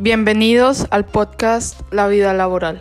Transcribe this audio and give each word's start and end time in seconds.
Bienvenidos 0.00 0.88
al 0.90 1.04
podcast 1.04 1.80
La 1.92 2.08
vida 2.08 2.34
laboral. 2.34 2.80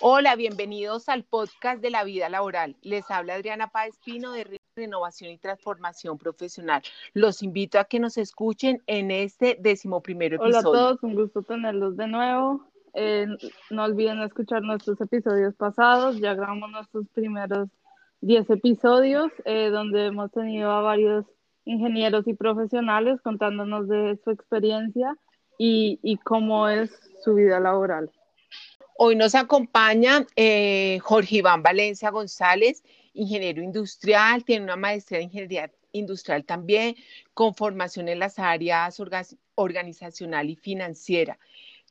Hola, 0.00 0.34
bienvenidos 0.34 1.10
al 1.10 1.24
podcast 1.24 1.82
de 1.82 1.90
la 1.90 2.04
vida 2.04 2.30
laboral. 2.30 2.76
Les 2.80 3.10
habla 3.10 3.34
Adriana 3.34 3.68
Páez 3.68 3.98
Pino 4.02 4.32
de 4.32 4.58
Renovación 4.76 5.30
y 5.30 5.36
Transformación 5.36 6.16
Profesional. 6.16 6.80
Los 7.12 7.42
invito 7.42 7.78
a 7.78 7.84
que 7.84 8.00
nos 8.00 8.16
escuchen 8.16 8.82
en 8.86 9.10
este 9.10 9.58
decimoprimero 9.60 10.36
episodio. 10.36 10.58
Hola 10.58 10.58
a 10.60 10.62
todos, 10.62 11.02
un 11.02 11.14
gusto 11.16 11.42
tenerlos 11.42 11.98
de 11.98 12.06
nuevo. 12.08 12.64
Eh, 12.94 13.26
no 13.68 13.84
olviden 13.84 14.22
escuchar 14.22 14.62
nuestros 14.62 14.98
episodios 15.02 15.54
pasados. 15.54 16.18
Ya 16.18 16.32
grabamos 16.32 16.70
nuestros 16.70 17.06
primeros 17.12 17.68
10 18.20 18.50
episodios 18.50 19.30
eh, 19.44 19.70
donde 19.70 20.06
hemos 20.06 20.30
tenido 20.32 20.70
a 20.70 20.80
varios 20.80 21.24
ingenieros 21.64 22.26
y 22.26 22.34
profesionales 22.34 23.20
contándonos 23.22 23.88
de 23.88 24.18
su 24.24 24.30
experiencia 24.30 25.14
y, 25.60 26.18
cómo 26.24 26.68
es 26.68 26.90
su 27.24 27.34
vida 27.34 27.58
laboral. 27.58 28.10
Hoy 28.96 29.16
nos 29.16 29.34
acompaña 29.34 30.24
eh, 30.36 30.98
Jorge 31.02 31.36
Iván 31.36 31.62
Valencia 31.62 32.10
González, 32.10 32.84
ingeniero 33.12 33.62
industrial, 33.62 34.44
tiene 34.44 34.64
una 34.64 34.76
maestría 34.76 35.18
en 35.18 35.24
ingeniería 35.24 35.72
industrial 35.92 36.44
también, 36.44 36.94
con 37.34 37.54
formación 37.54 38.08
en 38.08 38.20
las 38.20 38.38
áreas 38.38 39.00
organizacional 39.56 40.48
y 40.48 40.56
financiera. 40.56 41.38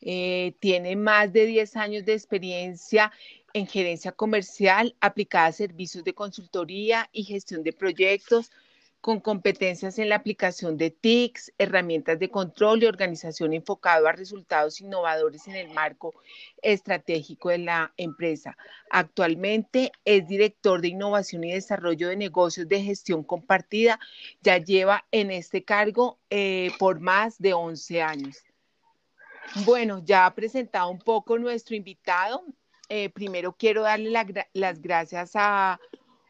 Eh, 0.02 0.56
tiene 0.60 0.96
más 0.96 1.34
de 1.34 1.46
10 1.46 1.76
años 1.76 2.06
de 2.06 2.14
experiencia 2.14 3.12
en 3.58 3.68
gerencia 3.68 4.12
comercial 4.12 4.96
aplicada 5.02 5.48
a 5.48 5.52
servicios 5.52 6.04
de 6.04 6.14
consultoría 6.14 7.10
y 7.12 7.24
gestión 7.24 7.64
de 7.64 7.74
proyectos, 7.74 8.52
con 9.02 9.20
competencias 9.20 10.00
en 10.00 10.10
la 10.10 10.16
aplicación 10.16 10.78
de 10.78 10.92
TICs, 10.92 11.54
herramientas 11.58 12.20
de 12.20 12.30
control 12.30 12.84
y 12.84 12.88
organización 12.88 13.54
enfocado 13.54 14.08
a 14.08 14.12
resultados 14.12 14.82
innovadores 14.82 15.48
en 15.48 15.56
el 15.56 15.70
marco 15.70 16.14
estratégico 16.62 17.50
de 17.50 17.60
la 17.60 17.94
empresa. 17.98 18.58
Actualmente 18.92 19.92
es 20.04 20.28
director 20.28 20.82
de 20.82 20.90
innovación 20.90 21.44
y 21.44 21.54
desarrollo 21.54 22.10
de 22.10 22.18
negocios 22.18 22.68
de 22.68 22.84
gestión 22.84 23.24
compartida. 23.24 24.00
Ya 24.42 24.58
lleva 24.58 25.06
en 25.12 25.32
este 25.32 25.64
cargo 25.64 26.20
eh, 26.30 26.72
por 26.78 27.00
más 27.00 27.40
de 27.40 27.54
11 27.54 28.02
años. 28.02 28.44
Bueno, 29.66 30.04
ya 30.04 30.26
ha 30.26 30.36
presentado 30.36 30.90
un 30.90 31.00
poco 31.00 31.40
nuestro 31.40 31.76
invitado. 31.76 32.44
Eh, 32.90 33.10
primero 33.10 33.52
quiero 33.52 33.82
darle 33.82 34.12
las 34.54 34.82
gracias 34.82 35.32
a 35.36 35.78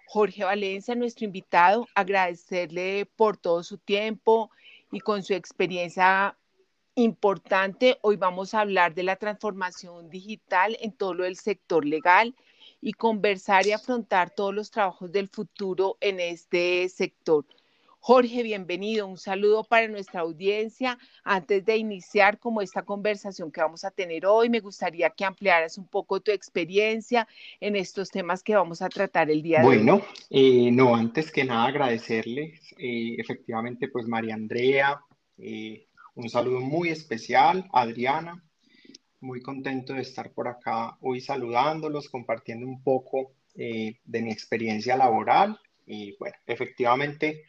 Jorge 0.07 0.43
Valencia, 0.43 0.95
nuestro 0.95 1.25
invitado, 1.25 1.87
agradecerle 1.93 3.05
por 3.15 3.37
todo 3.37 3.61
su 3.61 3.77
tiempo 3.77 4.49
y 4.91 4.99
con 5.01 5.21
su 5.21 5.33
experiencia 5.33 6.35
importante. 6.95 7.99
Hoy 8.01 8.15
vamos 8.15 8.55
a 8.55 8.61
hablar 8.61 8.95
de 8.95 9.03
la 9.03 9.17
transformación 9.17 10.09
digital 10.09 10.75
en 10.81 10.93
todo 10.93 11.13
lo 11.13 11.25
del 11.25 11.35
sector 11.35 11.85
legal 11.85 12.35
y 12.81 12.93
conversar 12.93 13.67
y 13.67 13.73
afrontar 13.73 14.31
todos 14.31 14.55
los 14.55 14.71
trabajos 14.71 15.11
del 15.11 15.27
futuro 15.27 15.97
en 16.01 16.19
este 16.19 16.89
sector. 16.89 17.45
Jorge, 17.99 18.41
bienvenido. 18.43 19.05
Un 19.05 19.17
saludo 19.17 19.63
para 19.63 19.87
nuestra 19.87 20.21
audiencia. 20.21 20.97
Antes 21.23 21.65
de 21.65 21.77
iniciar 21.77 22.39
como 22.39 22.61
esta 22.61 22.83
conversación 22.83 23.51
que 23.51 23.61
vamos 23.61 23.83
a 23.83 23.91
tener 23.91 24.25
hoy, 24.25 24.49
me 24.49 24.59
gustaría 24.59 25.09
que 25.09 25.25
ampliaras 25.25 25.77
un 25.77 25.87
poco 25.87 26.21
tu 26.21 26.31
experiencia 26.31 27.27
en 27.59 27.75
estos 27.75 28.09
temas 28.09 28.43
que 28.43 28.55
vamos 28.55 28.81
a 28.81 28.89
tratar 28.89 29.29
el 29.29 29.41
día 29.41 29.59
de 29.59 29.67
hoy. 29.67 29.77
Bueno, 29.77 30.01
eh, 30.29 30.71
no, 30.71 30.95
antes 30.95 31.31
que 31.31 31.43
nada 31.43 31.65
agradecerles, 31.65 32.73
eh, 32.77 33.15
efectivamente, 33.17 33.89
pues 33.89 34.07
María 34.07 34.35
Andrea, 34.35 35.01
eh, 35.37 35.87
un 36.15 36.29
saludo 36.29 36.61
muy 36.61 36.89
especial, 36.89 37.67
Adriana, 37.73 38.41
muy 39.19 39.41
contento 39.41 39.93
de 39.93 40.01
estar 40.01 40.31
por 40.31 40.47
acá 40.47 40.97
hoy 41.01 41.19
saludándolos, 41.19 42.09
compartiendo 42.09 42.67
un 42.67 42.81
poco 42.83 43.33
de 43.55 44.21
mi 44.21 44.31
experiencia 44.31 44.95
laboral. 44.95 45.59
Y 45.87 46.15
bueno, 46.17 46.35
efectivamente 46.45 47.43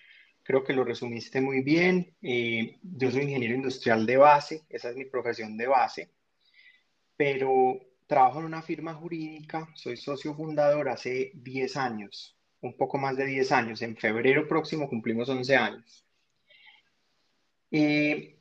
Creo 0.49 0.65
que 0.65 0.73
lo 0.73 0.83
resumiste 0.83 1.43
muy 1.43 1.61
bien. 1.61 2.17
Eh, 2.23 2.79
yo 2.83 3.11
soy 3.11 3.25
ingeniero 3.25 3.55
industrial 3.55 4.07
de 4.07 4.17
base, 4.17 4.63
esa 4.71 4.89
es 4.89 4.97
mi 4.97 5.05
profesión 5.05 5.59
de 5.59 5.67
base, 5.67 6.09
pero 7.19 7.79
trabajo 8.07 8.39
en 8.39 8.47
una 8.47 8.63
firma 8.63 8.95
jurídica, 8.95 9.69
soy 9.75 9.99
socio 9.99 10.35
fundador 10.35 10.89
hace 10.89 11.33
10 11.35 11.77
años, 11.77 12.35
un 12.63 12.79
poco 12.79 12.97
más 12.97 13.15
de 13.19 13.27
10 13.27 13.53
años. 13.53 13.83
En 13.83 13.95
febrero 13.95 14.49
próximo 14.49 14.89
cumplimos 14.89 15.29
11 15.29 15.55
años. 15.55 16.07
Eh, 17.71 18.39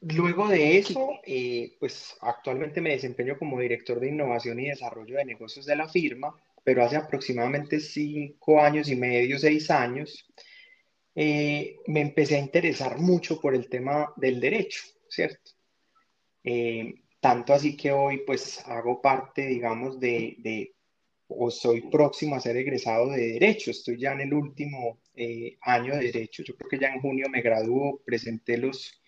luego 0.00 0.48
de 0.48 0.78
eso, 0.78 1.20
eh, 1.22 1.76
pues 1.78 2.16
actualmente 2.22 2.80
me 2.80 2.92
desempeño 2.92 3.36
como 3.38 3.60
director 3.60 4.00
de 4.00 4.08
innovación 4.08 4.58
y 4.58 4.70
desarrollo 4.70 5.18
de 5.18 5.26
negocios 5.26 5.66
de 5.66 5.76
la 5.76 5.86
firma, 5.86 6.34
pero 6.64 6.82
hace 6.82 6.96
aproximadamente 6.96 7.78
5 7.78 8.58
años 8.58 8.88
y 8.88 8.96
medio, 8.96 9.38
6 9.38 9.70
años, 9.70 10.26
eh, 11.14 11.76
me 11.86 12.00
empecé 12.00 12.36
a 12.36 12.40
interesar 12.40 12.98
mucho 12.98 13.40
por 13.40 13.54
el 13.54 13.68
tema 13.68 14.12
del 14.16 14.40
derecho, 14.40 14.82
¿cierto? 15.08 15.52
Eh, 16.44 16.94
tanto 17.20 17.52
así 17.52 17.76
que 17.76 17.92
hoy 17.92 18.22
pues 18.26 18.66
hago 18.66 19.00
parte, 19.00 19.46
digamos, 19.46 20.00
de, 20.00 20.36
de, 20.38 20.74
o 21.28 21.50
soy 21.50 21.82
próximo 21.82 22.34
a 22.34 22.40
ser 22.40 22.56
egresado 22.56 23.10
de 23.10 23.32
derecho, 23.32 23.70
estoy 23.70 23.98
ya 23.98 24.12
en 24.12 24.22
el 24.22 24.34
último 24.34 25.00
eh, 25.14 25.56
año 25.62 25.94
de 25.94 26.06
derecho, 26.06 26.42
yo 26.42 26.56
creo 26.56 26.68
que 26.68 26.78
ya 26.78 26.88
en 26.88 27.00
junio 27.00 27.28
me 27.30 27.42
graduó, 27.42 28.00
presenté 28.04 28.56
los 28.56 29.01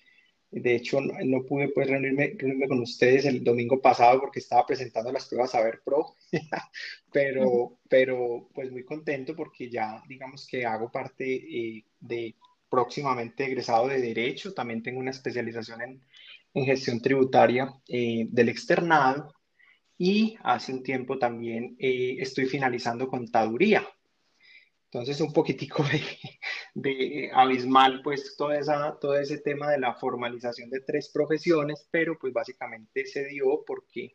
de 0.60 0.76
hecho, 0.76 1.00
no, 1.00 1.42
pude 1.44 1.68
pues, 1.68 1.88
reunirme, 1.88 2.36
con 2.68 2.80
ustedes 2.80 3.24
el 3.24 3.42
domingo 3.42 3.80
pasado 3.80 4.20
porque 4.20 4.38
estaba 4.38 4.64
presentando 4.64 5.10
las 5.10 5.26
pruebas 5.26 5.50
Saber 5.50 5.80
Pro, 5.84 6.14
pero, 7.12 7.78
pero 7.88 8.48
pues 8.54 8.70
muy 8.70 8.84
contento 8.84 9.34
porque 9.34 9.68
ya 9.68 10.02
digamos 10.08 10.46
que 10.46 10.64
hago 10.64 10.92
parte 10.92 11.24
eh, 11.34 11.84
de 11.98 12.36
próximamente 12.68 13.44
egresado 13.44 13.88
de 13.88 14.00
Derecho, 14.00 14.54
también 14.54 14.82
tengo 14.82 15.00
una 15.00 15.10
especialización 15.10 15.82
en, 15.82 16.00
en 16.54 16.64
gestión 16.64 17.00
tributaria 17.00 17.74
eh, 17.88 18.26
del 18.30 18.48
externado. 18.48 19.34
Y 19.96 20.36
hace 20.42 20.72
un 20.72 20.82
tiempo 20.82 21.18
también 21.18 21.76
eh, 21.78 22.16
estoy 22.18 22.46
finalizando 22.46 23.08
contaduría. 23.08 23.86
Entonces, 24.94 25.20
un 25.20 25.32
poquitico 25.32 25.82
de, 25.82 26.00
de, 26.74 27.30
abismal, 27.34 28.00
pues, 28.04 28.36
toda 28.36 28.56
esa, 28.56 28.96
todo 29.00 29.18
ese 29.18 29.38
tema 29.38 29.68
de 29.72 29.80
la 29.80 29.94
formalización 29.94 30.70
de 30.70 30.82
tres 30.82 31.10
profesiones, 31.12 31.88
pero 31.90 32.16
pues 32.16 32.32
básicamente 32.32 33.04
se 33.04 33.24
dio 33.24 33.64
porque 33.66 34.14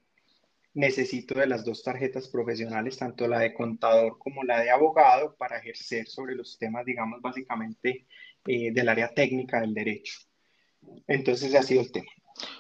necesito 0.74 1.38
de 1.38 1.48
las 1.48 1.66
dos 1.66 1.84
tarjetas 1.84 2.30
profesionales, 2.30 2.98
tanto 2.98 3.28
la 3.28 3.40
de 3.40 3.54
contador 3.54 4.18
como 4.20 4.46
la 4.46 4.62
de 4.62 4.72
abogado, 4.72 5.36
para 5.36 5.58
ejercer 5.58 6.08
sobre 6.08 6.34
los 6.34 6.58
temas, 6.58 6.86
digamos, 6.86 7.22
básicamente 7.22 8.08
eh, 8.48 8.72
del 8.72 8.88
área 8.88 9.14
técnica 9.14 9.60
del 9.60 9.74
derecho. 9.74 10.14
Entonces, 11.08 11.50
ese 11.50 11.58
ha 11.58 11.64
sido 11.64 11.82
el 11.82 11.92
tema. 11.92 12.10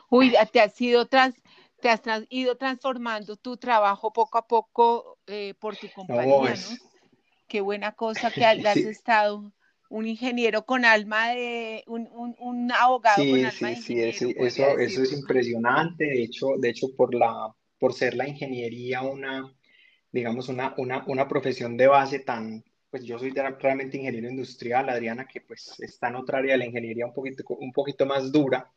Uy, 0.09 0.34
te 0.51 0.59
has 0.59 0.81
ido 0.81 1.06
tras, 1.06 1.36
te 1.80 1.88
has 1.88 2.01
ido 2.28 2.57
transformando 2.57 3.38
tu 3.38 3.56
trabajo 3.56 4.12
poco 4.12 4.38
a 4.38 4.46
poco 4.46 5.19
eh, 5.25 5.53
por 5.57 5.78
tu 5.78 5.90
compañía, 5.96 6.56
¿no? 6.56 6.88
Qué 7.49 7.59
buena 7.59 7.91
cosa 7.91 8.31
que 8.31 8.45
has 8.45 8.77
estado 8.77 9.51
un 9.89 10.07
ingeniero 10.07 10.65
con 10.65 10.85
alma 10.85 11.29
de, 11.29 11.83
un, 11.87 12.07
un, 12.39 12.71
abogado 12.71 13.17
con 13.17 13.45
alma 13.45 13.67
de 13.69 13.73
ingeniero. 13.73 14.17
Sí, 14.17 14.35
eso, 14.37 14.77
eso 14.77 15.03
es 15.03 15.11
impresionante, 15.11 16.05
de 16.05 16.23
hecho, 16.23 16.49
de 16.57 16.69
hecho 16.69 16.88
por, 16.95 17.13
la, 17.13 17.53
por 17.79 17.93
ser 17.93 18.15
la 18.15 18.27
ingeniería 18.27 19.01
una, 19.01 19.51
digamos, 20.11 20.47
una, 20.47 20.75
una, 20.77 21.03
una 21.07 21.27
profesión 21.27 21.75
de 21.75 21.88
base 21.88 22.19
tan, 22.19 22.63
pues 22.91 23.03
yo 23.03 23.18
soy 23.18 23.31
realmente 23.31 23.97
ingeniero 23.97 24.29
industrial, 24.29 24.89
Adriana, 24.89 25.27
que 25.27 25.41
pues 25.41 25.79
está 25.79 26.09
en 26.09 26.15
otra 26.15 26.38
área 26.38 26.53
de 26.53 26.59
la 26.59 26.65
ingeniería 26.65 27.07
un 27.07 27.13
poquito, 27.13 27.44
un 27.47 27.74
poquito 27.74 28.06
más 28.06 28.31
dura, 28.31 28.71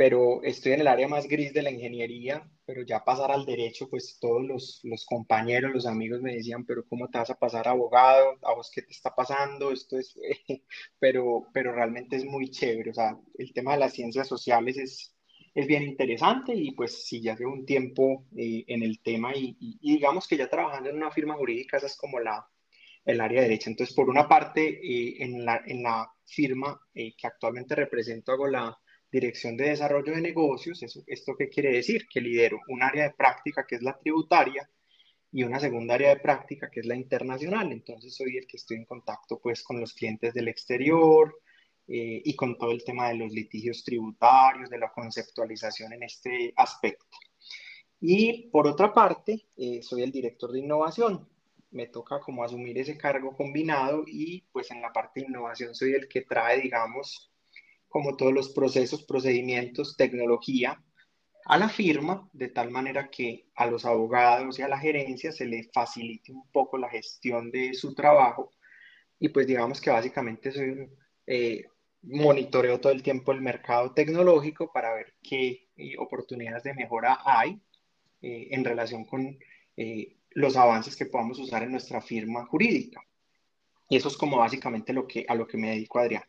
pero 0.00 0.42
estoy 0.44 0.72
en 0.72 0.80
el 0.80 0.86
área 0.88 1.08
más 1.08 1.28
gris 1.28 1.52
de 1.52 1.60
la 1.60 1.70
ingeniería, 1.70 2.42
pero 2.64 2.80
ya 2.86 3.04
pasar 3.04 3.30
al 3.30 3.44
derecho, 3.44 3.86
pues 3.90 4.18
todos 4.18 4.42
los, 4.42 4.80
los, 4.82 5.04
compañeros, 5.04 5.74
los 5.74 5.84
amigos 5.84 6.22
me 6.22 6.36
decían, 6.36 6.64
pero 6.64 6.86
¿cómo 6.88 7.10
te 7.10 7.18
vas 7.18 7.28
a 7.28 7.38
pasar 7.38 7.68
abogado? 7.68 8.38
¿A 8.40 8.54
vos 8.54 8.70
qué 8.74 8.80
te 8.80 8.92
está 8.92 9.14
pasando? 9.14 9.70
Esto 9.70 9.98
es, 9.98 10.18
pero, 10.98 11.48
pero 11.52 11.74
realmente 11.74 12.16
es 12.16 12.24
muy 12.24 12.48
chévere, 12.48 12.92
o 12.92 12.94
sea, 12.94 13.14
el 13.36 13.52
tema 13.52 13.72
de 13.72 13.80
las 13.80 13.92
ciencias 13.92 14.26
sociales 14.26 14.78
es, 14.78 15.14
es 15.54 15.66
bien 15.66 15.82
interesante 15.82 16.54
y 16.54 16.70
pues 16.70 17.04
sí, 17.06 17.20
ya 17.20 17.36
llevo 17.36 17.52
un 17.52 17.66
tiempo 17.66 18.24
eh, 18.34 18.64
en 18.68 18.82
el 18.82 19.02
tema 19.02 19.36
y, 19.36 19.58
digamos 19.82 20.26
que 20.26 20.38
ya 20.38 20.48
trabajando 20.48 20.88
en 20.88 20.96
una 20.96 21.10
firma 21.10 21.34
jurídica, 21.34 21.76
esa 21.76 21.88
es 21.88 21.96
como 21.98 22.20
la, 22.20 22.48
el 23.04 23.20
área 23.20 23.42
derecha. 23.42 23.68
Entonces, 23.68 23.94
por 23.94 24.08
una 24.08 24.26
parte, 24.26 24.66
eh, 24.66 25.16
en, 25.22 25.44
la, 25.44 25.60
en 25.66 25.82
la 25.82 26.10
firma 26.24 26.80
eh, 26.94 27.14
que 27.14 27.26
actualmente 27.26 27.74
represento, 27.74 28.32
hago 28.32 28.46
la 28.46 28.74
Dirección 29.10 29.56
de 29.56 29.70
Desarrollo 29.70 30.14
de 30.14 30.20
Negocios. 30.20 30.82
¿Esto 31.06 31.34
qué 31.36 31.48
quiere 31.48 31.72
decir? 31.72 32.06
Que 32.08 32.20
lidero 32.20 32.60
un 32.68 32.82
área 32.82 33.04
de 33.04 33.14
práctica 33.14 33.66
que 33.66 33.76
es 33.76 33.82
la 33.82 33.98
tributaria 33.98 34.68
y 35.32 35.42
una 35.44 35.60
segunda 35.60 35.94
área 35.94 36.10
de 36.10 36.20
práctica 36.20 36.70
que 36.70 36.80
es 36.80 36.86
la 36.86 36.96
internacional. 36.96 37.72
Entonces 37.72 38.14
soy 38.14 38.36
el 38.36 38.46
que 38.46 38.56
estoy 38.56 38.78
en 38.78 38.84
contacto 38.84 39.38
pues 39.40 39.62
con 39.62 39.80
los 39.80 39.94
clientes 39.94 40.34
del 40.34 40.48
exterior 40.48 41.34
eh, 41.86 42.22
y 42.24 42.36
con 42.36 42.56
todo 42.56 42.70
el 42.70 42.84
tema 42.84 43.08
de 43.08 43.16
los 43.16 43.32
litigios 43.32 43.84
tributarios, 43.84 44.70
de 44.70 44.78
la 44.78 44.92
conceptualización 44.92 45.92
en 45.92 46.04
este 46.04 46.52
aspecto. 46.56 47.16
Y 48.00 48.48
por 48.50 48.66
otra 48.66 48.92
parte, 48.94 49.46
eh, 49.56 49.82
soy 49.82 50.02
el 50.02 50.12
director 50.12 50.52
de 50.52 50.60
innovación. 50.60 51.28
Me 51.70 51.86
toca 51.86 52.20
como 52.20 52.42
asumir 52.42 52.78
ese 52.78 52.96
cargo 52.96 53.36
combinado 53.36 54.04
y 54.06 54.42
pues 54.52 54.70
en 54.70 54.80
la 54.80 54.92
parte 54.92 55.20
de 55.20 55.26
innovación 55.26 55.74
soy 55.74 55.92
el 55.92 56.08
que 56.08 56.22
trae, 56.22 56.60
digamos, 56.60 57.29
como 57.90 58.16
todos 58.16 58.32
los 58.32 58.50
procesos, 58.50 59.02
procedimientos, 59.02 59.96
tecnología 59.96 60.82
a 61.44 61.58
la 61.58 61.68
firma, 61.68 62.28
de 62.32 62.48
tal 62.48 62.70
manera 62.70 63.10
que 63.10 63.48
a 63.56 63.66
los 63.66 63.84
abogados 63.84 64.58
y 64.58 64.62
a 64.62 64.68
la 64.68 64.78
gerencia 64.78 65.32
se 65.32 65.46
les 65.46 65.68
facilite 65.72 66.32
un 66.32 66.48
poco 66.52 66.78
la 66.78 66.88
gestión 66.88 67.50
de 67.50 67.74
su 67.74 67.94
trabajo. 67.94 68.52
Y 69.18 69.30
pues 69.30 69.46
digamos 69.48 69.80
que 69.80 69.90
básicamente 69.90 70.52
soy 70.52 70.70
un, 70.70 70.96
eh, 71.26 71.64
monitoreo 72.02 72.80
todo 72.80 72.92
el 72.92 73.02
tiempo 73.02 73.32
el 73.32 73.42
mercado 73.42 73.92
tecnológico 73.92 74.72
para 74.72 74.94
ver 74.94 75.14
qué 75.22 75.68
eh, 75.76 75.96
oportunidades 75.98 76.62
de 76.62 76.74
mejora 76.74 77.18
hay 77.24 77.60
eh, 78.22 78.48
en 78.52 78.64
relación 78.64 79.04
con 79.04 79.38
los 80.32 80.56
avances 80.56 80.94
que 80.94 81.06
podamos 81.06 81.38
usar 81.38 81.62
en 81.62 81.72
nuestra 81.72 82.02
firma 82.02 82.44
jurídica. 82.46 83.00
Y 83.88 83.96
eso 83.96 84.08
es 84.08 84.16
como 84.16 84.36
básicamente 84.36 84.92
lo 84.92 85.06
que, 85.06 85.24
a 85.26 85.34
lo 85.34 85.46
que 85.46 85.56
me 85.56 85.70
dedico, 85.70 85.98
Adrián. 85.98 86.22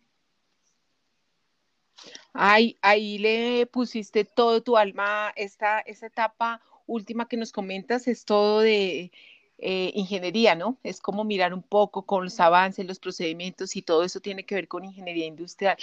Ahí, 2.34 2.78
ahí 2.82 3.18
le 3.18 3.66
pusiste 3.68 4.26
todo 4.26 4.62
tu 4.62 4.78
alma, 4.78 5.32
esta, 5.36 5.80
esta 5.80 6.08
etapa 6.08 6.62
última 6.88 7.28
que 7.28 7.38
nos 7.38 7.52
comentas 7.52 8.08
es 8.08 8.26
todo 8.26 8.62
de 8.62 9.12
eh, 9.58 9.92
ingeniería, 9.94 10.56
¿no? 10.56 10.78
Es 10.84 11.02
como 11.02 11.24
mirar 11.24 11.54
un 11.54 11.62
poco 11.62 12.04
con 12.04 12.24
los 12.24 12.40
avances, 12.40 12.86
los 12.86 13.00
procedimientos 13.00 13.76
y 13.76 13.82
todo 13.82 14.04
eso 14.04 14.20
tiene 14.20 14.44
que 14.44 14.56
ver 14.56 14.68
con 14.68 14.86
ingeniería 14.86 15.26
industrial. 15.28 15.78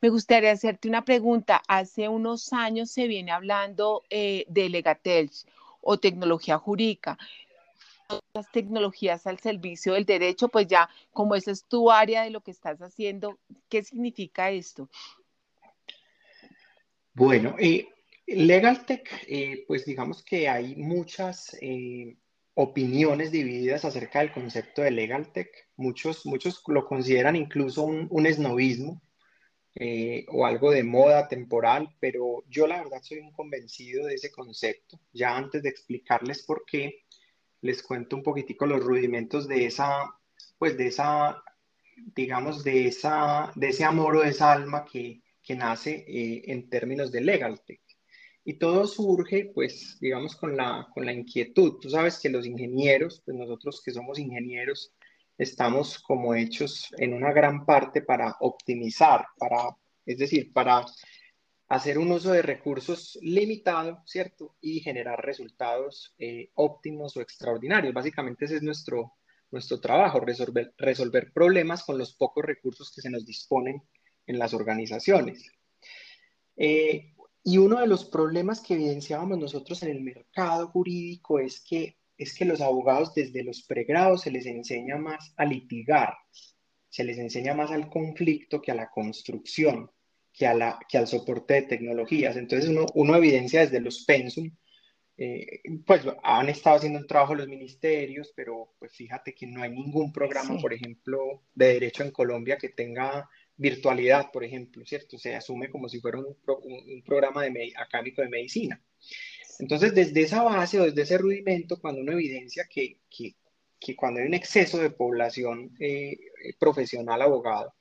Me 0.00 0.10
gustaría 0.10 0.52
hacerte 0.52 0.88
una 0.88 1.04
pregunta. 1.04 1.62
Hace 1.66 2.08
unos 2.08 2.52
años 2.52 2.90
se 2.90 3.08
viene 3.08 3.32
hablando 3.32 4.04
eh, 4.10 4.44
de 4.48 4.68
Legatel 4.68 5.30
o 5.80 5.98
tecnología 5.98 6.58
jurídica 6.58 7.18
las 8.34 8.50
tecnologías 8.52 9.26
al 9.26 9.38
servicio 9.40 9.94
del 9.94 10.04
derecho, 10.04 10.48
pues 10.48 10.66
ya 10.66 10.88
como 11.12 11.34
esa 11.34 11.50
es 11.50 11.64
tu 11.64 11.90
área 11.90 12.22
de 12.22 12.30
lo 12.30 12.40
que 12.40 12.50
estás 12.50 12.80
haciendo, 12.80 13.38
¿qué 13.68 13.82
significa 13.82 14.50
esto? 14.50 14.88
Bueno, 17.16 17.56
eh, 17.58 17.88
LegalTech, 18.26 19.24
eh, 19.26 19.64
pues 19.66 19.86
digamos 19.86 20.22
que 20.22 20.50
hay 20.50 20.76
muchas 20.76 21.56
eh, 21.62 22.14
opiniones 22.52 23.32
divididas 23.32 23.86
acerca 23.86 24.18
del 24.18 24.32
concepto 24.32 24.82
de 24.82 24.90
LegalTech. 24.90 25.48
Muchos, 25.76 26.26
muchos 26.26 26.62
lo 26.66 26.84
consideran 26.84 27.34
incluso 27.34 27.84
un, 27.84 28.06
un 28.10 28.26
esnovismo 28.26 29.00
o 30.28 30.46
algo 30.46 30.70
de 30.70 30.84
moda 30.84 31.26
temporal, 31.28 31.88
pero 32.00 32.44
yo 32.50 32.66
la 32.66 32.82
verdad 32.82 33.00
soy 33.02 33.18
un 33.18 33.32
convencido 33.32 34.06
de 34.06 34.16
ese 34.16 34.30
concepto. 34.30 35.00
Ya 35.14 35.36
antes 35.36 35.62
de 35.62 35.70
explicarles 35.70 36.42
por 36.42 36.64
qué, 36.66 37.04
les 37.62 37.82
cuento 37.82 38.16
un 38.16 38.22
poquitico 38.22 38.66
los 38.66 38.84
rudimentos 38.84 39.48
de 39.48 39.64
esa, 39.64 40.14
pues 40.58 40.76
de 40.76 40.88
esa, 40.88 41.42
digamos, 42.14 42.62
de 42.62 42.88
esa, 42.88 43.52
de 43.54 43.68
ese 43.68 43.84
amor 43.84 44.16
o 44.16 44.20
de 44.20 44.30
esa 44.30 44.52
alma 44.52 44.84
que 44.84 45.22
que 45.46 45.54
nace 45.54 46.04
eh, 46.08 46.42
en 46.46 46.68
términos 46.68 47.12
de 47.12 47.20
legal 47.20 47.62
tech. 47.64 47.80
Y 48.44 48.54
todo 48.54 48.86
surge, 48.86 49.52
pues, 49.54 49.96
digamos, 50.00 50.36
con 50.36 50.56
la, 50.56 50.88
con 50.92 51.06
la 51.06 51.12
inquietud. 51.12 51.78
Tú 51.80 51.88
sabes 51.88 52.18
que 52.20 52.28
los 52.28 52.46
ingenieros, 52.46 53.22
pues 53.24 53.36
nosotros 53.36 53.80
que 53.82 53.92
somos 53.92 54.18
ingenieros, 54.18 54.92
estamos 55.38 55.98
como 56.00 56.34
hechos 56.34 56.92
en 56.98 57.14
una 57.14 57.32
gran 57.32 57.64
parte 57.64 58.02
para 58.02 58.36
optimizar, 58.40 59.26
para, 59.38 59.76
es 60.04 60.18
decir, 60.18 60.52
para 60.52 60.84
hacer 61.68 61.98
un 61.98 62.12
uso 62.12 62.32
de 62.32 62.42
recursos 62.42 63.18
limitado, 63.22 64.02
¿cierto? 64.04 64.56
Y 64.60 64.80
generar 64.80 65.24
resultados 65.24 66.14
eh, 66.18 66.50
óptimos 66.54 67.16
o 67.16 67.20
extraordinarios. 67.20 67.94
Básicamente 67.94 68.46
ese 68.46 68.56
es 68.56 68.62
nuestro, 68.62 69.14
nuestro 69.50 69.80
trabajo, 69.80 70.20
resolver, 70.20 70.72
resolver 70.78 71.32
problemas 71.32 71.84
con 71.84 71.98
los 71.98 72.14
pocos 72.14 72.44
recursos 72.44 72.92
que 72.92 73.00
se 73.00 73.10
nos 73.10 73.26
disponen 73.26 73.82
en 74.26 74.38
las 74.38 74.54
organizaciones. 74.54 75.50
Eh, 76.56 77.12
y 77.44 77.58
uno 77.58 77.80
de 77.80 77.86
los 77.86 78.04
problemas 78.04 78.60
que 78.60 78.74
evidenciábamos 78.74 79.38
nosotros 79.38 79.82
en 79.82 79.90
el 79.90 80.00
mercado 80.00 80.68
jurídico 80.68 81.38
es 81.38 81.60
que, 81.60 81.96
es 82.18 82.34
que 82.34 82.44
los 82.44 82.60
abogados 82.60 83.14
desde 83.14 83.44
los 83.44 83.62
pregrados 83.62 84.22
se 84.22 84.30
les 84.30 84.46
enseña 84.46 84.96
más 84.96 85.32
a 85.36 85.44
litigar, 85.44 86.14
se 86.88 87.04
les 87.04 87.18
enseña 87.18 87.54
más 87.54 87.70
al 87.70 87.88
conflicto 87.88 88.60
que 88.60 88.72
a 88.72 88.74
la 88.74 88.90
construcción, 88.90 89.90
que, 90.32 90.46
a 90.46 90.54
la, 90.54 90.78
que 90.88 90.98
al 90.98 91.06
soporte 91.06 91.54
de 91.54 91.62
tecnologías. 91.62 92.36
Entonces 92.36 92.68
uno, 92.68 92.86
uno 92.94 93.16
evidencia 93.16 93.60
desde 93.60 93.80
los 93.80 94.04
pensum, 94.04 94.50
eh, 95.18 95.62
pues 95.86 96.02
han 96.22 96.48
estado 96.48 96.76
haciendo 96.76 96.98
un 96.98 97.06
trabajo 97.06 97.34
los 97.34 97.48
ministerios, 97.48 98.32
pero 98.36 98.74
pues 98.78 98.92
fíjate 98.92 99.34
que 99.34 99.46
no 99.46 99.62
hay 99.62 99.70
ningún 99.70 100.12
programa, 100.12 100.58
por 100.60 100.74
ejemplo, 100.74 101.44
de 101.54 101.74
derecho 101.74 102.02
en 102.02 102.10
Colombia 102.10 102.58
que 102.58 102.68
tenga 102.70 103.28
virtualidad, 103.56 104.30
por 104.32 104.44
ejemplo, 104.44 104.84
¿cierto? 104.84 105.18
Se 105.18 105.34
asume 105.34 105.70
como 105.70 105.88
si 105.88 106.00
fuera 106.00 106.18
un, 106.18 107.02
programa 107.04 107.42
de 107.42 107.72
académico 107.76 108.22
de 108.22 108.28
medicina. 108.28 108.82
Entonces, 109.58 109.94
desde 109.94 110.22
esa 110.22 110.42
base 110.42 110.78
o 110.80 110.84
desde 110.84 111.02
ese 111.02 111.18
rudimento, 111.18 111.80
cuando 111.80 112.02
uno 112.02 112.12
evidencia 112.12 112.66
que, 112.68 113.00
que, 113.08 113.96
cuando 113.96 114.20
hay 114.20 114.26
un 114.26 114.34
exceso 114.34 114.78
de 114.78 114.90
población 114.90 115.74
eh, 115.78 116.16
profesional 116.58 117.22
abogado 117.22 117.72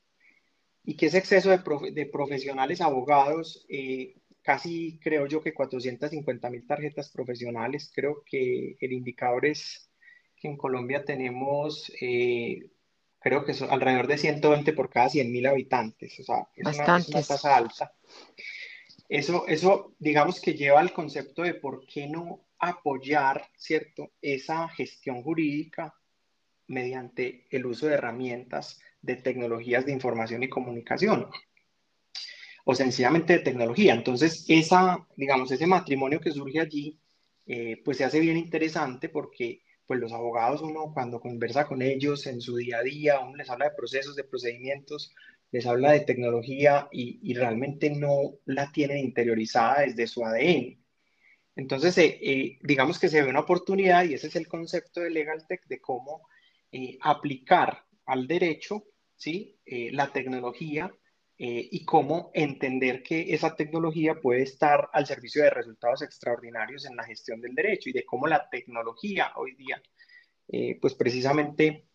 y 0.84 0.96
que 0.96 1.08
ese 1.08 1.18
exceso 1.18 1.50
de, 1.50 1.92
de 1.92 2.06
profesionales 2.06 2.80
abogados, 2.80 3.66
eh, 3.70 4.16
casi 4.44 5.00
creo 5.00 5.26
yo 5.26 5.42
que 5.42 5.54
450 5.54 6.50
mil 6.52 6.68
tarjetas 6.68 7.12
profesionales, 7.12 7.92
creo 7.94 8.24
que 8.24 8.78
el 8.80 8.94
indicador 8.94 9.48
es 9.48 9.90
que 10.38 10.48
en 10.48 10.58
Colombia 10.58 11.04
tenemos 11.04 11.92
eh, 12.00 12.70
creo 13.26 13.44
que 13.44 13.54
es 13.54 13.62
alrededor 13.64 14.06
de 14.06 14.20
120 14.20 14.72
por 14.74 14.88
cada 14.88 15.10
100 15.10 15.32
mil 15.32 15.48
habitantes, 15.48 16.20
o 16.20 16.24
sea, 16.24 16.48
es 16.56 16.78
una, 16.78 16.98
es 16.98 17.10
una, 17.10 17.24
tasa 17.24 17.58
alta. 17.58 17.92
Eso, 19.10 19.48
eso, 19.48 19.96
digamos 19.98 20.40
que 20.40 20.54
lleva 20.54 20.80
al 20.80 20.94
concepto 20.94 21.42
de 21.42 21.56
por 21.56 21.88
qué 21.88 22.06
no 22.06 22.46
apoyar, 22.60 23.50
¿cierto?, 23.58 24.12
esa 24.22 24.70
gestión 24.70 25.24
jurídica 25.24 25.96
mediante 26.68 27.48
el 27.50 27.66
uso 27.66 27.88
de 27.88 27.96
herramientas 27.96 28.80
de 29.02 29.16
tecnologías 29.16 29.88
de 29.88 29.94
información 29.94 30.44
y 30.44 30.50
comunicación 30.50 31.28
o 32.64 32.76
sencillamente 32.76 33.34
de 33.34 33.40
tecnología. 33.40 33.96
Entonces, 33.96 34.46
esa, 34.48 35.04
digamos, 35.18 35.52
ese 35.52 35.66
matrimonio 35.66 36.20
que 36.20 36.30
surge 36.30 36.60
allí, 36.60 37.00
eh, 37.48 37.82
pues 37.84 37.98
se 37.98 38.04
hace 38.04 38.20
bien 38.20 38.38
interesante 38.38 39.10
porque 39.10 39.64
pues 39.88 40.00
los 40.00 40.14
abogados, 40.14 40.62
uno 40.62 40.92
cuando 40.94 41.20
conversa 41.20 41.68
con 41.68 41.82
ellos 41.82 42.26
en 42.28 42.42
su 42.42 42.56
día 42.56 42.80
a 42.80 42.84
día, 42.84 43.20
uno 43.20 43.36
les 43.36 43.50
habla 43.50 43.66
de 43.70 43.76
procesos, 43.76 44.16
de 44.16 44.24
procedimientos, 44.24 45.14
les 45.52 45.66
habla 45.66 45.92
de 45.92 46.02
tecnología 46.02 46.88
y, 46.92 47.34
realmente 47.34 47.90
no 47.90 48.40
la 48.46 48.72
tienen 48.72 48.98
interiorizada 48.98 49.82
desde 49.82 50.08
su 50.08 50.26
ADN. 50.26 50.78
Entonces, 51.56 51.98
eh, 51.98 52.20
eh, 52.22 52.60
digamos 52.62 53.00
que 53.00 53.10
se 53.10 53.22
ve 53.22 53.30
una 53.30 53.42
oportunidad 53.42 54.04
y 54.04 54.14
ese 54.16 54.28
es 54.28 54.36
el 54.36 54.48
concepto 54.48 55.02
de 55.02 55.12
LegalTech 55.12 55.66
de 55.68 55.80
cómo 55.80 56.28
eh, 56.72 56.98
aplicar 57.02 57.86
al 58.06 58.28
derecho 58.28 58.84
¿sí? 59.16 59.58
la 59.66 60.12
tecnología 60.12 60.92
eh, 61.38 61.68
y 61.70 61.84
cómo 61.84 62.32
entender 62.34 63.04
que 63.04 63.34
esa 63.34 63.58
tecnología 63.58 64.22
puede 64.22 64.44
estar 64.44 64.90
al 64.94 65.06
servicio 65.06 65.44
de 65.44 65.50
resultados 65.50 66.02
extraordinarios 66.02 66.86
en 66.86 66.96
la 66.96 67.04
gestión 67.04 67.42
del 67.42 67.54
derecho 67.54 67.90
y 67.90 67.94
de 67.94 68.06
cómo 68.06 68.26
la 68.26 68.48
tecnología 68.50 69.34
hoy 69.36 69.54
día, 69.56 69.82
eh, 70.48 70.78
pues 70.80 70.94
precisamente 70.94 71.90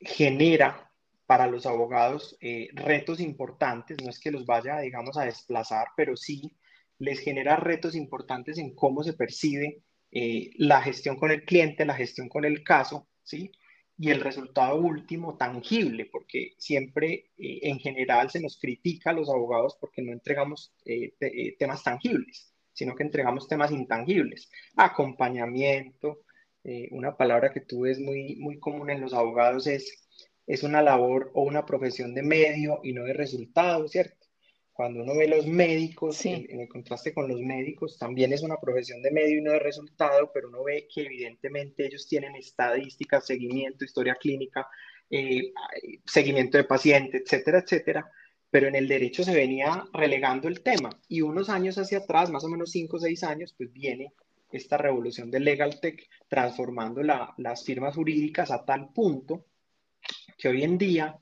genera 0.00 0.90
para 1.26 1.46
los 1.48 1.66
abogados 1.66 2.38
eh, 2.40 2.68
retos 2.72 3.20
importantes, 3.20 3.98
no 4.02 4.08
es 4.08 4.18
que 4.18 4.30
los 4.30 4.46
vaya, 4.46 4.78
digamos, 4.80 5.18
a 5.18 5.26
desplazar, 5.26 5.88
pero 5.94 6.16
sí 6.16 6.56
les 6.98 7.20
genera 7.20 7.56
retos 7.56 7.94
importantes 7.94 8.56
en 8.56 8.74
cómo 8.74 9.02
se 9.02 9.12
percibe 9.12 9.82
la 10.56 10.82
gestión 10.82 11.16
con 11.16 11.30
el 11.30 11.44
cliente, 11.44 11.86
la 11.86 11.94
gestión 11.94 12.28
con 12.28 12.44
el 12.44 12.62
caso, 12.62 13.08
¿sí? 13.22 13.50
Y 13.98 14.10
el 14.10 14.20
resultado 14.20 14.76
último 14.76 15.36
tangible, 15.36 16.06
porque 16.10 16.54
siempre 16.58 17.30
eh, 17.36 17.60
en 17.62 17.78
general 17.78 18.30
se 18.30 18.40
nos 18.40 18.58
critica 18.58 19.10
a 19.10 19.12
los 19.12 19.28
abogados 19.28 19.76
porque 19.80 20.02
no 20.02 20.12
entregamos 20.12 20.72
eh, 20.84 21.14
eh, 21.20 21.56
temas 21.58 21.82
tangibles, 21.82 22.52
sino 22.72 22.94
que 22.94 23.02
entregamos 23.02 23.48
temas 23.48 23.70
intangibles. 23.70 24.50
Acompañamiento, 24.76 26.22
una 26.92 27.16
palabra 27.16 27.52
que 27.52 27.60
tú 27.60 27.80
ves 27.80 27.98
muy, 27.98 28.36
muy 28.36 28.60
común 28.60 28.88
en 28.88 29.00
los 29.00 29.12
abogados 29.14 29.66
es, 29.66 30.08
es 30.46 30.62
una 30.62 30.80
labor 30.80 31.32
o 31.34 31.42
una 31.42 31.66
profesión 31.66 32.14
de 32.14 32.22
medio 32.22 32.78
y 32.84 32.92
no 32.92 33.02
de 33.02 33.14
resultado, 33.14 33.88
¿cierto? 33.88 34.21
Cuando 34.72 35.02
uno 35.02 35.14
ve 35.14 35.28
los 35.28 35.46
médicos, 35.46 36.24
en, 36.24 36.60
el 36.60 36.68
contraste 36.68 37.12
con 37.12 37.28
los 37.28 37.40
médicos, 37.40 37.98
también 37.98 38.32
es 38.32 38.42
una 38.42 38.56
profesión 38.56 39.02
de 39.02 39.10
medio 39.10 39.38
y 39.38 39.42
no 39.42 39.52
de 39.52 39.58
resultado, 39.58 40.30
pero 40.32 40.48
uno 40.48 40.64
ve 40.64 40.88
que 40.92 41.02
evidentemente 41.02 41.86
ellos 41.86 42.06
tienen 42.08 42.34
estadísticas, 42.36 43.26
seguimiento, 43.26 43.84
historia 43.84 44.14
clínica, 44.14 44.66
eh, 45.10 45.52
seguimiento 46.06 46.56
de 46.56 46.64
paciente, 46.64 47.18
etcétera, 47.18 47.58
etcétera. 47.58 48.10
Pero 48.50 48.68
en 48.68 48.74
el 48.74 48.88
derecho 48.88 49.24
se 49.24 49.34
venía 49.34 49.84
relegando 49.92 50.48
el 50.48 50.62
tema 50.62 50.90
y 51.08 51.20
unos 51.20 51.48
años 51.48 51.78
hacia 51.78 51.98
atrás, 51.98 52.30
más 52.30 52.44
o 52.44 52.48
menos 52.48 52.70
cinco 52.70 52.96
o 52.96 53.00
seis 53.00 53.22
años, 53.24 53.54
pues 53.56 53.72
viene 53.72 54.12
esta 54.50 54.76
revolución 54.76 55.30
del 55.30 55.44
legal 55.44 55.80
tech 55.80 56.08
transformando 56.28 57.02
las 57.02 57.64
firmas 57.64 57.94
jurídicas 57.94 58.50
a 58.50 58.64
tal 58.64 58.92
punto 58.92 59.46
que 60.36 60.48
hoy 60.48 60.62
en 60.62 60.76
día 60.76 61.18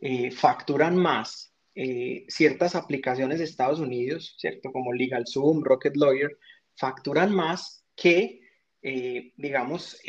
eh, 0.00 0.30
facturan 0.30 0.96
más 0.96 1.49
eh, 1.74 2.24
ciertas 2.28 2.74
aplicaciones 2.74 3.38
de 3.38 3.44
Estados 3.44 3.80
Unidos, 3.80 4.34
¿cierto? 4.38 4.72
Como 4.72 4.92
LegalZoom, 4.92 5.62
Rocket 5.62 5.96
Lawyer, 5.96 6.38
facturan 6.76 7.34
más 7.34 7.84
que, 7.94 8.40
eh, 8.82 9.32
digamos, 9.36 10.00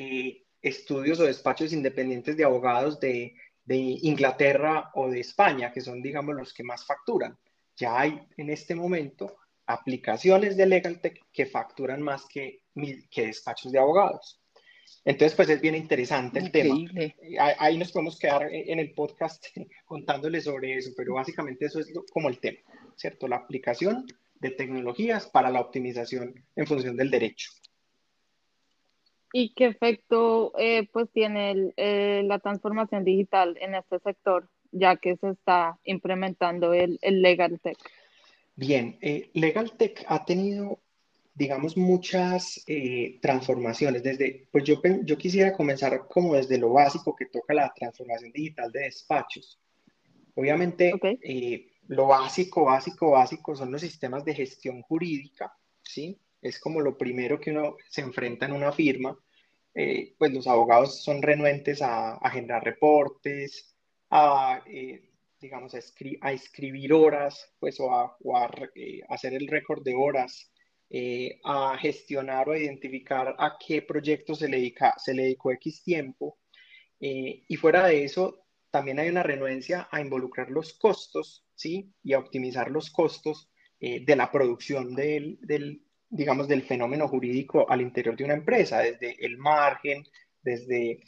estudios 0.62 1.20
o 1.20 1.26
despachos 1.26 1.74
independientes 1.74 2.38
de 2.38 2.44
abogados 2.44 3.00
de, 3.00 3.34
Inglaterra 3.68 4.92
o 4.96 5.10
de 5.10 5.22
España, 5.22 5.72
que 5.72 5.80
son, 5.80 6.02
digamos, 6.02 6.36
los 6.36 6.54
que 6.54 6.64
más 6.64 6.86
facturan. 6.86 7.38
Ya 7.78 7.98
hay 7.98 8.20
en 8.36 8.50
este 8.50 8.76
momento 8.76 9.38
aplicaciones 9.66 10.58
de 10.58 10.66
LegalTech 10.66 11.22
que 11.32 11.46
facturan 11.46 12.02
más 12.02 12.26
que 12.26 12.64
despachos 13.16 13.72
de 13.72 13.80
abogados. 13.80 14.41
Entonces, 15.04 15.36
pues 15.36 15.50
es 15.50 15.62
bien 15.62 15.76
interesante 15.76 16.40
el 16.40 16.52
tema. 16.52 16.76
Ahí 17.60 17.78
nos 17.78 17.92
podemos 17.92 18.20
quedar 18.20 18.48
en 18.52 18.80
el 18.80 18.94
podcast 18.94 19.46
contándoles 19.86 20.44
sobre 20.44 20.76
eso, 20.76 20.92
pero 20.96 21.16
básicamente 21.16 21.66
eso 21.66 21.80
es 21.80 21.92
como 22.12 22.30
el 22.30 22.40
tema, 22.40 22.60
¿cierto? 22.96 23.28
La 23.28 23.38
aplicación 23.38 24.06
de 24.40 24.52
tecnologías 24.52 25.28
para 25.28 25.50
la 25.50 25.62
optimización 25.62 26.34
en 26.56 26.68
función 26.68 26.98
del 26.98 27.12
derecho. 27.12 27.52
¿Y 29.34 29.54
qué 29.54 29.68
efecto 29.68 30.52
eh, 30.58 30.90
pues 30.92 31.10
tiene 31.12 31.74
eh, 31.78 32.22
la 32.26 32.40
transformación 32.40 33.06
digital 33.06 33.58
en 33.62 33.76
este 33.76 34.00
sector, 34.00 34.50
ya 34.72 34.98
que 34.98 35.16
se 35.18 35.30
está 35.30 35.80
implementando 35.86 36.74
el, 36.74 37.00
el 37.02 37.22
Legal 37.22 37.60
Tech? 37.62 37.78
Bien, 38.56 38.98
eh, 39.02 39.30
Legal 39.34 39.72
Tech 39.78 40.04
ha 40.08 40.26
tenido, 40.26 40.80
digamos, 41.34 41.78
muchas 41.78 42.64
eh, 42.68 43.20
transformaciones. 43.22 44.04
Desde, 44.04 44.48
pues 44.52 44.64
yo, 44.64 44.82
yo 45.04 45.18
quisiera 45.18 45.54
comenzar 45.54 46.08
como 46.08 46.36
desde 46.36 46.58
lo 46.58 46.74
básico 46.74 47.16
que 47.16 47.26
toca 47.28 47.54
la 47.54 47.74
transformación 47.74 48.32
digital 48.32 48.72
de 48.72 48.82
despachos. 48.82 49.60
Obviamente, 50.36 50.94
eh, 51.22 51.68
lo 51.88 52.08
básico, 52.08 52.66
básico, 52.66 53.12
básico 53.12 53.56
son 53.56 53.72
los 53.72 53.82
sistemas 53.82 54.24
de 54.24 54.34
gestión 54.34 54.82
jurídica, 54.82 55.54
¿sí? 55.82 56.20
Es 56.42 56.60
como 56.60 56.82
lo 56.82 56.98
primero 56.98 57.40
que 57.40 57.52
uno 57.52 57.76
se 57.90 58.02
enfrenta 58.02 58.46
en 58.46 58.54
una 58.54 58.72
firma. 58.72 59.18
pues 60.18 60.34
los 60.34 60.48
abogados 60.48 61.04
son 61.04 61.22
renuentes 61.22 61.82
a, 61.82 62.16
a 62.16 62.30
generar 62.30 62.64
reportes, 62.64 63.76
a 64.10 64.62
digamos, 65.42 65.74
a, 65.74 66.32
escribir 66.32 66.94
horas, 66.94 67.52
pues, 67.60 67.80
o 67.80 67.94
a, 67.94 68.16
eh, 68.76 69.02
hacer 69.10 69.34
el 69.34 69.48
récord 69.48 69.84
de 69.84 69.96
horas, 69.96 70.52
eh, 70.92 71.40
a 71.44 71.78
gestionar 71.78 72.50
o 72.50 72.52
a 72.52 72.60
identificar 72.60 73.36
a 73.38 73.58
qué 73.66 73.82
proyecto 73.82 74.36
se 74.36 74.48
le, 74.50 74.58
dedica, 74.58 74.94
se 74.98 75.14
le 75.14 75.24
dedicó 75.24 75.52
X 75.54 75.84
tiempo. 75.84 76.40
Eh, 77.00 77.44
y 77.48 77.56
fuera 77.56 77.88
de 77.88 78.04
eso, 78.04 78.46
también 78.70 79.00
hay 79.00 79.10
una 79.10 79.24
renuencia 79.24 79.88
a 79.92 80.02
involucrar 80.02 80.50
los 80.52 80.74
costos, 80.74 81.46
¿sí? 81.56 81.94
Y 82.04 82.14
a 82.14 82.20
optimizar 82.20 82.70
los 82.72 82.92
costos 82.92 83.50
de 83.80 84.16
la 84.16 84.32
producción 84.32 84.94
del, 84.94 85.40
del, 85.42 85.82
digamos, 86.08 86.48
del 86.48 86.62
fenómeno 86.62 87.08
jurídico 87.08 87.68
al 87.68 87.82
interior 87.82 88.16
de 88.16 88.26
una 88.26 88.36
empresa, 88.36 88.80
desde 88.80 89.26
el 89.26 89.38
margen, 89.38 90.04
desde, 90.42 91.00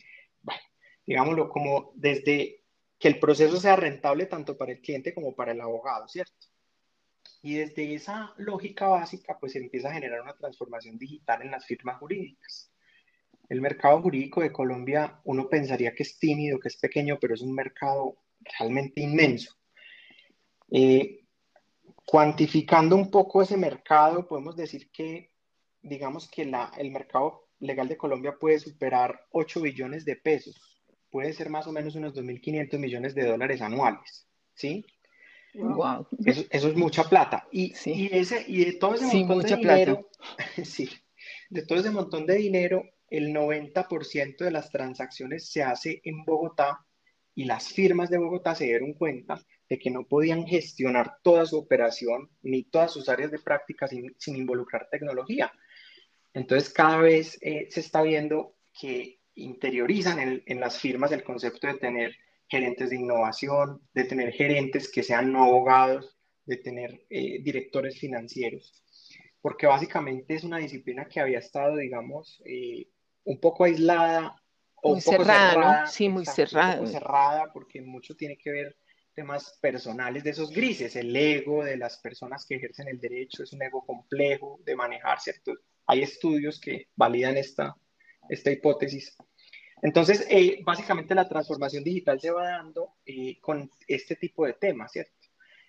bueno, 0.41 0.61
digámoslo, 1.05 1.49
como 1.49 1.91
desde 1.95 2.63
que 2.97 3.09
el 3.09 3.19
proceso 3.19 3.59
sea 3.59 3.75
rentable 3.75 4.27
tanto 4.27 4.57
para 4.57 4.71
el 4.71 4.79
cliente 4.79 5.13
como 5.13 5.35
para 5.35 5.51
el 5.51 5.59
abogado, 5.59 6.07
¿cierto? 6.07 6.47
Y 7.43 7.55
desde 7.55 7.93
esa 7.93 8.33
lógica 8.37 8.87
básica, 8.87 9.37
pues 9.39 9.51
se 9.51 9.59
empieza 9.59 9.89
a 9.89 9.93
generar 9.93 10.21
una 10.21 10.35
transformación 10.35 10.97
digital 10.97 11.43
en 11.43 11.51
las 11.51 11.65
firmas 11.65 11.99
jurídicas. 11.99 12.71
El 13.47 13.61
mercado 13.61 14.01
jurídico 14.01 14.41
de 14.41 14.51
Colombia, 14.51 15.21
uno 15.25 15.47
pensaría 15.47 15.93
que 15.93 16.01
es 16.01 16.17
tímido, 16.17 16.57
que 16.57 16.69
es 16.69 16.77
pequeño, 16.77 17.19
pero 17.19 17.35
es 17.35 17.41
un 17.41 17.53
mercado 17.53 18.15
realmente 18.57 19.01
inmenso. 19.01 19.53
Eh, 20.71 21.25
cuantificando 22.05 22.95
un 22.95 23.11
poco 23.11 23.43
ese 23.43 23.57
mercado, 23.57 24.27
podemos 24.27 24.55
decir 24.55 24.89
que, 24.89 25.29
digamos 25.83 26.27
que 26.27 26.45
la, 26.45 26.71
el 26.77 26.89
mercado 26.89 27.49
legal 27.59 27.87
de 27.87 27.97
Colombia 27.97 28.37
puede 28.39 28.57
superar 28.57 29.27
8 29.31 29.61
billones 29.61 30.05
de 30.05 30.15
pesos 30.15 30.73
puede 31.13 31.31
ser 31.33 31.51
más 31.51 31.67
o 31.67 31.71
menos 31.71 31.93
unos 31.93 32.15
2.500 32.15 32.79
millones 32.79 33.13
de 33.13 33.27
dólares 33.27 33.61
anuales, 33.61 34.27
¿sí? 34.55 34.83
Wow. 35.53 36.07
Eso, 36.25 36.67
es 36.67 36.75
mucha 36.75 37.03
plata. 37.03 37.47
Y, 37.51 37.73
ese, 38.11 38.43
y 38.47 38.65
de 38.65 38.73
todo 38.73 38.95
ese 38.95 39.23
montón 39.23 39.41
de 39.43 39.55
dinero, 39.55 40.09
sí, 40.63 40.89
de 41.49 41.65
todo 41.65 41.79
ese 41.79 41.91
montón 41.91 42.25
de 42.25 42.35
dinero, 42.35 42.83
el 43.09 43.33
90% 43.33 44.37
de 44.37 44.51
las 44.51 44.71
transacciones 44.71 45.51
se 45.51 45.61
hace 45.61 46.01
en 46.03 46.25
Bogotá 46.25 46.85
y 47.35 47.45
las 47.45 47.69
firmas 47.69 48.09
de 48.09 48.17
Bogotá 48.17 48.55
se 48.55 48.65
dieron 48.65 48.93
cuenta 48.93 49.39
de 49.69 49.79
que 49.79 49.91
no 49.91 50.07
podían 50.07 50.45
gestionar 50.45 51.17
toda 51.21 51.45
su 51.45 51.57
operación 51.57 52.29
ni 52.41 52.63
todas 52.63 52.91
sus 52.91 53.09
áreas 53.09 53.31
de 53.31 53.39
práctica 53.39 53.87
sin, 53.87 54.15
involucrar 54.27 54.87
tecnología. 54.89 55.51
Entonces 56.33 56.71
cada 56.71 56.97
vez 56.97 57.37
eh, 57.41 57.67
se 57.69 57.79
está 57.79 58.01
viendo 58.01 58.55
que 58.79 59.19
interiorizan 59.35 60.41
en, 60.45 60.59
las 60.59 60.79
firmas 60.79 61.11
el 61.11 61.23
concepto 61.23 61.67
de 61.67 61.75
tener 61.75 62.15
gerentes 62.53 62.91
de 62.91 62.97
innovación, 62.97 63.81
de 63.95 64.03
tener 64.03 64.31
gerentes 64.31 64.91
que 64.91 65.01
sean 65.01 65.31
no 65.31 65.43
abogados, 65.45 66.15
de 66.45 66.57
tener 66.57 66.91
eh, 67.09 67.41
directores 67.41 67.97
financieros, 67.99 68.83
porque 69.41 69.65
básicamente 69.65 70.35
es 70.35 70.43
una 70.43 70.59
disciplina 70.59 71.07
que 71.07 71.19
había 71.19 71.39
estado, 71.39 71.77
digamos, 71.77 72.39
eh, 72.45 72.87
un 73.23 73.39
poco 73.39 73.63
aislada 73.63 74.35
o 74.83 74.89
muy 74.89 74.97
un 74.97 75.03
poco 75.03 75.23
cerrada, 75.23 75.87
Sí, 75.87 76.09
muy 76.09 76.25
cerrada. 76.27 76.85
cerrada, 76.85 77.51
porque 77.51 77.81
mucho 77.81 78.15
tiene 78.15 78.37
que 78.37 78.51
ver 78.51 78.75
temas 79.15 79.57
personales 79.59 80.23
de 80.23 80.29
esos 80.29 80.51
grises, 80.51 80.95
el 80.95 81.15
ego 81.15 81.63
de 81.63 81.77
las 81.77 81.97
personas 81.97 82.45
que 82.45 82.55
ejercen 82.55 82.87
el 82.87 82.99
derecho 82.99 83.41
es 83.43 83.51
un 83.53 83.63
ego 83.63 83.83
complejo 83.83 84.59
de 84.63 84.75
manejar, 84.75 85.19
¿cierto? 85.19 85.53
Hay 85.87 86.03
estudios 86.03 86.59
que 86.59 86.87
validan 86.95 87.35
esta, 87.37 87.75
esta 88.29 88.51
hipótesis. 88.51 89.15
Entonces, 89.83 90.25
eh, 90.29 90.61
básicamente 90.63 91.13
la 91.13 91.27
transformación 91.27 91.83
digital 91.83 92.19
se 92.19 92.31
va 92.31 92.47
dando 92.47 92.95
eh, 93.05 93.37
con 93.41 93.69
este 93.85 94.15
tipo 94.15 94.45
de 94.45 94.53
temas, 94.53 94.93
¿cierto? 94.93 95.11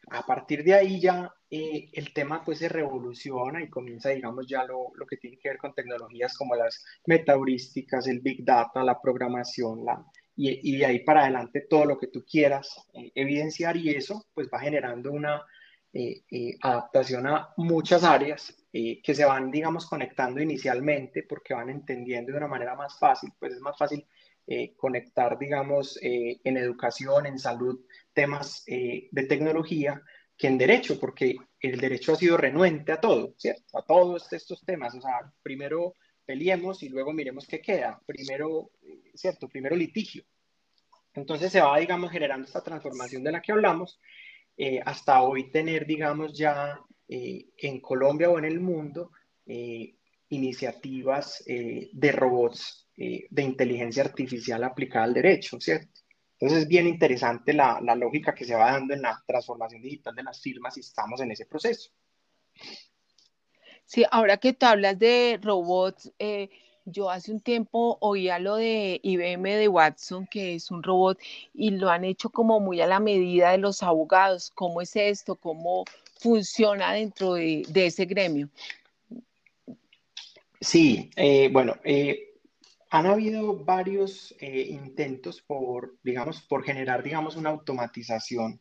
A 0.08 0.24
partir 0.24 0.62
de 0.62 0.72
ahí 0.72 1.00
ya 1.00 1.34
eh, 1.50 1.88
el 1.92 2.12
tema 2.12 2.44
pues 2.44 2.60
se 2.60 2.68
revoluciona 2.68 3.60
y 3.60 3.68
comienza, 3.68 4.10
digamos, 4.10 4.46
ya 4.46 4.62
lo, 4.64 4.92
lo, 4.94 5.04
que 5.04 5.16
tiene 5.16 5.36
que 5.38 5.48
ver 5.48 5.58
con 5.58 5.74
tecnologías 5.74 6.36
como 6.38 6.54
las 6.54 6.84
metaheurísticas, 7.06 8.06
el 8.06 8.20
big 8.20 8.44
data, 8.44 8.84
la 8.84 9.00
programación, 9.00 9.84
la, 9.84 10.06
y, 10.36 10.74
y 10.74 10.78
de 10.78 10.86
ahí 10.86 11.00
para 11.00 11.22
adelante 11.22 11.66
todo 11.68 11.84
lo 11.84 11.98
que 11.98 12.06
tú 12.06 12.24
quieras 12.24 12.86
evidenciar 13.16 13.76
y 13.76 13.90
eso 13.90 14.26
pues 14.32 14.48
va 14.52 14.60
generando 14.60 15.10
una 15.10 15.42
adaptación 16.60 17.26
a 17.26 17.52
muchas 17.56 18.02
áreas 18.04 18.54
eh, 18.76 19.00
que 19.00 19.14
se 19.14 19.24
van, 19.24 19.52
digamos, 19.52 19.86
conectando 19.86 20.42
inicialmente 20.42 21.22
porque 21.22 21.54
van 21.54 21.70
entendiendo 21.70 22.32
de 22.32 22.38
una 22.38 22.48
manera 22.48 22.74
más 22.74 22.98
fácil, 22.98 23.30
pues 23.38 23.52
es 23.52 23.60
más 23.60 23.78
fácil 23.78 24.04
eh, 24.48 24.74
conectar, 24.74 25.38
digamos, 25.38 25.96
eh, 26.02 26.40
en 26.42 26.56
educación, 26.56 27.26
en 27.26 27.38
salud, 27.38 27.86
temas 28.12 28.64
de 28.66 29.26
tecnología 29.28 30.02
que 30.36 30.48
en 30.48 30.58
derecho, 30.58 30.98
porque 30.98 31.36
el 31.60 31.80
derecho 31.80 32.14
ha 32.14 32.16
sido 32.16 32.36
renuente 32.36 32.90
a 32.90 33.00
todo, 33.00 33.32
¿cierto? 33.38 33.78
A 33.78 33.86
todos 33.86 34.32
estos 34.32 34.64
temas, 34.64 34.92
o 34.96 35.00
sea, 35.00 35.32
primero 35.40 35.94
peleemos 36.26 36.82
y 36.82 36.88
luego 36.88 37.12
miremos 37.12 37.46
qué 37.46 37.60
queda, 37.60 38.00
primero, 38.04 38.72
¿cierto? 39.14 39.48
Primero 39.48 39.76
litigio. 39.76 40.24
Entonces 41.14 41.52
se 41.52 41.60
va, 41.60 41.78
digamos, 41.78 42.10
generando 42.10 42.44
esta 42.44 42.64
transformación 42.64 43.22
de 43.22 43.30
la 43.30 43.40
que 43.40 43.52
hablamos, 43.52 44.00
hasta 44.84 45.22
hoy 45.22 45.50
tener, 45.50 45.86
digamos, 45.86 46.36
ya 46.36 46.78
eh, 47.06 47.50
en 47.58 47.80
Colombia 47.80 48.30
o 48.30 48.38
en 48.38 48.46
el 48.46 48.60
mundo 48.60 49.12
eh, 49.44 49.94
iniciativas 50.30 51.44
eh, 51.46 51.90
de 51.92 52.12
robots 52.12 52.80
de 52.96 53.42
inteligencia 53.42 54.04
artificial 54.04 54.62
aplicada 54.62 55.04
al 55.04 55.14
derecho, 55.14 55.60
¿cierto? 55.60 56.00
Entonces 56.34 56.60
es 56.60 56.68
bien 56.68 56.86
interesante 56.86 57.52
la, 57.52 57.80
la, 57.82 57.96
lógica 57.96 58.32
que 58.32 58.44
se 58.44 58.54
va 58.54 58.70
dando 58.70 58.94
en 58.94 59.02
la 59.02 59.20
transformación 59.26 59.82
digital 59.82 60.14
de 60.14 60.22
las 60.22 60.40
firmas 60.40 60.76
y 60.76 60.80
estamos 60.80 61.20
en 61.20 61.32
ese 61.32 61.44
proceso. 61.46 61.90
Sí, 63.84 64.04
ahora 64.08 64.36
que 64.36 64.52
tú 64.52 64.66
hablas 64.66 64.96
de 64.98 65.40
robots, 65.42 66.12
Yo 66.86 67.08
hace 67.08 67.32
un 67.32 67.40
tiempo 67.40 67.96
oía 68.00 68.38
lo 68.38 68.56
de 68.56 69.00
IBM 69.02 69.56
de 69.56 69.68
Watson, 69.68 70.26
que 70.26 70.54
es 70.54 70.70
un 70.70 70.82
robot, 70.82 71.18
y 71.54 71.70
lo 71.70 71.88
han 71.88 72.04
hecho 72.04 72.28
como 72.28 72.60
muy 72.60 72.82
a 72.82 72.86
la 72.86 73.00
medida 73.00 73.52
de 73.52 73.58
los 73.58 73.82
abogados. 73.82 74.50
¿Cómo 74.54 74.82
es 74.82 74.94
esto? 74.94 75.34
¿Cómo 75.34 75.84
funciona 76.18 76.92
dentro 76.92 77.34
de, 77.34 77.64
ese 77.74 78.04
gremio? 78.04 78.50
Sí, 80.60 81.10
eh, 81.16 81.48
bueno, 81.50 81.76
eh, 81.84 82.34
han 82.90 83.06
habido 83.06 83.64
varios 83.64 84.34
eh, 84.38 84.66
intentos 84.68 85.40
por, 85.40 85.96
digamos, 86.02 86.42
por 86.42 86.64
generar, 86.64 87.02
digamos, 87.02 87.36
una 87.36 87.50
automatización 87.50 88.60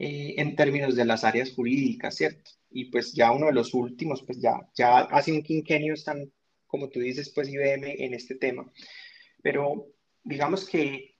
en 0.00 0.54
términos 0.54 0.94
de 0.94 1.04
las 1.04 1.24
áreas 1.24 1.50
jurídicas, 1.52 2.14
¿cierto? 2.14 2.52
Y 2.70 2.84
pues 2.84 3.12
ya 3.14 3.32
uno 3.32 3.46
de 3.46 3.52
los 3.52 3.74
últimos, 3.74 4.22
pues 4.22 4.40
ya, 4.40 4.54
ya 4.72 4.98
hace 5.00 5.32
un 5.32 5.42
quinquenio 5.42 5.94
están 5.94 6.30
como 6.68 6.88
tú 6.88 7.00
dices, 7.00 7.30
pues 7.34 7.48
IBM 7.48 8.04
en 8.04 8.14
este 8.14 8.36
tema. 8.36 8.70
Pero 9.42 9.86
digamos 10.22 10.68
que 10.68 11.18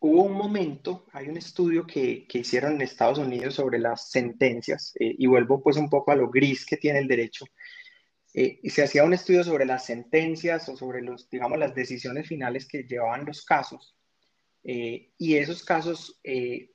hubo 0.00 0.22
un 0.22 0.32
momento, 0.32 1.06
hay 1.12 1.28
un 1.28 1.36
estudio 1.36 1.86
que, 1.86 2.26
que 2.26 2.38
hicieron 2.38 2.74
en 2.74 2.82
Estados 2.82 3.18
Unidos 3.18 3.54
sobre 3.54 3.78
las 3.78 4.10
sentencias, 4.10 4.92
eh, 4.98 5.14
y 5.18 5.26
vuelvo 5.26 5.62
pues 5.62 5.76
un 5.76 5.90
poco 5.90 6.10
a 6.10 6.16
lo 6.16 6.30
gris 6.30 6.64
que 6.64 6.78
tiene 6.78 7.00
el 7.00 7.08
derecho, 7.08 7.44
eh, 8.32 8.60
y 8.62 8.70
se 8.70 8.82
hacía 8.82 9.04
un 9.04 9.12
estudio 9.12 9.44
sobre 9.44 9.66
las 9.66 9.84
sentencias 9.84 10.68
o 10.68 10.76
sobre 10.76 11.02
los, 11.02 11.28
digamos, 11.28 11.58
las 11.58 11.74
decisiones 11.74 12.28
finales 12.28 12.66
que 12.66 12.84
llevaban 12.84 13.26
los 13.26 13.44
casos. 13.44 13.96
Eh, 14.62 15.12
y 15.18 15.36
esos 15.36 15.64
casos, 15.64 16.20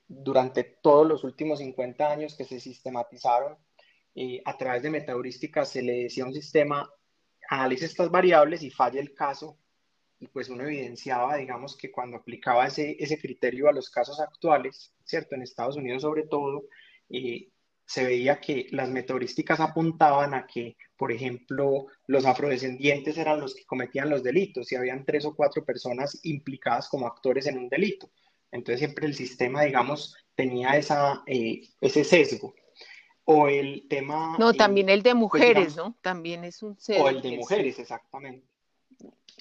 durante 0.08 0.64
todos 0.82 1.06
los 1.06 1.24
últimos 1.24 1.60
50 1.60 2.10
años 2.10 2.34
que 2.36 2.44
se 2.44 2.58
sistematizaron 2.58 3.56
a 4.44 4.56
través 4.56 4.82
de 4.82 4.90
metaheurísticas, 4.90 5.70
se 5.70 5.82
le 5.82 6.04
decía 6.04 6.24
un 6.24 6.34
sistema 6.34 6.90
analice 7.48 7.86
estas 7.86 8.10
variables 8.10 8.62
y 8.62 8.70
falla 8.70 9.00
el 9.00 9.14
caso, 9.14 9.58
y 10.18 10.28
pues 10.28 10.48
uno 10.48 10.64
evidenciaba, 10.64 11.36
digamos, 11.36 11.76
que 11.76 11.90
cuando 11.90 12.16
aplicaba 12.16 12.66
ese, 12.66 12.96
ese 12.98 13.18
criterio 13.18 13.68
a 13.68 13.72
los 13.72 13.90
casos 13.90 14.20
actuales, 14.20 14.94
¿cierto? 15.04 15.34
En 15.34 15.42
Estados 15.42 15.76
Unidos 15.76 16.02
sobre 16.02 16.24
todo, 16.24 16.64
eh, 17.10 17.48
se 17.84 18.04
veía 18.04 18.40
que 18.40 18.66
las 18.70 18.88
metodísticas 18.90 19.60
apuntaban 19.60 20.34
a 20.34 20.46
que, 20.46 20.76
por 20.96 21.12
ejemplo, 21.12 21.86
los 22.06 22.24
afrodescendientes 22.24 23.16
eran 23.18 23.40
los 23.40 23.54
que 23.54 23.64
cometían 23.64 24.10
los 24.10 24.22
delitos 24.22 24.72
y 24.72 24.76
habían 24.76 25.04
tres 25.04 25.24
o 25.24 25.34
cuatro 25.34 25.64
personas 25.64 26.18
implicadas 26.24 26.88
como 26.88 27.06
actores 27.06 27.46
en 27.46 27.58
un 27.58 27.68
delito. 27.68 28.10
Entonces 28.50 28.80
siempre 28.80 29.06
el 29.06 29.14
sistema, 29.14 29.62
digamos, 29.62 30.16
tenía 30.34 30.76
esa, 30.76 31.22
eh, 31.26 31.60
ese 31.80 32.04
sesgo 32.04 32.54
o 33.26 33.48
el 33.48 33.86
tema... 33.88 34.36
No, 34.38 34.54
también 34.54 34.88
el 34.88 35.02
de 35.02 35.10
pues, 35.10 35.20
mujeres, 35.20 35.76
¿no? 35.76 35.96
También 36.00 36.44
es 36.44 36.62
un 36.62 36.78
O 37.00 37.08
el 37.08 37.20
de 37.20 37.36
mujeres, 37.36 37.78
exactamente. 37.78 38.46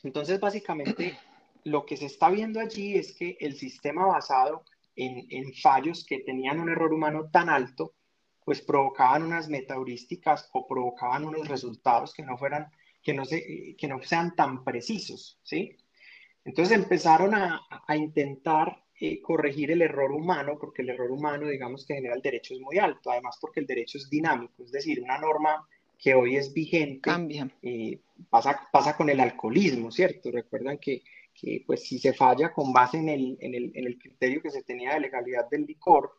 Entonces, 0.04 0.40
básicamente, 0.40 1.18
lo 1.64 1.86
que 1.86 1.96
se 1.96 2.08
está 2.08 2.30
viendo 2.30 2.60
allí 2.60 2.96
es 2.96 3.14
que 3.14 3.38
el 3.40 3.56
sistema 3.56 4.08
basado 4.08 4.64
en, 4.96 5.28
en 5.30 5.54
fallos 5.54 6.04
que 6.04 6.20
tenían 6.20 6.60
un 6.60 6.70
error 6.70 6.92
humano 6.94 7.30
tan 7.32 7.48
alto, 7.48 7.94
pues 8.44 8.60
provocaban 8.62 9.22
unas 9.22 9.50
metaheurísticas 9.50 10.50
o 10.54 10.68
provocaban 10.68 11.24
unos 11.24 11.48
resultados 11.48 12.14
que 12.14 12.24
no 12.24 12.38
fueran, 12.38 12.72
que 13.04 13.14
no, 13.14 13.24
se, 13.24 13.76
que 13.78 13.88
no 13.88 14.02
sean 14.02 14.36
tan 14.36 14.64
precisos, 14.64 15.40
¿sí? 15.44 15.78
Entonces 16.44 16.76
empezaron 16.76 17.36
a, 17.36 17.62
a 17.88 17.96
intentar 17.96 18.84
eh, 19.00 19.22
corregir 19.22 19.72
el 19.72 19.82
error 19.82 20.12
humano, 20.12 20.58
porque 20.60 20.82
el 20.82 20.90
error 20.90 21.12
humano, 21.12 21.48
digamos 21.48 21.86
que 21.86 21.96
genera 21.96 22.16
el 22.16 22.22
derecho 22.22 22.54
es 22.54 22.62
muy 22.62 22.78
alto, 22.78 23.12
además 23.12 23.38
porque 23.42 23.60
el 23.60 23.68
derecho 23.68 23.98
es 23.98 24.10
dinámico, 24.10 24.64
es 24.64 24.72
decir, 24.72 25.02
una 25.02 25.18
norma 25.18 25.68
que 25.98 26.14
hoy 26.14 26.38
es 26.38 26.54
vigente 26.54 27.02
Cambia. 27.02 27.50
Eh, 27.62 28.00
pasa, 28.30 28.70
pasa 28.72 28.96
con 28.96 29.10
el 29.10 29.20
alcoholismo, 29.20 29.92
¿cierto? 29.92 30.32
Recuerdan 30.32 30.78
que, 30.78 31.04
que, 31.34 31.64
pues 31.66 31.84
si 31.84 32.00
se 32.00 32.14
falla 32.14 32.54
con 32.54 32.72
base 32.72 32.98
en 32.98 33.10
el, 33.10 33.38
en 33.40 33.56
el, 33.56 33.72
en 33.76 33.86
el 33.86 33.98
criterio 33.98 34.42
que 34.42 34.52
se 34.52 34.64
tenía 34.64 34.94
de 34.94 35.02
legalidad 35.02 35.50
del 35.50 35.66
licor, 35.66 36.12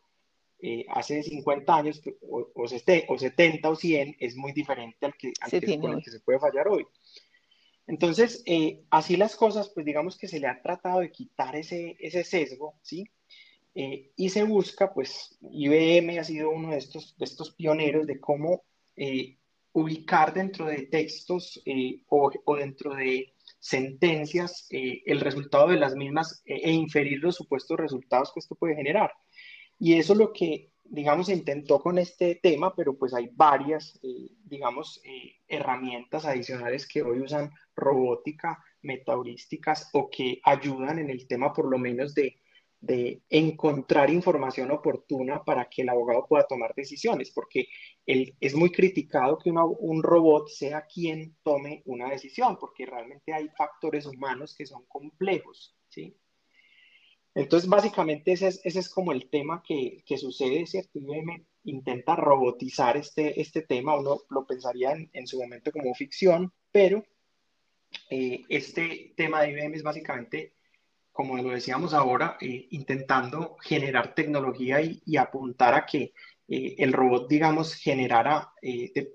eh, 0.59 0.85
hace 0.89 1.21
50 1.21 1.75
años 1.75 2.01
o, 2.29 2.49
o, 2.55 2.67
70 2.67 3.69
o 3.69 3.75
100 3.75 4.15
es 4.19 4.35
muy 4.35 4.53
diferente 4.53 5.05
al 5.05 5.15
que, 5.15 5.31
al 5.39 5.51
que, 5.51 5.79
con 5.79 5.93
el 5.93 6.03
que 6.03 6.11
se 6.11 6.19
puede 6.19 6.39
fallar 6.39 6.67
hoy. 6.67 6.85
Entonces, 7.87 8.43
eh, 8.45 8.83
así 8.89 9.15
las 9.15 9.35
cosas, 9.35 9.69
pues 9.69 9.85
digamos 9.85 10.17
que 10.17 10.27
se 10.27 10.39
le 10.39 10.47
ha 10.47 10.61
tratado 10.61 10.99
de 10.99 11.11
quitar 11.11 11.55
ese, 11.55 11.95
ese 11.99 12.23
sesgo, 12.25 12.75
¿sí? 12.81 13.05
Eh, 13.73 14.11
y 14.15 14.29
se 14.29 14.43
busca, 14.43 14.93
pues 14.93 15.37
IBM 15.41 16.19
ha 16.19 16.23
sido 16.23 16.49
uno 16.49 16.71
de 16.71 16.77
estos, 16.77 17.15
estos 17.19 17.53
pioneros 17.53 18.05
de 18.05 18.19
cómo 18.19 18.63
eh, 18.95 19.37
ubicar 19.71 20.33
dentro 20.33 20.65
de 20.65 20.87
textos 20.87 21.61
o, 22.09 22.31
o, 22.45 22.55
dentro 22.55 22.95
de 22.95 23.33
sentencias 23.59 24.67
el 24.71 25.19
resultado 25.19 25.67
de 25.67 25.77
las 25.77 25.95
mismas 25.95 26.41
e 26.45 26.71
inferir 26.71 27.19
los 27.19 27.35
supuestos 27.35 27.77
resultados 27.77 28.31
que 28.33 28.39
esto 28.39 28.55
puede 28.55 28.75
generar. 28.75 29.11
Y 29.79 29.93
eso 29.93 30.13
es 30.13 30.19
lo 30.19 30.33
que 30.33 30.71
digamos, 30.89 31.29
intentó 31.29 31.79
con 31.79 31.97
este 31.97 32.35
tema, 32.35 32.75
pero 32.75 32.97
pues 32.97 33.13
hay 33.13 33.29
varias, 33.33 33.99
eh, 34.03 34.29
digamos, 34.43 35.01
eh, 35.03 35.35
herramientas 35.47 36.25
adicionales 36.25 36.87
que 36.87 37.01
hoy 37.01 37.19
usan 37.19 37.51
robótica, 37.75 38.63
metaheurísticas 38.81 39.89
o 39.93 40.09
que 40.09 40.39
ayudan 40.43 40.99
en 40.99 41.09
el 41.09 41.27
tema 41.27 41.53
por 41.53 41.69
lo 41.69 41.77
menos 41.77 42.13
de, 42.13 42.39
de 42.79 43.21
encontrar 43.29 44.09
información 44.09 44.71
oportuna 44.71 45.43
para 45.43 45.67
que 45.69 45.81
el 45.81 45.89
abogado 45.89 46.25
pueda 46.27 46.45
tomar 46.45 46.73
decisiones, 46.75 47.31
porque 47.31 47.67
él, 48.05 48.35
es 48.39 48.55
muy 48.55 48.71
criticado 48.71 49.37
que 49.37 49.51
un 49.51 50.03
robot 50.03 50.49
sea 50.49 50.85
quien 50.85 51.35
tome 51.43 51.81
una 51.85 52.09
decisión, 52.09 52.57
porque 52.59 52.85
realmente 52.85 53.33
hay 53.33 53.49
factores 53.57 54.05
humanos 54.05 54.55
que 54.55 54.65
son 54.65 54.85
complejos, 54.87 55.75
¿sí? 55.89 56.15
Entonces, 57.37 57.69
básicamente 57.69 58.31
ese 58.31 58.47
es, 58.47 58.61
ese 58.63 58.79
es 58.79 58.89
como 58.89 59.11
el 59.11 59.29
tema 59.29 59.61
que, 59.63 60.03
que 60.07 60.17
sucede, 60.17 60.65
¿cierto? 60.65 60.97
IBM 60.97 61.45
intenta 61.65 62.15
robotizar 62.15 62.97
este, 62.97 63.39
este 63.39 63.61
tema, 63.61 63.95
uno 63.95 64.21
lo 64.31 64.47
pensaría 64.47 64.93
en, 65.13 65.27
su 65.27 65.39
momento 65.39 65.71
como 65.71 65.93
ficción, 65.93 66.51
pero 66.71 67.03
eh, 68.09 68.43
este 68.49 69.13
tema 69.15 69.41
de 69.41 69.51
IBM 69.51 69.75
es 69.75 69.83
básicamente, 69.83 70.55
como 71.11 71.37
lo 71.37 71.51
decíamos 71.51 71.93
ahora, 71.93 72.37
eh, 72.41 72.69
intentando 72.71 73.57
generar 73.61 74.15
tecnología 74.15 74.81
y, 74.81 75.17
apuntar 75.17 75.75
a 75.75 75.85
que 75.85 76.13
eh, 76.47 76.75
el 76.79 76.91
robot, 76.91 77.29
digamos, 77.29 77.75
generara 77.75 78.51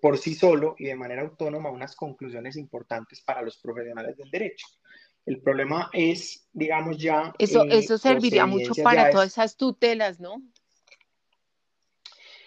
por 0.00 0.16
sí 0.16 0.36
solo 0.36 0.76
y 0.78 0.84
de 0.84 0.94
manera 0.94 1.22
autónoma 1.22 1.70
unas 1.70 1.96
conclusiones 1.96 2.56
importantes 2.56 3.20
para 3.20 3.42
los 3.42 3.58
profesionales 3.58 4.16
del 4.16 4.30
derecho. 4.30 4.66
El 5.24 5.40
problema 5.40 5.88
es, 5.92 6.48
digamos, 6.52 6.98
ya... 6.98 7.32
Eso, 7.38 7.64
eh, 7.64 7.78
eso 7.78 7.96
serviría 7.98 8.46
mucho 8.46 8.74
para 8.82 9.10
todas 9.10 9.28
esas 9.28 9.56
tutelas, 9.56 10.18
¿no? 10.18 10.42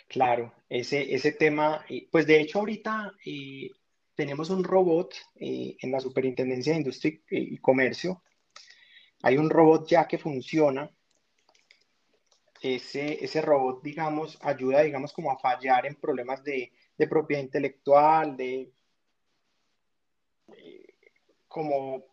Claro, 0.07 0.53
ese, 0.69 1.13
ese 1.13 1.31
tema, 1.31 1.85
eh, 1.89 2.07
pues 2.11 2.27
de 2.27 2.39
hecho 2.39 2.59
ahorita 2.59 3.13
eh, 3.25 3.71
tenemos 4.13 4.49
un 4.49 4.63
robot 4.63 5.13
en 5.35 5.91
la 5.91 5.99
Superintendencia 5.99 6.73
de 6.73 6.79
Industria 6.79 7.19
y 7.29 7.57
Comercio. 7.57 8.21
Hay 9.23 9.37
un 9.37 9.49
robot 9.49 9.87
ya 9.87 10.07
que 10.07 10.17
funciona. 10.17 10.89
Ese, 12.61 13.23
ese 13.23 13.41
robot, 13.41 13.83
digamos, 13.83 14.39
ayuda, 14.41 14.81
digamos, 14.81 15.13
como 15.13 15.31
a 15.31 15.37
fallar 15.37 15.85
en 15.85 15.95
problemas 15.95 16.43
de, 16.43 16.71
de 16.97 17.07
propiedad 17.07 17.43
intelectual, 17.43 18.35
de 18.35 18.71
como 21.55 21.97
eh, 21.97 22.05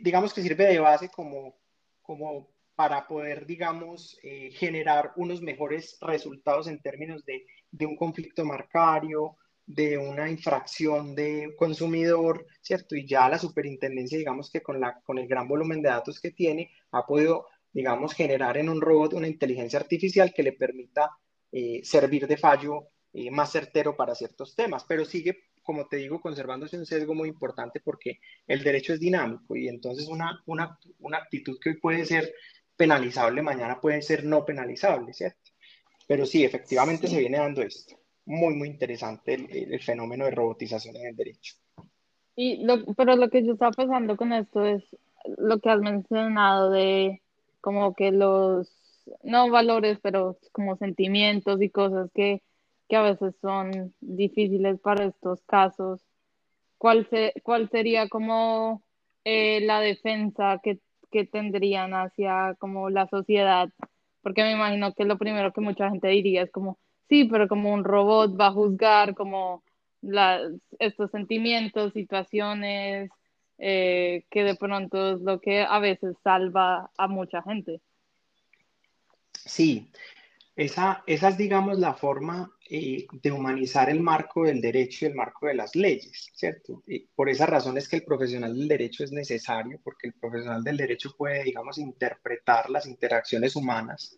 digamos 0.00 0.32
que 0.32 0.42
sirve 0.42 0.66
de 0.66 0.78
base 0.78 1.08
como, 1.08 1.58
como 2.02 2.50
para 2.74 3.06
poder, 3.06 3.44
digamos, 3.46 4.18
eh, 4.22 4.50
generar 4.52 5.12
unos 5.16 5.42
mejores 5.42 5.98
resultados 6.00 6.68
en 6.68 6.80
términos 6.80 7.24
de, 7.24 7.44
de, 7.70 7.86
un 7.86 7.96
conflicto 7.96 8.44
marcario, 8.44 9.36
de 9.66 9.98
una 9.98 10.30
infracción 10.30 11.14
de 11.14 11.54
consumidor, 11.58 12.46
¿cierto? 12.62 12.94
Y 12.96 13.06
ya 13.06 13.28
la 13.28 13.38
superintendencia, 13.38 14.16
digamos 14.16 14.50
que 14.50 14.62
con, 14.62 14.80
la, 14.80 15.00
con 15.02 15.18
el 15.18 15.26
gran 15.26 15.48
volumen 15.48 15.82
de 15.82 15.88
datos 15.88 16.20
que 16.20 16.30
tiene, 16.30 16.70
ha 16.92 17.04
podido, 17.04 17.46
digamos, 17.72 18.14
generar 18.14 18.56
en 18.56 18.68
un 18.68 18.80
robot 18.80 19.14
una 19.14 19.28
inteligencia 19.28 19.78
artificial 19.80 20.32
que 20.32 20.44
le 20.44 20.52
permita 20.52 21.10
eh, 21.50 21.80
servir 21.82 22.26
de 22.26 22.36
fallo 22.36 22.88
más 23.32 23.50
certero 23.50 23.96
para 23.96 24.14
ciertos 24.14 24.54
temas, 24.54 24.84
pero 24.84 25.04
sigue 25.04 25.47
como 25.68 25.86
te 25.86 25.98
digo, 25.98 26.18
conservándose 26.22 26.78
un 26.78 26.86
sesgo 26.86 27.14
muy 27.14 27.28
importante 27.28 27.78
porque 27.78 28.20
el 28.46 28.64
derecho 28.64 28.94
es 28.94 29.00
dinámico 29.00 29.54
y 29.54 29.68
entonces 29.68 30.08
una, 30.08 30.42
una, 30.46 30.78
una 31.00 31.18
actitud 31.18 31.58
que 31.60 31.68
hoy 31.68 31.76
puede 31.76 32.06
ser 32.06 32.32
penalizable, 32.74 33.42
mañana 33.42 33.78
puede 33.78 34.00
ser 34.00 34.24
no 34.24 34.46
penalizable, 34.46 35.12
¿cierto? 35.12 35.50
Pero 36.06 36.24
sí, 36.24 36.42
efectivamente 36.42 37.06
se 37.06 37.18
viene 37.18 37.36
dando 37.36 37.60
esto. 37.60 37.96
Muy, 38.24 38.54
muy 38.54 38.68
interesante 38.68 39.34
el, 39.34 39.74
el, 39.74 39.82
fenómeno 39.82 40.24
de 40.24 40.30
robotización 40.30 40.96
en 40.96 41.08
el 41.08 41.16
derecho. 41.16 41.56
Y 42.34 42.64
lo, 42.64 42.86
pero 42.94 43.14
lo 43.16 43.28
que 43.28 43.44
yo 43.44 43.52
estaba 43.52 43.72
pensando 43.72 44.16
con 44.16 44.32
esto 44.32 44.64
es 44.64 44.82
lo 45.36 45.58
que 45.58 45.68
has 45.68 45.80
mencionado 45.80 46.70
de 46.70 47.20
como 47.60 47.92
que 47.94 48.10
los, 48.10 48.72
no 49.22 49.50
valores, 49.50 49.98
pero 50.02 50.38
como 50.50 50.78
sentimientos 50.78 51.60
y 51.60 51.68
cosas 51.68 52.10
que 52.14 52.40
que 52.88 52.96
a 52.96 53.02
veces 53.02 53.34
son 53.40 53.94
difíciles 54.00 54.80
para 54.80 55.04
estos 55.04 55.42
casos. 55.42 56.00
¿Cuál, 56.78 57.08
se, 57.10 57.34
cuál 57.42 57.68
sería 57.70 58.08
como 58.08 58.82
eh, 59.24 59.60
la 59.60 59.80
defensa 59.80 60.60
que, 60.62 60.78
que 61.10 61.26
tendrían 61.26 61.92
hacia 61.92 62.54
como 62.58 62.88
la 62.90 63.08
sociedad, 63.08 63.68
porque 64.22 64.42
me 64.42 64.52
imagino 64.52 64.94
que 64.94 65.04
lo 65.04 65.18
primero 65.18 65.52
que 65.52 65.60
mucha 65.60 65.90
gente 65.90 66.08
diría 66.08 66.42
es 66.42 66.50
como, 66.50 66.78
sí, 67.08 67.24
pero 67.24 67.48
como 67.48 67.72
un 67.72 67.84
robot 67.84 68.38
va 68.40 68.48
a 68.48 68.52
juzgar 68.52 69.14
como 69.14 69.62
estos 70.78 71.10
sentimientos, 71.10 71.92
situaciones, 71.92 73.10
eh, 73.58 74.24
que 74.30 74.44
de 74.44 74.54
pronto 74.54 75.14
es 75.14 75.20
lo 75.20 75.40
que 75.40 75.62
a 75.62 75.78
veces 75.78 76.16
salva 76.22 76.90
a 76.96 77.08
mucha 77.08 77.42
gente. 77.42 77.80
Sí, 79.32 79.90
esa, 80.56 81.02
esa 81.06 81.28
es, 81.28 81.36
digamos, 81.36 81.78
la 81.78 81.94
forma 81.94 82.50
eh, 82.70 83.06
de 83.10 83.32
humanizar 83.32 83.88
el 83.88 84.00
marco 84.00 84.44
del 84.44 84.60
derecho 84.60 85.04
y 85.04 85.08
el 85.08 85.14
marco 85.14 85.46
de 85.46 85.54
las 85.54 85.74
leyes, 85.74 86.30
¿cierto? 86.34 86.82
Y 86.86 87.00
por 87.00 87.28
esa 87.28 87.46
razón 87.46 87.78
es 87.78 87.88
que 87.88 87.96
el 87.96 88.04
profesional 88.04 88.54
del 88.56 88.68
derecho 88.68 89.04
es 89.04 89.12
necesario, 89.12 89.80
porque 89.82 90.08
el 90.08 90.14
profesional 90.14 90.62
del 90.62 90.76
derecho 90.76 91.14
puede, 91.16 91.44
digamos, 91.44 91.78
interpretar 91.78 92.68
las 92.68 92.86
interacciones 92.86 93.56
humanas 93.56 94.16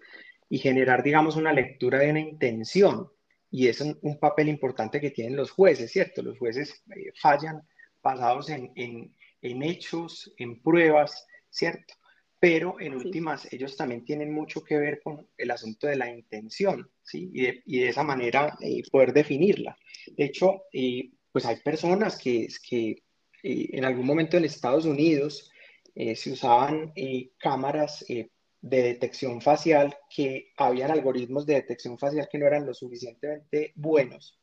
y 0.48 0.58
generar, 0.58 1.02
digamos, 1.02 1.36
una 1.36 1.52
lectura 1.52 2.00
de 2.00 2.10
una 2.10 2.20
intención. 2.20 3.08
Y 3.50 3.68
es 3.68 3.80
un, 3.80 4.18
papel 4.18 4.48
importante 4.48 5.00
que 5.00 5.10
tienen 5.10 5.36
los 5.36 5.50
jueces, 5.50 5.92
¿cierto? 5.92 6.22
Los 6.22 6.38
jueces 6.38 6.82
eh, 6.96 7.12
fallan 7.20 7.62
basados 8.02 8.50
en, 8.50 8.72
en, 8.74 9.14
en 9.42 9.62
hechos, 9.62 10.32
en 10.38 10.60
pruebas, 10.60 11.26
¿cierto? 11.50 11.94
Pero 12.40 12.80
en 12.80 12.94
últimas 12.94 13.52
ellos 13.52 13.76
también 13.76 14.02
tienen 14.02 14.32
mucho 14.32 14.64
que 14.64 14.78
ver 14.78 15.02
con 15.02 15.28
el 15.36 15.50
asunto 15.50 15.86
de 15.86 15.96
la 15.96 16.10
intención, 16.10 16.90
¿sí? 17.02 17.30
Y 17.34 17.42
de, 17.42 17.62
y 17.66 17.80
de 17.80 17.88
esa 17.90 18.02
manera 18.02 18.56
eh, 18.62 18.82
poder 18.90 19.12
definirla. 19.12 19.76
De 20.16 20.24
hecho, 20.24 20.62
eh, 20.72 21.10
pues 21.30 21.44
hay 21.44 21.56
personas 21.56 22.18
que, 22.18 22.48
que 22.66 23.02
eh, 23.42 23.68
en 23.72 23.84
algún 23.84 24.06
momento 24.06 24.38
en 24.38 24.46
Estados 24.46 24.86
Unidos 24.86 25.50
se 25.92 26.30
usaban 26.30 26.94
cámaras 27.36 28.06
de 28.08 28.82
detección 28.82 29.42
facial 29.42 29.94
que 30.08 30.52
habían 30.56 30.92
algoritmos 30.92 31.44
de 31.44 31.54
detección 31.54 31.98
facial 31.98 32.28
que 32.30 32.38
no 32.38 32.46
eran 32.46 32.64
lo 32.64 32.72
suficientemente 32.72 33.72
buenos 33.74 34.38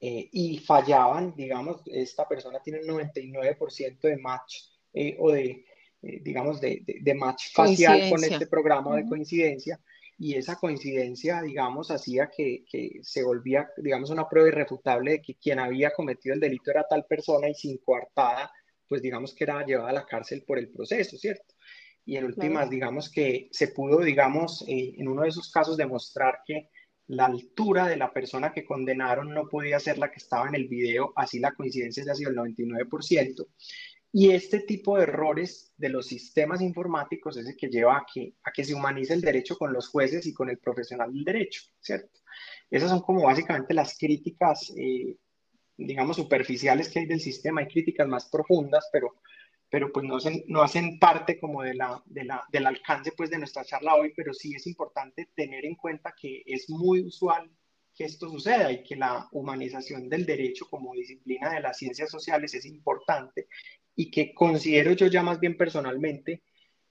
y 0.00 0.58
fallaban, 0.58 1.34
digamos, 1.36 1.82
esta 1.86 2.26
persona 2.26 2.60
tiene 2.64 2.80
un 2.80 2.98
99% 2.98 4.00
de 4.00 4.16
match 4.16 4.56
o 5.18 5.30
de 5.30 5.66
eh, 6.02 6.20
digamos, 6.22 6.60
de, 6.60 6.82
de, 6.84 7.14
match 7.14 7.52
facial 7.52 8.08
con 8.10 8.22
este 8.22 8.46
programa 8.46 8.96
de 8.96 9.06
coincidencia 9.06 9.80
y 10.18 10.34
esa 10.34 10.56
coincidencia, 10.56 11.42
digamos, 11.42 11.90
hacía 11.90 12.28
que, 12.28 12.64
que, 12.70 13.00
se 13.02 13.22
volvía, 13.22 13.68
digamos, 13.76 14.10
una 14.10 14.28
prueba 14.28 14.48
irrefutable 14.48 15.12
de 15.12 15.22
que 15.22 15.34
quien 15.34 15.58
había 15.58 15.92
cometido 15.92 16.34
el 16.34 16.40
delito 16.40 16.70
era 16.70 16.86
tal 16.88 17.04
persona 17.04 17.48
y 17.48 17.54
sin 17.54 17.78
coartada, 17.78 18.50
pues 18.88 19.02
digamos 19.02 19.34
que 19.34 19.44
era 19.44 19.64
llevada 19.64 19.90
a 19.90 19.92
la 19.92 20.06
cárcel 20.06 20.44
por 20.46 20.58
el 20.58 20.70
proceso, 20.70 21.16
¿cierto? 21.16 21.54
Y 22.04 22.16
en 22.16 22.24
últimas, 22.24 22.70
digamos 22.70 23.10
que 23.10 23.48
se 23.52 23.68
pudo, 23.68 24.00
digamos, 24.00 24.64
eh, 24.66 24.94
en 24.96 25.08
uno 25.08 25.22
de 25.22 25.28
esos 25.28 25.50
casos 25.52 25.76
demostrar 25.76 26.40
que 26.46 26.70
la 27.08 27.26
altura 27.26 27.86
de 27.86 27.96
la 27.96 28.12
persona 28.12 28.52
que 28.52 28.64
condenaron 28.64 29.32
no 29.32 29.48
podía 29.48 29.78
ser 29.78 29.98
la 29.98 30.10
que 30.10 30.18
estaba 30.18 30.48
en 30.48 30.54
el 30.54 30.68
video, 30.68 31.12
así 31.16 31.38
la 31.38 31.52
coincidencia 31.52 32.04
ha 32.10 32.14
sido 32.14 32.30
el 32.30 32.36
99%. 32.36 33.46
Y 34.12 34.30
este 34.30 34.60
tipo 34.60 34.96
de 34.96 35.02
errores 35.02 35.72
de 35.76 35.90
los 35.90 36.06
sistemas 36.06 36.62
informáticos 36.62 37.36
es 37.36 37.46
el 37.46 37.56
que 37.56 37.68
lleva 37.68 37.98
a 37.98 38.06
que, 38.12 38.34
a 38.42 38.50
que 38.52 38.64
se 38.64 38.74
humanice 38.74 39.12
el 39.12 39.20
derecho 39.20 39.56
con 39.58 39.72
los 39.72 39.88
jueces 39.88 40.26
y 40.26 40.32
con 40.32 40.48
el 40.48 40.58
profesional 40.58 41.12
del 41.12 41.24
derecho, 41.24 41.62
¿cierto? 41.80 42.20
Esas 42.70 42.90
son 42.90 43.00
como 43.00 43.24
básicamente 43.24 43.74
las 43.74 43.96
críticas, 43.98 44.72
eh, 44.76 45.16
digamos, 45.76 46.16
superficiales 46.16 46.88
que 46.88 47.00
hay 47.00 47.06
del 47.06 47.20
sistema. 47.20 47.60
Hay 47.60 47.68
críticas 47.68 48.08
más 48.08 48.28
profundas, 48.30 48.88
pero, 48.92 49.20
pero 49.68 49.92
pues 49.92 50.06
no 50.06 50.16
hacen, 50.16 50.42
no 50.48 50.62
hacen 50.62 50.98
parte 50.98 51.38
como 51.38 51.62
de 51.62 51.74
la, 51.74 52.02
de 52.06 52.24
la, 52.24 52.44
del 52.50 52.66
alcance 52.66 53.12
pues 53.12 53.28
de 53.30 53.38
nuestra 53.38 53.64
charla 53.64 53.94
hoy, 53.94 54.12
pero 54.16 54.32
sí 54.32 54.54
es 54.54 54.66
importante 54.66 55.28
tener 55.34 55.66
en 55.66 55.74
cuenta 55.76 56.14
que 56.18 56.42
es 56.46 56.70
muy 56.70 57.02
usual 57.02 57.50
que 57.94 58.04
esto 58.04 58.30
suceda 58.30 58.70
y 58.70 58.84
que 58.84 58.94
la 58.94 59.28
humanización 59.32 60.08
del 60.08 60.24
derecho 60.24 60.66
como 60.70 60.94
disciplina 60.94 61.52
de 61.52 61.60
las 61.60 61.78
ciencias 61.78 62.08
sociales 62.10 62.54
es 62.54 62.64
importante 62.64 63.48
y 64.00 64.12
que 64.12 64.32
considero 64.32 64.92
yo 64.92 65.08
ya 65.08 65.24
más 65.24 65.40
bien 65.40 65.56
personalmente 65.56 66.44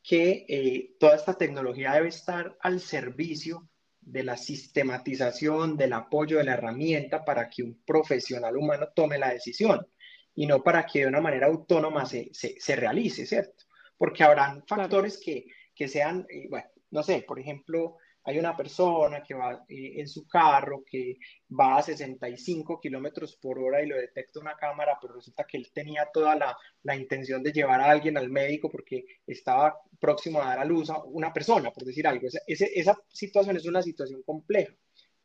que 0.03 0.45
eh, 0.49 0.97
toda 0.99 1.15
esta 1.15 1.37
tecnología 1.37 1.93
debe 1.93 2.09
estar 2.09 2.57
al 2.59 2.81
servicio 2.81 3.69
de 4.01 4.23
la 4.23 4.35
sistematización, 4.35 5.77
del 5.77 5.93
apoyo 5.93 6.37
de 6.37 6.43
la 6.43 6.55
herramienta 6.55 7.23
para 7.23 7.49
que 7.49 7.63
un 7.63 7.81
profesional 7.85 8.57
humano 8.57 8.89
tome 8.93 9.17
la 9.17 9.31
decisión 9.31 9.87
y 10.35 10.47
no 10.47 10.61
para 10.61 10.85
que 10.85 10.99
de 10.99 11.07
una 11.07 11.21
manera 11.21 11.47
autónoma 11.47 12.05
se, 12.05 12.29
se, 12.33 12.75
realice, 12.75 13.25
¿cierto? 13.25 13.63
Porque 13.97 14.25
habrán 14.25 14.65
factores 14.67 15.17
que, 15.17 15.45
que, 15.73 15.87
sean, 15.87 16.27
eh, 16.29 16.47
bueno, 16.49 16.67
no 16.91 17.03
sé, 17.03 17.23
por 17.25 17.39
ejemplo, 17.39 17.95
hay 18.27 18.37
una 18.37 18.57
persona 18.57 19.23
que 19.23 19.33
va 19.33 19.63
eh, 19.69 19.93
en 20.01 20.07
su 20.09 20.27
carro 20.27 20.83
que 20.85 21.17
va 21.49 21.77
a 21.77 21.81
65 21.81 22.77
kilómetros 22.81 23.37
por 23.37 23.57
hora 23.57 23.81
y 23.81 23.87
lo 23.87 23.95
detecta 23.95 24.41
una 24.41 24.57
cámara, 24.57 24.97
pero 25.01 25.13
resulta 25.13 25.45
que 25.45 25.55
él 25.55 25.71
tenía 25.73 26.09
toda 26.13 26.35
la, 26.35 26.57
la, 26.83 26.97
intención 26.97 27.41
de 27.41 27.53
llevar 27.53 27.79
a 27.79 27.89
alguien 27.89 28.17
al 28.17 28.29
médico 28.29 28.69
porque 28.69 29.05
estaba 29.25 29.79
próximo 29.97 30.41
a 30.41 30.47
dar 30.47 30.59
a 30.59 30.65
luz 30.65 30.89
a 30.89 31.01
una 31.05 31.31
persona, 31.31 31.71
por 31.71 31.85
decir 31.85 32.05
algo. 32.05 32.27
Esa, 32.27 32.65
esa 32.65 32.99
situación 33.07 33.55
es 33.55 33.65
una 33.65 33.81
situación 33.81 34.21
compleja. 34.23 34.73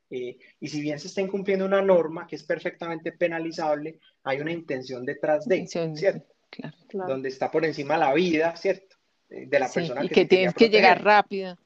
Eh, 0.08 0.38
y 0.60 0.68
si 0.68 0.80
bien 0.80 1.00
se 1.00 1.08
está 1.08 1.22
incumpliendo 1.22 1.66
una 1.66 1.82
norma 1.82 2.28
que 2.28 2.36
es 2.36 2.44
perfectamente 2.44 3.10
penalizable, 3.10 3.98
hay 4.22 4.40
una 4.40 4.52
intención 4.52 5.04
detrás 5.04 5.44
de, 5.48 5.66
¿cierto? 5.66 6.32
Claro, 6.50 6.76
Donde 7.08 7.30
está 7.30 7.50
por 7.50 7.64
encima 7.64 7.98
la 7.98 8.14
vida, 8.14 8.54
¿cierto? 8.54 8.94
De 9.28 9.58
la 9.58 9.68
persona 9.68 10.04
y 10.04 10.08
que, 10.08 10.14
que 10.14 10.24
tienes 10.26 10.54
que 10.54 10.68
llegar 10.68 11.02
rápido. 11.02 11.58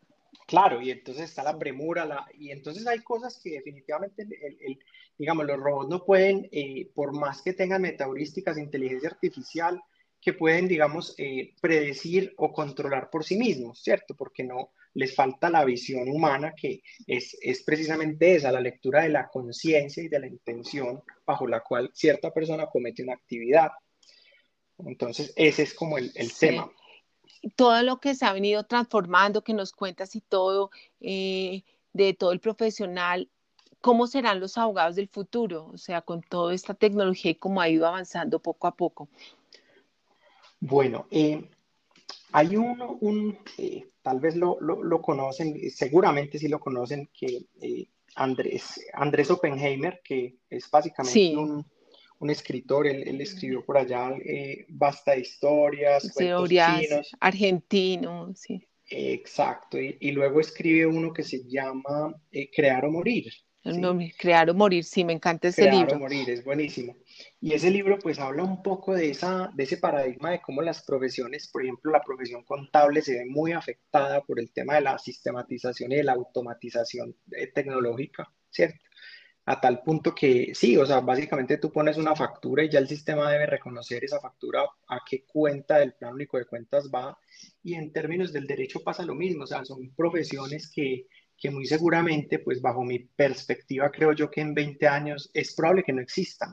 Claro, 0.46 0.80
y 0.80 0.92
entonces 0.92 1.24
está 1.24 1.42
la 1.42 1.58
premura, 1.58 2.04
la, 2.04 2.24
y 2.34 2.52
entonces 2.52 2.86
hay 2.86 3.00
cosas 3.00 3.40
que 3.42 3.50
definitivamente, 3.50 4.22
el, 4.22 4.78
digamos, 5.18 5.44
los 5.44 5.58
robots 5.58 5.88
no 5.88 6.04
pueden, 6.04 6.48
eh, 6.52 6.88
por 6.94 7.12
más 7.12 7.42
que 7.42 7.52
tengan 7.52 7.82
metaheurísticas 7.82 8.54
de 8.54 8.62
inteligencia 8.62 9.08
artificial, 9.08 9.82
que 10.20 10.34
pueden, 10.34 10.68
digamos, 10.68 11.14
eh, 11.18 11.54
predecir 11.60 12.32
o 12.36 12.52
controlar 12.52 13.10
por 13.10 13.24
sí 13.24 13.36
mismos, 13.36 13.82
¿cierto? 13.82 14.14
Porque 14.14 14.44
no 14.44 14.70
les 14.94 15.14
falta 15.14 15.50
la 15.50 15.64
visión 15.64 16.08
humana, 16.08 16.54
que 16.56 16.80
es, 17.06 17.36
es 17.42 17.62
precisamente 17.64 18.36
esa, 18.36 18.52
la 18.52 18.60
lectura 18.60 19.02
de 19.02 19.08
la 19.08 19.28
conciencia 19.28 20.02
y 20.02 20.08
de 20.08 20.20
la 20.20 20.26
intención 20.28 21.02
bajo 21.26 21.46
la 21.48 21.60
cual 21.60 21.90
cierta 21.92 22.32
persona 22.32 22.66
comete 22.66 23.02
una 23.02 23.14
actividad. 23.14 23.70
Entonces, 24.78 25.32
ese 25.36 25.64
es 25.64 25.74
como 25.74 25.98
el, 25.98 26.12
el 26.14 26.32
tema 26.32 26.70
todo 27.54 27.82
lo 27.82 28.00
que 28.00 28.14
se 28.14 28.24
ha 28.26 28.32
venido 28.32 28.64
transformando, 28.64 29.42
que 29.42 29.54
nos 29.54 29.72
cuentas 29.72 30.16
y 30.16 30.20
todo, 30.20 30.70
eh, 31.00 31.62
de 31.92 32.14
todo 32.14 32.32
el 32.32 32.40
profesional, 32.40 33.28
¿cómo 33.80 34.06
serán 34.06 34.40
los 34.40 34.58
abogados 34.58 34.96
del 34.96 35.08
futuro? 35.08 35.70
O 35.72 35.78
sea, 35.78 36.02
con 36.02 36.22
toda 36.22 36.54
esta 36.54 36.74
tecnología 36.74 37.30
y 37.30 37.36
cómo 37.36 37.60
ha 37.60 37.68
ido 37.68 37.86
avanzando 37.86 38.40
poco 38.40 38.66
a 38.66 38.74
poco. 38.74 39.08
Bueno, 40.60 41.06
eh, 41.10 41.48
hay 42.32 42.56
uno, 42.56 42.98
un, 43.00 43.38
eh, 43.58 43.88
tal 44.02 44.20
vez 44.20 44.36
lo, 44.36 44.58
lo, 44.60 45.02
conocen, 45.02 45.58
seguramente 45.70 46.38
sí 46.38 46.48
lo 46.48 46.58
conocen, 46.58 47.08
que 47.12 47.46
Andrés, 48.16 48.80
Andrés 48.94 49.30
Oppenheimer, 49.30 50.00
que 50.02 50.36
es 50.48 50.70
básicamente 50.70 51.36
un 51.36 51.64
un 52.18 52.30
escritor, 52.30 52.86
él, 52.86 53.20
escribió 53.20 53.64
por 53.64 53.78
allá 53.78 54.10
eh, 54.24 54.64
Basta 54.68 55.16
Historias, 55.16 56.04
Historias, 56.04 57.10
argentino, 57.20 58.32
sí. 58.34 58.66
exacto, 58.88 59.78
y, 59.78 60.10
luego 60.12 60.40
escribe 60.40 60.86
uno 60.86 61.12
que 61.12 61.22
se 61.22 61.44
llama 61.46 62.14
eh, 62.30 62.50
Crear 62.50 62.84
o 62.84 62.90
Morir. 62.90 63.32
Crear 64.16 64.48
o 64.48 64.54
Morir, 64.54 64.84
sí, 64.84 65.04
me 65.04 65.12
encanta 65.12 65.48
ese 65.48 65.64
libro. 65.64 65.86
Crear 65.86 65.96
o 65.96 66.00
Morir, 66.00 66.30
es 66.30 66.44
buenísimo. 66.44 66.96
Y 67.40 67.52
ese 67.52 67.70
libro 67.70 67.98
pues 67.98 68.18
habla 68.18 68.44
un 68.44 68.62
poco 68.62 68.94
de, 68.94 69.10
esa, 69.10 69.50
de 69.54 69.64
ese 69.64 69.78
paradigma 69.78 70.30
de 70.30 70.40
cómo 70.40 70.62
las 70.62 70.84
profesiones, 70.84 71.48
por 71.48 71.64
ejemplo, 71.64 71.90
la 71.90 72.02
profesión 72.02 72.44
contable 72.44 73.02
se 73.02 73.14
ve 73.14 73.26
muy 73.26 73.52
afectada 73.52 74.22
por 74.22 74.38
el 74.38 74.52
tema 74.52 74.76
de 74.76 74.82
la 74.82 74.98
sistematización 74.98 75.92
y 75.92 75.96
de 75.96 76.04
la 76.04 76.12
automatización 76.12 77.16
eh, 77.32 77.48
tecnológica, 77.48 78.32
¿cierto? 78.50 78.85
A 79.48 79.60
tal 79.60 79.80
punto 79.82 80.12
que 80.12 80.52
sí, 80.54 80.76
o 80.76 80.84
sea, 80.84 81.00
básicamente 81.00 81.58
tú 81.58 81.70
pones 81.70 81.96
una 81.96 82.16
factura 82.16 82.64
y 82.64 82.68
ya 82.68 82.80
el 82.80 82.88
sistema 82.88 83.30
debe 83.30 83.46
reconocer 83.46 84.04
esa 84.04 84.20
factura 84.20 84.64
a 84.88 85.00
qué 85.08 85.24
cuenta 85.24 85.78
del 85.78 85.94
plan 85.94 86.14
único 86.14 86.36
de 86.36 86.46
cuentas 86.46 86.90
va. 86.92 87.16
Y 87.62 87.74
en 87.74 87.92
términos 87.92 88.32
del 88.32 88.48
derecho 88.48 88.80
pasa 88.82 89.04
lo 89.04 89.14
mismo, 89.14 89.44
o 89.44 89.46
sea, 89.46 89.64
son 89.64 89.94
profesiones 89.94 90.68
que, 90.68 91.06
que 91.38 91.50
muy 91.50 91.64
seguramente, 91.64 92.40
pues 92.40 92.60
bajo 92.60 92.82
mi 92.82 92.98
perspectiva, 92.98 93.92
creo 93.92 94.12
yo 94.12 94.28
que 94.30 94.40
en 94.40 94.52
20 94.52 94.88
años 94.88 95.30
es 95.32 95.54
probable 95.54 95.84
que 95.84 95.92
no 95.92 96.02
existan, 96.02 96.52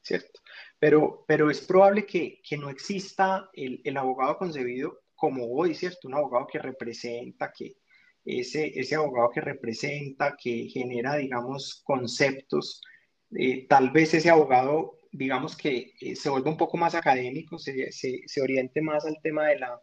¿cierto? 0.00 0.40
Pero, 0.78 1.26
pero 1.28 1.50
es 1.50 1.60
probable 1.60 2.06
que, 2.06 2.40
que 2.42 2.56
no 2.56 2.70
exista 2.70 3.50
el, 3.52 3.82
el 3.84 3.96
abogado 3.98 4.38
concebido 4.38 5.02
como 5.14 5.52
hoy, 5.52 5.74
¿cierto? 5.74 6.08
Un 6.08 6.14
abogado 6.14 6.46
que 6.50 6.58
representa, 6.58 7.52
que, 7.52 7.76
ese, 8.24 8.78
ese 8.78 8.94
abogado 8.94 9.30
que 9.30 9.40
representa, 9.40 10.36
que 10.40 10.68
genera, 10.68 11.16
digamos, 11.16 11.82
conceptos. 11.84 12.80
Eh, 13.36 13.66
tal 13.68 13.90
vez 13.90 14.14
ese 14.14 14.30
abogado 14.30 14.98
digamos 15.12 15.56
que 15.56 15.92
eh, 16.00 16.16
se 16.16 16.30
vuelva 16.30 16.50
un 16.50 16.56
poco 16.56 16.78
más 16.78 16.94
académico, 16.94 17.58
se, 17.58 17.92
se, 17.92 18.42
oriente 18.42 18.80
más 18.80 19.04
al 19.04 19.18
tema 19.22 19.46
de 19.46 19.58
la, 19.58 19.80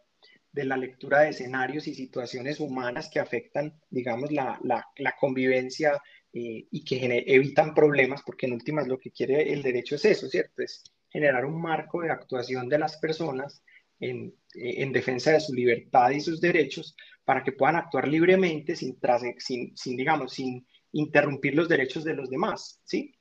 de 0.52 0.64
la 0.64 0.76
lectura 0.76 1.20
de 1.20 1.30
escenarios 1.30 1.86
y 1.86 1.94
situaciones 1.94 2.58
humanas 2.58 3.08
que 3.08 3.20
afectan, 3.20 3.80
digamos, 3.88 4.32
la, 4.32 4.58
la, 4.64 4.84
la 4.96 5.14
convivencia 5.18 5.92
eh, 6.32 6.66
y 6.70 6.84
que 6.84 7.24
evitan 7.28 7.74
problemas, 7.74 8.22
porque 8.26 8.46
en 8.46 8.54
últimas 8.54 8.88
lo 8.88 8.98
que 8.98 9.12
quiere 9.12 9.52
el 9.52 9.62
derecho 9.62 9.94
es 9.94 10.04
eso, 10.04 10.28
¿cierto? 10.28 10.62
Es 10.62 10.82
generar 11.08 11.44
un 11.44 11.60
marco 11.62 12.02
de 12.02 12.10
actuación 12.10 12.68
de 12.68 12.78
las 12.78 12.98
personas 12.98 13.62
en, 14.00 14.34
en 14.54 14.92
defensa 14.92 15.32
de 15.32 15.40
su 15.40 15.54
libertad 15.54 16.10
y 16.10 16.20
sus 16.20 16.40
derechos 16.40 16.96
para 17.24 17.44
que 17.44 17.52
puedan 17.52 17.76
actuar 17.76 18.08
libremente 18.08 18.74
sin, 18.74 18.98
sin, 19.38 19.76
sin, 19.76 19.96
digamos, 19.96 20.32
sin 20.32 20.66
interrumpir 20.92 21.54
los 21.54 21.68
derechos 21.68 22.02
de 22.02 22.14
los 22.14 22.28
demás, 22.28 22.80
¿sí? 22.84 23.14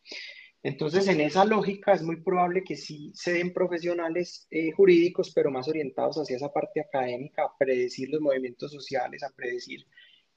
Entonces, 0.62 1.08
en 1.08 1.22
esa 1.22 1.46
lógica 1.46 1.94
es 1.94 2.02
muy 2.02 2.18
probable 2.22 2.64
que 2.64 2.76
sí 2.76 3.12
se 3.14 3.34
den 3.34 3.54
profesionales 3.54 4.48
eh, 4.52 4.72
jurídicos, 4.72 5.32
pero 5.34 5.52
más 5.52 5.70
orientados 5.70 6.18
hacia 6.18 6.36
esa 6.36 6.52
parte 6.52 6.82
académica, 6.82 7.44
a 7.44 7.58
predecir 7.58 8.10
los 8.10 8.20
movimientos 8.20 8.72
sociales, 8.72 9.24
a 9.24 9.30
predecir, 9.30 9.86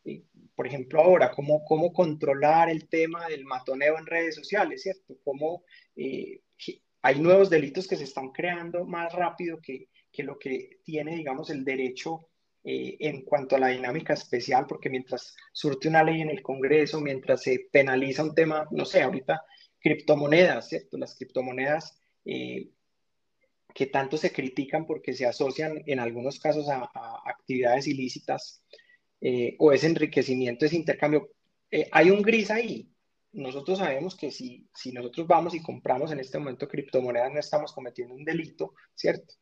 eh, 0.05 0.22
por 0.55 0.66
ejemplo, 0.66 1.00
ahora, 1.00 1.33
cómo, 1.33 1.64
cómo 1.64 1.92
controlar 1.92 2.70
el 2.70 2.88
tema 2.88 3.26
del 3.28 3.44
matoneo 3.44 3.98
en 3.98 4.07
redes 4.07 4.37
sociales, 4.37 4.83
¿cierto? 4.83 5.16
Cómo 5.24 5.64
eh, 5.96 6.40
hay 7.00 7.18
nuevos 7.18 7.50
delitos 7.50 7.88
que 7.88 7.96
se 7.96 8.05
están 8.05 8.31
creando 8.31 8.85
más 8.85 9.12
rápido 9.12 9.61
que, 9.61 9.88
que 10.12 10.22
lo 10.22 10.38
que 10.38 10.81
tiene, 10.85 11.16
digamos, 11.16 11.51
el 11.51 11.64
derecho 11.64 12.29
en 12.64 13.22
cuanto 13.22 13.57
a 13.57 13.59
la 13.59 13.68
dinámica 13.68 14.14
especial, 14.14 14.66
porque 14.68 14.88
mientras 14.88 15.35
surte 15.53 15.88
una 15.88 16.05
ley 16.05 16.20
en 16.20 16.31
el 16.31 16.42
Congreso, 16.42 17.01
mientras 17.01 17.42
se 17.42 17.68
penaliza 17.72 18.22
un 18.22 18.37
tema, 18.37 18.68
no 18.70 18.85
sé, 18.85 19.03
ahorita 19.03 19.42
criptomonedas, 19.83 20.68
¿cierto? 20.68 20.96
Las 20.96 21.16
criptomonedas 21.16 21.98
eh, 22.25 22.70
que 23.75 23.87
tanto 23.87 24.16
se 24.16 24.33
critican 24.33 24.87
porque 24.87 25.12
se 25.12 25.27
asocian 25.27 25.83
en 25.87 25.98
algunos 25.98 26.38
casos 26.38 26.68
a, 26.68 26.90
actividades 27.27 27.87
ilícitas 27.87 28.62
eh, 29.20 29.57
o 29.59 29.72
ese 29.72 29.88
enriquecimiento, 29.88 30.64
ese 30.64 30.77
intercambio. 30.77 31.31
Eh, 31.70 31.88
hay 31.90 32.11
un 32.11 32.22
gris 32.22 32.51
ahí. 32.51 32.88
Nosotros 33.33 33.79
sabemos 33.79 34.14
que 34.14 34.31
si, 34.31 34.68
si 34.75 34.92
nosotros 34.92 35.27
vamos 35.27 35.55
y 35.55 35.62
compramos 35.62 36.12
en 36.12 36.20
este 36.20 36.38
momento 36.38 36.68
criptomonedas 36.68 37.33
no 37.33 37.40
estamos 37.40 37.72
cometiendo 37.72 38.14
un 38.14 38.25
delito, 38.25 38.75
¿cierto? 38.94 39.35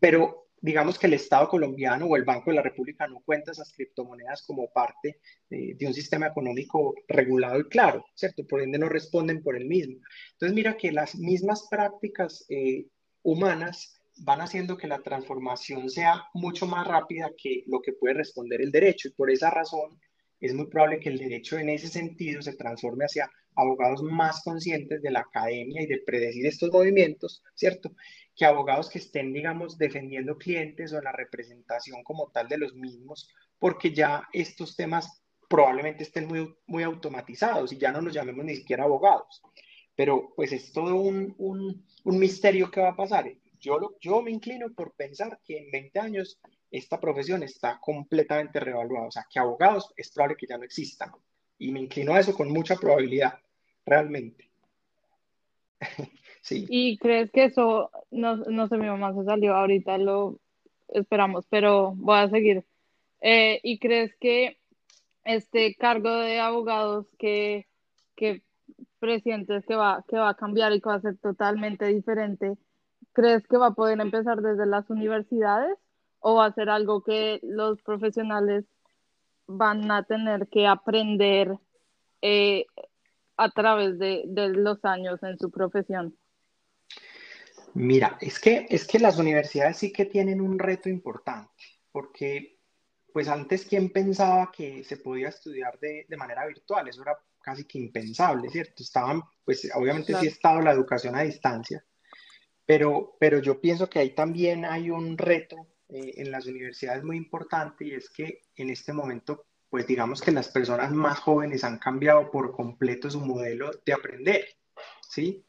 Pero 0.00 0.46
digamos 0.60 0.98
que 0.98 1.06
el 1.06 1.14
Estado 1.14 1.48
colombiano 1.48 2.06
o 2.06 2.16
el 2.16 2.24
Banco 2.24 2.50
de 2.50 2.56
la 2.56 2.62
República 2.62 3.06
no 3.06 3.20
cuenta 3.24 3.52
esas 3.52 3.72
criptomonedas 3.72 4.44
como 4.46 4.70
parte 4.72 5.20
de, 5.48 5.76
un 5.86 5.94
sistema 5.94 6.26
económico 6.26 6.94
regulado 7.08 7.60
y 7.60 7.68
claro, 7.68 8.04
¿cierto? 8.14 8.44
Por 8.46 8.62
ende 8.62 8.78
no 8.78 8.88
responden 8.88 9.42
por 9.42 9.56
el 9.56 9.66
mismo. 9.66 9.98
Entonces 10.32 10.54
mira 10.54 10.76
que 10.76 10.92
las 10.92 11.14
mismas 11.14 11.68
prácticas 11.70 12.44
eh, 12.48 12.86
humanas 13.22 14.00
van 14.18 14.40
haciendo 14.40 14.76
que 14.76 14.88
la 14.88 15.02
transformación 15.02 15.90
sea 15.90 16.24
mucho 16.34 16.66
más 16.66 16.86
rápida 16.86 17.30
que 17.36 17.64
lo 17.66 17.80
que 17.80 17.92
puede 17.92 18.14
responder 18.14 18.60
el 18.62 18.72
derecho 18.72 19.08
y 19.08 19.12
por 19.12 19.30
esa 19.30 19.50
razón 19.50 20.00
es 20.40 20.54
muy 20.54 20.66
probable 20.66 21.00
que 21.00 21.08
el 21.08 21.18
derecho 21.18 21.58
en 21.58 21.68
ese 21.70 21.88
sentido 21.88 22.42
se 22.42 22.56
transforme 22.56 23.04
hacia 23.04 23.30
abogados 23.54 24.02
más 24.02 24.42
conscientes 24.42 25.02
de 25.02 25.10
la 25.10 25.20
academia 25.20 25.82
y 25.82 25.86
de 25.86 26.02
predecir 26.04 26.46
estos 26.46 26.70
movimientos, 26.70 27.42
¿cierto? 27.54 27.90
Que 28.34 28.44
abogados 28.44 28.90
que 28.90 28.98
estén, 28.98 29.32
digamos, 29.32 29.78
defendiendo 29.78 30.36
clientes 30.36 30.92
o 30.92 31.00
la 31.00 31.12
representación 31.12 32.02
como 32.04 32.30
tal 32.30 32.48
de 32.48 32.58
los 32.58 32.74
mismos, 32.74 33.28
porque 33.58 33.92
ya 33.92 34.28
estos 34.32 34.76
temas 34.76 35.22
probablemente 35.48 36.02
estén 36.02 36.26
muy, 36.26 36.54
muy 36.66 36.82
automatizados 36.82 37.72
y 37.72 37.78
ya 37.78 37.92
no 37.92 38.02
nos 38.02 38.12
llamemos 38.12 38.44
ni 38.44 38.56
siquiera 38.56 38.84
abogados. 38.84 39.42
Pero 39.94 40.34
pues 40.36 40.52
es 40.52 40.72
todo 40.72 40.96
un, 40.96 41.34
un, 41.38 41.86
un 42.04 42.18
misterio 42.18 42.70
que 42.70 42.80
va 42.80 42.90
a 42.90 42.96
pasar. 42.96 43.32
Yo, 43.58 43.96
yo 44.00 44.20
me 44.20 44.30
inclino 44.30 44.72
por 44.74 44.94
pensar 44.94 45.40
que 45.42 45.56
en 45.58 45.70
20 45.70 45.98
años 45.98 46.38
esta 46.70 47.00
profesión 47.00 47.42
está 47.42 47.78
completamente 47.80 48.60
revaluada. 48.60 49.08
O 49.08 49.10
sea, 49.10 49.26
que 49.30 49.38
abogados 49.38 49.92
es 49.96 50.10
probable 50.10 50.36
que 50.36 50.46
ya 50.46 50.58
no 50.58 50.64
existan. 50.64 51.10
Y 51.58 51.72
me 51.72 51.80
inclino 51.80 52.14
a 52.14 52.20
eso 52.20 52.34
con 52.34 52.50
mucha 52.50 52.76
probabilidad, 52.76 53.38
realmente. 53.84 54.50
sí. 56.42 56.66
¿Y 56.68 56.98
crees 56.98 57.30
que 57.30 57.44
eso, 57.44 57.90
no, 58.10 58.36
no 58.36 58.68
sé, 58.68 58.76
mi 58.76 58.86
mamá 58.86 59.14
se 59.14 59.24
salió 59.24 59.54
ahorita, 59.54 59.98
lo 59.98 60.38
esperamos, 60.88 61.46
pero 61.48 61.92
voy 61.96 62.18
a 62.18 62.28
seguir. 62.28 62.64
Eh, 63.20 63.60
¿Y 63.62 63.78
crees 63.78 64.14
que 64.16 64.58
este 65.24 65.74
cargo 65.74 66.10
de 66.10 66.38
abogados 66.38 67.06
que, 67.18 67.66
que 68.14 68.42
presientes 68.98 69.64
que 69.66 69.74
va, 69.74 70.04
que 70.08 70.16
va 70.16 70.30
a 70.30 70.36
cambiar 70.36 70.72
y 70.72 70.80
que 70.80 70.88
va 70.88 70.96
a 70.96 71.00
ser 71.00 71.16
totalmente 71.18 71.86
diferente, 71.86 72.56
¿crees 73.12 73.46
que 73.46 73.56
va 73.56 73.68
a 73.68 73.74
poder 73.74 74.00
empezar 74.00 74.40
desde 74.40 74.66
las 74.66 74.88
universidades? 74.90 75.76
O 76.28 76.34
va 76.34 76.46
a 76.46 76.52
ser 76.52 76.68
algo 76.68 77.04
que 77.04 77.38
los 77.44 77.80
profesionales 77.82 78.64
van 79.46 79.88
a 79.92 80.02
tener 80.02 80.48
que 80.48 80.66
aprender 80.66 81.56
eh, 82.20 82.66
a 83.36 83.48
través 83.52 83.96
de, 84.00 84.24
los 84.26 84.84
años 84.84 85.22
en 85.22 85.38
su 85.38 85.52
profesión? 85.52 86.18
Mira, 87.74 88.18
es 88.20 88.40
que, 88.40 88.66
es 88.68 88.88
que 88.88 88.98
las 88.98 89.20
universidades 89.20 89.76
sí 89.76 89.92
que 89.92 90.06
tienen 90.06 90.40
un 90.40 90.58
reto 90.58 90.88
importante, 90.88 91.62
porque 91.92 92.58
pues 93.12 93.28
antes 93.28 93.64
quién 93.64 93.90
pensaba 93.90 94.50
que 94.50 94.82
se 94.82 94.96
podía 94.96 95.28
estudiar 95.28 95.78
de, 95.78 96.06
manera 96.16 96.44
virtual, 96.44 96.88
eso 96.88 97.02
era 97.02 97.16
casi 97.40 97.66
que 97.66 97.78
impensable, 97.78 98.48
¿cierto? 98.48 98.82
Estaban, 98.82 99.22
pues 99.44 99.70
obviamente 99.76 100.12
sí 100.16 100.26
ha 100.26 100.30
estado 100.30 100.60
la 100.60 100.72
educación 100.72 101.14
a 101.14 101.22
distancia, 101.22 101.84
pero, 102.64 103.16
pero 103.20 103.38
yo 103.38 103.60
pienso 103.60 103.88
que 103.88 104.00
ahí 104.00 104.10
también 104.10 104.64
hay 104.64 104.90
un 104.90 105.16
reto 105.16 105.68
eh, 105.88 106.14
en 106.16 106.30
las 106.30 106.46
universidades 106.46 107.04
muy 107.04 107.16
importante 107.16 107.86
y 107.86 107.92
es 107.92 108.10
que 108.10 108.42
en 108.56 108.70
este 108.70 108.92
momento, 108.92 109.46
pues 109.68 109.86
digamos 109.86 110.20
que 110.20 110.32
las 110.32 110.48
personas 110.48 110.92
más 110.92 111.20
jóvenes 111.20 111.64
han 111.64 111.78
cambiado 111.78 112.30
por 112.30 112.52
completo 112.52 113.10
su 113.10 113.20
modelo 113.20 113.70
de 113.84 113.92
aprender, 113.92 114.44
¿sí? 115.08 115.44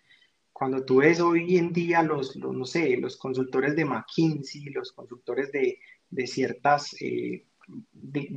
Cuando 0.52 0.84
tú 0.84 0.98
ves 0.98 1.20
hoy 1.20 1.58
en 1.58 1.72
día 1.72 2.02
los, 2.02 2.36
no 2.36 2.66
sé, 2.66 2.98
los 2.98 3.18
consultores 3.18 3.76
de 3.76 3.86
McKinsey, 3.86 4.66
los 4.66 4.92
consultores 4.92 5.52
de, 5.52 5.80
de 6.10 6.28
ciertas, 6.28 6.96
eh, 7.02 7.46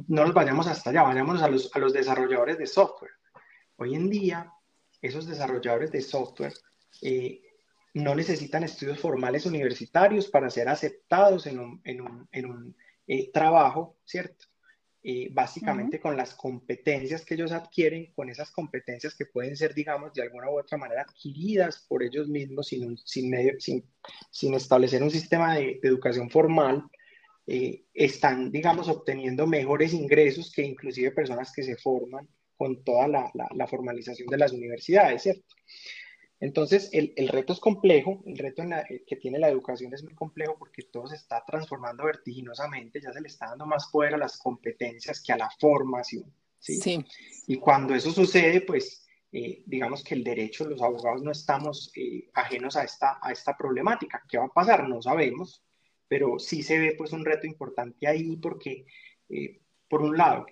no 0.08 0.24
nos 0.24 0.34
vayamos 0.34 0.66
hasta 0.66 0.90
allá, 0.90 1.02
vayamos 1.02 1.42
a 1.42 1.48
los, 1.48 1.74
a 1.74 1.78
los 1.78 1.92
desarrolladores 1.92 2.58
de 2.58 2.66
software. 2.66 3.12
Hoy 3.76 3.94
en 3.94 4.10
día, 4.10 4.52
esos 5.00 5.26
desarrolladores 5.26 5.92
de 5.92 6.02
software 6.02 6.54
eh, 7.02 7.40
no 7.94 8.14
necesitan 8.14 8.64
estudios 8.64 9.00
formales 9.00 9.46
universitarios 9.46 10.28
para 10.28 10.50
ser 10.50 10.68
aceptados 10.68 11.46
en 11.46 11.58
un, 11.58 11.80
en 11.84 12.00
un, 12.00 12.28
en 12.32 12.46
un 12.46 12.76
eh, 13.06 13.30
trabajo, 13.32 13.98
¿cierto? 14.04 14.46
Eh, 15.02 15.30
básicamente 15.32 15.98
con 15.98 16.14
las 16.14 16.34
competencias 16.34 17.24
que 17.24 17.32
ellos 17.32 17.52
adquieren, 17.52 18.12
con 18.12 18.28
esas 18.28 18.50
competencias 18.50 19.16
que 19.16 19.24
pueden 19.24 19.56
ser, 19.56 19.74
digamos, 19.74 20.12
de 20.12 20.20
alguna 20.20 20.50
u 20.50 20.58
otra 20.58 20.76
manera 20.76 21.02
adquiridas 21.02 21.86
por 21.88 22.02
ellos 22.02 22.28
mismos 22.28 22.68
sin, 22.68 22.98
sin, 22.98 23.30
medio, 23.30 23.58
sin, 23.58 23.82
sin, 24.30 24.52
establecer 24.52 25.02
un 25.02 25.10
sistema 25.10 25.54
de, 25.56 25.80
educación 25.82 26.28
formal, 26.28 26.84
eh, 27.46 27.84
están, 27.94 28.52
digamos, 28.52 28.88
obteniendo 28.88 29.46
mejores 29.46 29.94
ingresos 29.94 30.52
que 30.52 30.62
inclusive 30.62 31.12
personas 31.12 31.50
que 31.50 31.62
se 31.62 31.76
forman 31.76 32.28
con 32.58 32.84
toda 32.84 33.08
la, 33.08 33.30
la, 33.32 33.48
la 33.54 33.66
formalización 33.66 34.28
de 34.28 34.36
las 34.36 34.52
universidades, 34.52 35.22
¿cierto? 35.22 35.54
Entonces, 36.40 36.88
el, 36.92 37.28
reto 37.28 37.52
es 37.52 37.60
complejo, 37.60 38.22
el 38.24 38.38
reto 38.38 38.62
eh, 38.62 39.04
que 39.06 39.16
tiene 39.16 39.38
la 39.38 39.50
educación 39.50 39.92
es 39.92 40.02
muy 40.02 40.14
complejo 40.14 40.56
porque 40.58 40.84
todo 40.84 41.06
se 41.06 41.16
está 41.16 41.44
transformando 41.46 42.04
vertiginosamente, 42.04 43.00
ya 43.00 43.12
se 43.12 43.20
le 43.20 43.28
está 43.28 43.50
dando 43.50 43.66
más 43.66 43.88
poder 43.88 44.14
a 44.14 44.18
las 44.18 44.38
competencias 44.38 45.22
que 45.22 45.34
a 45.34 45.36
la 45.36 45.50
formación. 45.60 46.32
¿sí? 46.58 47.04
Y 47.46 47.56
cuando 47.56 47.94
eso 47.94 48.10
sucede, 48.10 48.62
pues 48.62 49.06
eh, 49.30 49.62
digamos 49.66 50.02
que 50.02 50.14
el 50.14 50.24
derecho, 50.24 50.64
los 50.64 50.80
abogados 50.80 51.22
no 51.22 51.30
estamos 51.30 51.92
eh, 51.94 52.30
ajenos 52.32 52.74
a 52.74 52.84
esta, 52.84 53.18
a 53.20 53.32
esta 53.32 53.54
problemática. 53.54 54.24
¿Qué 54.26 54.38
va 54.38 54.46
a 54.46 54.48
pasar? 54.48 54.88
No 54.88 55.02
sabemos, 55.02 55.62
pero 56.08 56.38
sí 56.38 56.62
se 56.62 56.78
ve 56.78 56.94
pues 56.96 57.12
un 57.12 57.22
reto 57.22 57.46
importante 57.46 58.06
ahí 58.06 58.36
porque, 58.36 58.86
por 59.88 60.00
un 60.00 60.16
lado, 60.16 60.46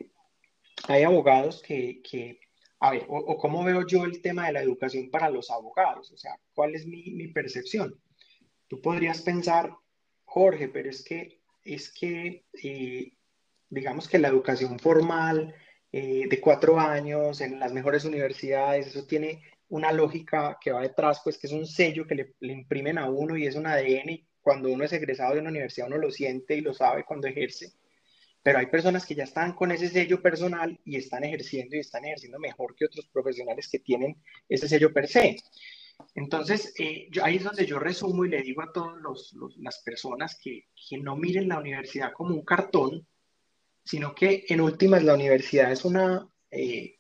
hay 0.87 1.03
abogados 1.03 1.63
que, 1.63 2.03
que 2.03 2.41
a 2.81 2.91
ver, 2.93 3.07
o, 3.09 3.37
cómo 3.39 3.65
veo 3.65 3.87
yo 3.87 4.05
el 4.05 4.23
tema 4.23 4.47
de 4.47 4.53
la 4.53 4.63
educación 4.63 5.11
para 5.11 5.31
los 5.31 5.51
abogados, 5.51 6.13
o 6.13 6.17
sea, 6.17 6.39
¿cuál 6.55 6.75
es 6.75 6.87
mi, 6.87 7.11
mi 7.11 7.29
percepción? 7.29 8.01
Tú 8.69 8.81
podrías 8.81 9.23
pensar, 9.23 9.73
Jorge, 10.25 10.69
pero 10.69 10.89
es 10.89 11.03
que, 11.03 11.41
es 11.65 11.93
que 11.93 12.45
eh, 12.63 13.13
digamos 13.69 14.09
que 14.09 14.19
la 14.19 14.29
educación 14.29 14.79
formal 14.79 15.55
eh, 15.91 16.27
de 16.29 16.41
cuatro 16.41 16.79
años 16.79 17.41
en 17.41 17.59
las 17.59 17.73
mejores 17.73 18.05
universidades, 18.05 18.87
eso 18.87 19.07
tiene 19.07 19.43
una 19.69 19.93
lógica 19.93 20.57
que 20.61 20.71
va 20.71 20.83
detrás, 20.83 21.21
pues 21.25 21.37
que 21.37 21.49
es 21.49 21.53
un 21.53 21.67
sello 21.67 22.07
que 22.07 22.15
le, 22.15 22.35
le 22.41 22.53
imprimen 22.53 22.99
a 22.99 23.11
uno 23.11 23.37
y 23.37 23.47
es 23.47 23.57
un 23.57 23.67
ADN 23.67 24.11
y 24.11 24.29
cuando 24.41 24.71
uno 24.71 24.85
es 24.85 24.93
egresado 24.93 25.35
de 25.35 25.41
una 25.41 25.51
universidad 25.51 25.89
uno 25.89 25.99
lo 25.99 26.11
siente 26.11 26.55
y 26.57 26.61
lo 26.61 26.73
sabe 26.75 27.05
cuando 27.05 27.27
ejerce 27.27 27.73
pero 28.43 28.59
hay 28.59 28.67
personas 28.67 29.05
que 29.05 29.15
ya 29.15 29.25
están 29.25 29.53
con 29.55 29.71
ese 29.73 29.89
sello 29.89 30.23
personal 30.23 30.79
y 30.85 30.97
están 30.97 31.25
ejerciendo 31.25 31.77
y 31.77 31.81
están 31.81 32.05
ejerciendo 32.05 32.39
mejor 32.39 32.75
que 32.75 32.87
otros 32.87 33.07
profesionales 33.09 33.69
que 33.69 33.81
tienen 33.81 34.17
ese 34.49 34.69
sello 34.69 34.93
per 34.93 35.09
se. 35.09 35.37
Entonces, 36.15 36.73
eh, 36.79 37.09
ahí 37.23 37.37
es 37.37 37.45
donde 37.45 37.67
yo 37.67 37.79
resumo 37.79 38.25
y 38.25 38.29
le 38.29 38.43
digo 38.43 38.63
a 38.63 38.73
todas 38.73 38.95
las 39.59 39.83
personas 39.83 40.39
que, 40.41 40.69
que, 40.89 40.99
no 40.99 41.17
miren 41.17 41.49
la 41.49 41.59
universidad 41.59 42.13
como 42.13 42.35
un 42.35 42.45
cartón, 42.45 43.07
sino 43.85 44.15
que 44.15 44.45
en 44.49 44.61
últimas 44.61 45.03
la 45.03 45.15
universidad 45.15 45.73
es 45.73 45.85
una, 45.85 46.29
eh, 46.51 46.99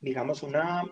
digamos, 0.00 0.42
una, 0.42 0.84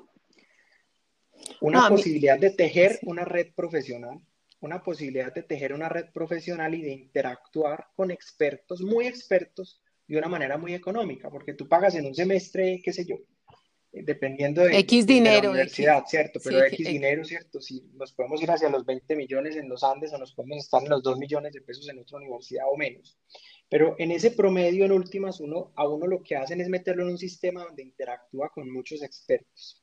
una 1.61 1.89
posibilidad 1.89 2.39
de 2.39 2.51
tejer 2.51 2.99
una 3.03 3.25
red 3.25 3.53
profesional, 3.55 4.21
una 4.61 4.83
posibilidad 4.83 5.33
de 5.33 5.43
tejer 5.43 5.73
una 5.73 5.89
red 5.89 6.07
profesional 6.13 6.75
y 6.75 6.83
de 6.83 6.93
interactuar 6.93 7.87
con 7.95 8.11
expertos, 8.11 8.81
muy 8.81 9.07
expertos, 9.07 9.81
de 10.07 10.19
una 10.19 10.29
manera 10.29 10.57
muy 10.57 10.75
económica, 10.75 11.31
porque 11.31 11.55
tú 11.55 11.69
pagas 11.69 11.95
en 11.95 12.07
un 12.07 12.15
semestre, 12.15 12.81
qué 12.83 12.93
sé 12.93 13.05
yo, 13.05 13.17
dependiendo 13.93 14.63
de, 14.63 14.79
X 14.79 15.07
dinero, 15.07 15.45
la 15.45 15.51
universidad, 15.51 16.05
¿cierto? 16.07 16.41
Pero 16.43 16.65
X, 16.65 16.87
dinero, 16.87 17.25
¿cierto? 17.25 17.61
Si 17.61 17.83
nos 17.95 18.13
podemos 18.13 18.43
ir 18.43 18.51
hacia 18.51 18.69
los 18.69 18.85
20 18.85 19.17
millones 19.17 19.57
en 19.57 19.69
los 19.69 19.85
Andes 19.85 20.13
o 20.13 20.19
nos 20.19 20.33
podemos 20.33 20.59
estar 20.59 20.83
en 20.83 20.91
los 20.91 21.03
2 21.03 21.19
millones 21.19 21.53
de 21.53 21.61
pesos 21.61 21.89
en 21.89 21.99
otra 21.99 22.19
universidad 22.19 22.65
o 22.71 22.77
menos. 22.77 23.19
Pero 23.69 23.97
en 23.99 24.13
ese 24.13 24.31
promedio, 24.31 24.85
en 24.85 24.93
últimas, 24.93 25.41
uno, 25.41 25.73
a 25.77 25.87
uno 25.87 26.07
lo 26.07 26.23
que 26.23 26.37
hacen 26.37 26.61
es 26.61 26.69
meterlo 26.69 27.03
en 27.03 27.11
un 27.11 27.19
sistema 27.19 27.65
donde 27.65 27.83
interactúa 27.83 28.49
con 28.49 28.71
muchos 28.71 29.03
expertos. 29.03 29.83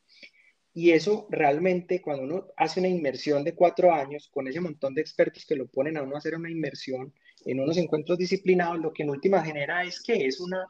Y 0.76 0.92
eso 0.92 1.26
realmente, 1.32 2.02
cuando 2.02 2.24
uno 2.24 2.48
hace 2.56 2.80
una 2.80 2.90
inmersión 2.90 3.44
de 3.44 3.56
cuatro 3.56 3.92
años, 3.92 4.30
con 4.32 4.48
ese 4.48 4.60
montón 4.60 4.94
de 4.94 5.02
expertos 5.02 5.44
que 5.48 5.56
lo 5.56 5.66
ponen 5.66 5.98
a 5.98 6.04
uno 6.04 6.14
a 6.14 6.20
hacer 6.20 6.36
una 6.36 6.52
inmersión 6.52 7.12
en 7.46 7.60
unos 7.60 7.78
encuentros 7.78 8.20
disciplinados, 8.20 8.80
lo 8.80 8.94
que 8.94 9.02
en 9.02 9.10
última 9.10 9.44
genera 9.44 9.84
es 9.84 10.00
que 10.04 10.28
es 10.28 10.40
una 10.40 10.68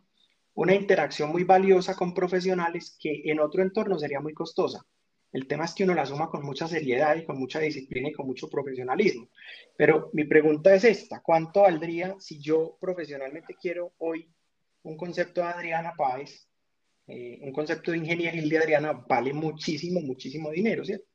una 0.56 0.74
interacción 0.74 1.32
muy 1.32 1.44
valiosa 1.44 1.96
con 1.96 2.14
profesionales 2.14 2.98
que 3.00 3.22
en 3.26 3.40
otro 3.40 3.62
entorno 3.62 4.00
sería 4.00 4.22
muy 4.22 4.34
costosa. 4.34 4.86
El 5.32 5.48
tema 5.48 5.66
es 5.66 5.74
que 5.74 5.84
uno 5.84 5.94
la 5.94 6.06
suma 6.06 6.30
con 6.30 6.46
mucha 6.46 6.66
seriedad 6.66 7.18
y 7.18 7.26
con 7.26 7.38
mucha 7.38 7.60
disciplina 7.60 8.08
y 8.10 8.14
con 8.14 8.26
mucho 8.26 8.50
profesionalismo. 8.50 9.28
Pero 9.76 10.10
mi 10.14 10.24
pregunta 10.24 10.74
es 10.74 10.86
esta, 10.86 11.22
¿cuánto 11.22 11.62
valdría 11.62 12.16
si 12.20 12.40
yo 12.40 12.78
profesionalmente 12.80 13.56
quiero 13.62 13.94
hoy 13.98 14.32
un 14.84 14.96
concepto 14.96 15.42
de 15.42 15.48
Adriana 15.48 15.94
Páez, 15.98 16.48
eh, 17.08 17.40
un 17.42 17.52
concepto 17.52 17.92
de 17.92 17.98
ingeniería 17.98 18.32
de 18.32 18.58
Adriana 18.58 18.94
vale 18.94 19.34
muchísimo, 19.34 20.02
muchísimo 20.02 20.52
dinero, 20.52 20.84
¿cierto? 20.84 21.06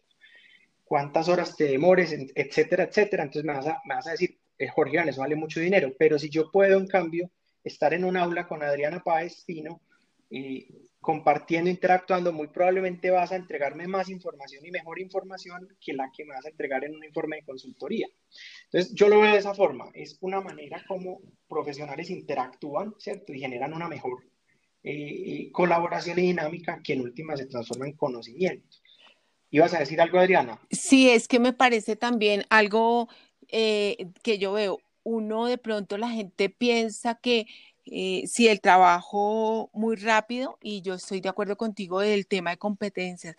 ¿Cuántas 0.85 1.29
horas 1.29 1.57
te 1.57 1.65
demores, 1.65 2.15
etcétera, 2.35 2.85
etcétera? 2.85 3.25
Entonces 3.25 3.45
me 3.45 3.55
vas 3.55 3.67
a, 3.67 3.81
me 3.85 3.95
vas 3.95 4.07
a 4.07 4.13
decir, 4.13 4.39
eh, 4.59 4.69
Jorge, 4.69 4.99
eso 5.09 5.21
vale 5.21 5.37
mucho 5.37 5.61
dinero, 5.61 5.93
pero 5.99 6.19
si 6.19 6.29
yo 6.29 6.51
puedo, 6.51 6.79
en 6.79 6.87
cambio, 6.87 7.31
estar 7.65 7.95
en 7.95 8.05
un 8.05 8.17
aula 8.17 8.47
con 8.47 8.63
Adriana 8.63 9.03
Páez 9.03 9.45
Pino 9.45 9.81
y 10.29 10.67
compartiendo, 11.01 11.71
interactuando, 11.71 12.33
muy 12.33 12.49
probablemente 12.49 13.11
vas 13.11 13.33
a 13.33 13.37
entregarme 13.37 13.89
más 13.89 14.09
información 14.11 14.65
y 14.65 14.71
mejor 14.71 15.01
información 15.01 15.67
que 15.81 15.93
la 15.93 16.11
que 16.15 16.25
me 16.25 16.35
vas 16.35 16.45
a 16.45 16.51
entregar 16.51 16.85
en 16.85 16.95
un 16.95 17.05
informe 17.05 17.37
de 17.37 17.45
consultoría. 17.45 18.07
Entonces, 18.65 18.95
yo 18.95 19.09
lo 19.09 19.21
veo 19.21 19.33
de 19.33 19.39
esa 19.39 19.55
forma. 19.55 19.91
Es 19.95 20.19
una 20.21 20.41
manera 20.41 20.85
como 20.87 21.21
profesionales 21.49 22.11
interactúan, 22.11 22.95
¿cierto? 22.99 23.33
Y 23.33 23.41
generan 23.41 23.73
una 23.73 23.89
mejor 23.89 24.25
eh, 24.83 25.51
colaboración 25.53 26.19
y 26.19 26.23
dinámica 26.23 26.81
que 26.83 26.95
en 26.95 27.03
última 27.03 27.37
se 27.37 27.47
transforma 27.47 27.87
en 27.87 27.97
conocimiento. 27.97 28.77
¿Ibas 29.51 29.75
a 29.75 29.81
decir 29.81 30.01
algo, 30.01 30.19
Adriana? 30.19 30.61
Sí, 30.71 31.11
es 31.11 31.27
que 31.27 31.41
me 31.41 31.53
parece 31.53 31.97
también 31.97 32.45
algo 32.51 33.09
eh, 33.49 34.09
que 34.23 34.39
yo 34.39 34.53
veo 34.53 34.79
uno 35.03 35.47
de 35.47 35.59
pronto 35.59 35.99
la 35.99 36.11
gente 36.11 36.51
piensa 36.51 37.17
que 37.17 37.47
eh, 37.87 38.25
si 38.27 38.47
el 38.47 38.61
trabajo 38.61 39.71
muy 39.73 39.97
rápido, 39.97 40.59
y 40.63 40.83
yo 40.83 40.95
estoy 40.95 41.21
de 41.21 41.29
acuerdo 41.29 41.57
contigo 41.57 42.01
del 42.01 42.27
tema 42.27 42.51
de 42.51 42.59
competencias, 42.59 43.35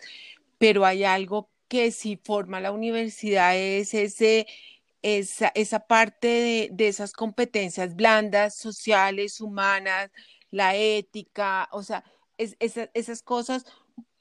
pero 0.58 0.84
hay 0.84 1.04
algo 1.04 1.48
que 1.68 1.90
si 1.90 2.16
forma 2.16 2.60
la 2.60 2.72
universidad 2.72 3.56
es 3.56 3.94
ese, 3.94 4.46
esa, 5.00 5.50
esa 5.54 5.80
parte 5.86 6.28
de, 6.28 6.68
de 6.72 6.88
esas 6.88 7.12
competencias 7.12 7.96
blandas, 7.96 8.54
sociales, 8.54 9.40
humanas, 9.40 10.10
la 10.52 10.76
ética, 10.76 11.68
o 11.72 11.82
sea, 11.82 12.04
es, 12.38 12.56
esas 12.60 13.22
cosas 13.22 13.66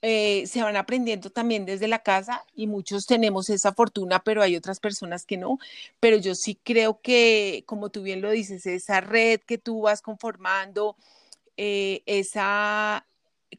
eh, 0.01 0.47
se 0.47 0.63
van 0.63 0.75
aprendiendo 0.77 1.29
también 1.29 1.65
desde 1.65 1.87
la 1.87 2.01
casa 2.01 2.43
y 2.55 2.65
muchos 2.65 3.05
tenemos 3.05 3.51
esa 3.51 3.71
fortuna, 3.73 4.23
pero 4.23 4.41
hay 4.41 4.55
otras 4.55 4.79
personas 4.79 5.25
que 5.25 5.37
no. 5.37 5.59
Pero 5.99 6.17
yo 6.17 6.33
sí 6.33 6.59
creo 6.63 6.99
que, 7.01 7.63
como 7.67 7.89
tú 7.91 8.01
bien 8.01 8.21
lo 8.21 8.31
dices, 8.31 8.65
esa 8.65 9.01
red 9.01 9.41
que 9.41 9.59
tú 9.59 9.81
vas 9.81 10.01
conformando, 10.01 10.95
eh, 11.57 12.01
esa, 12.07 13.05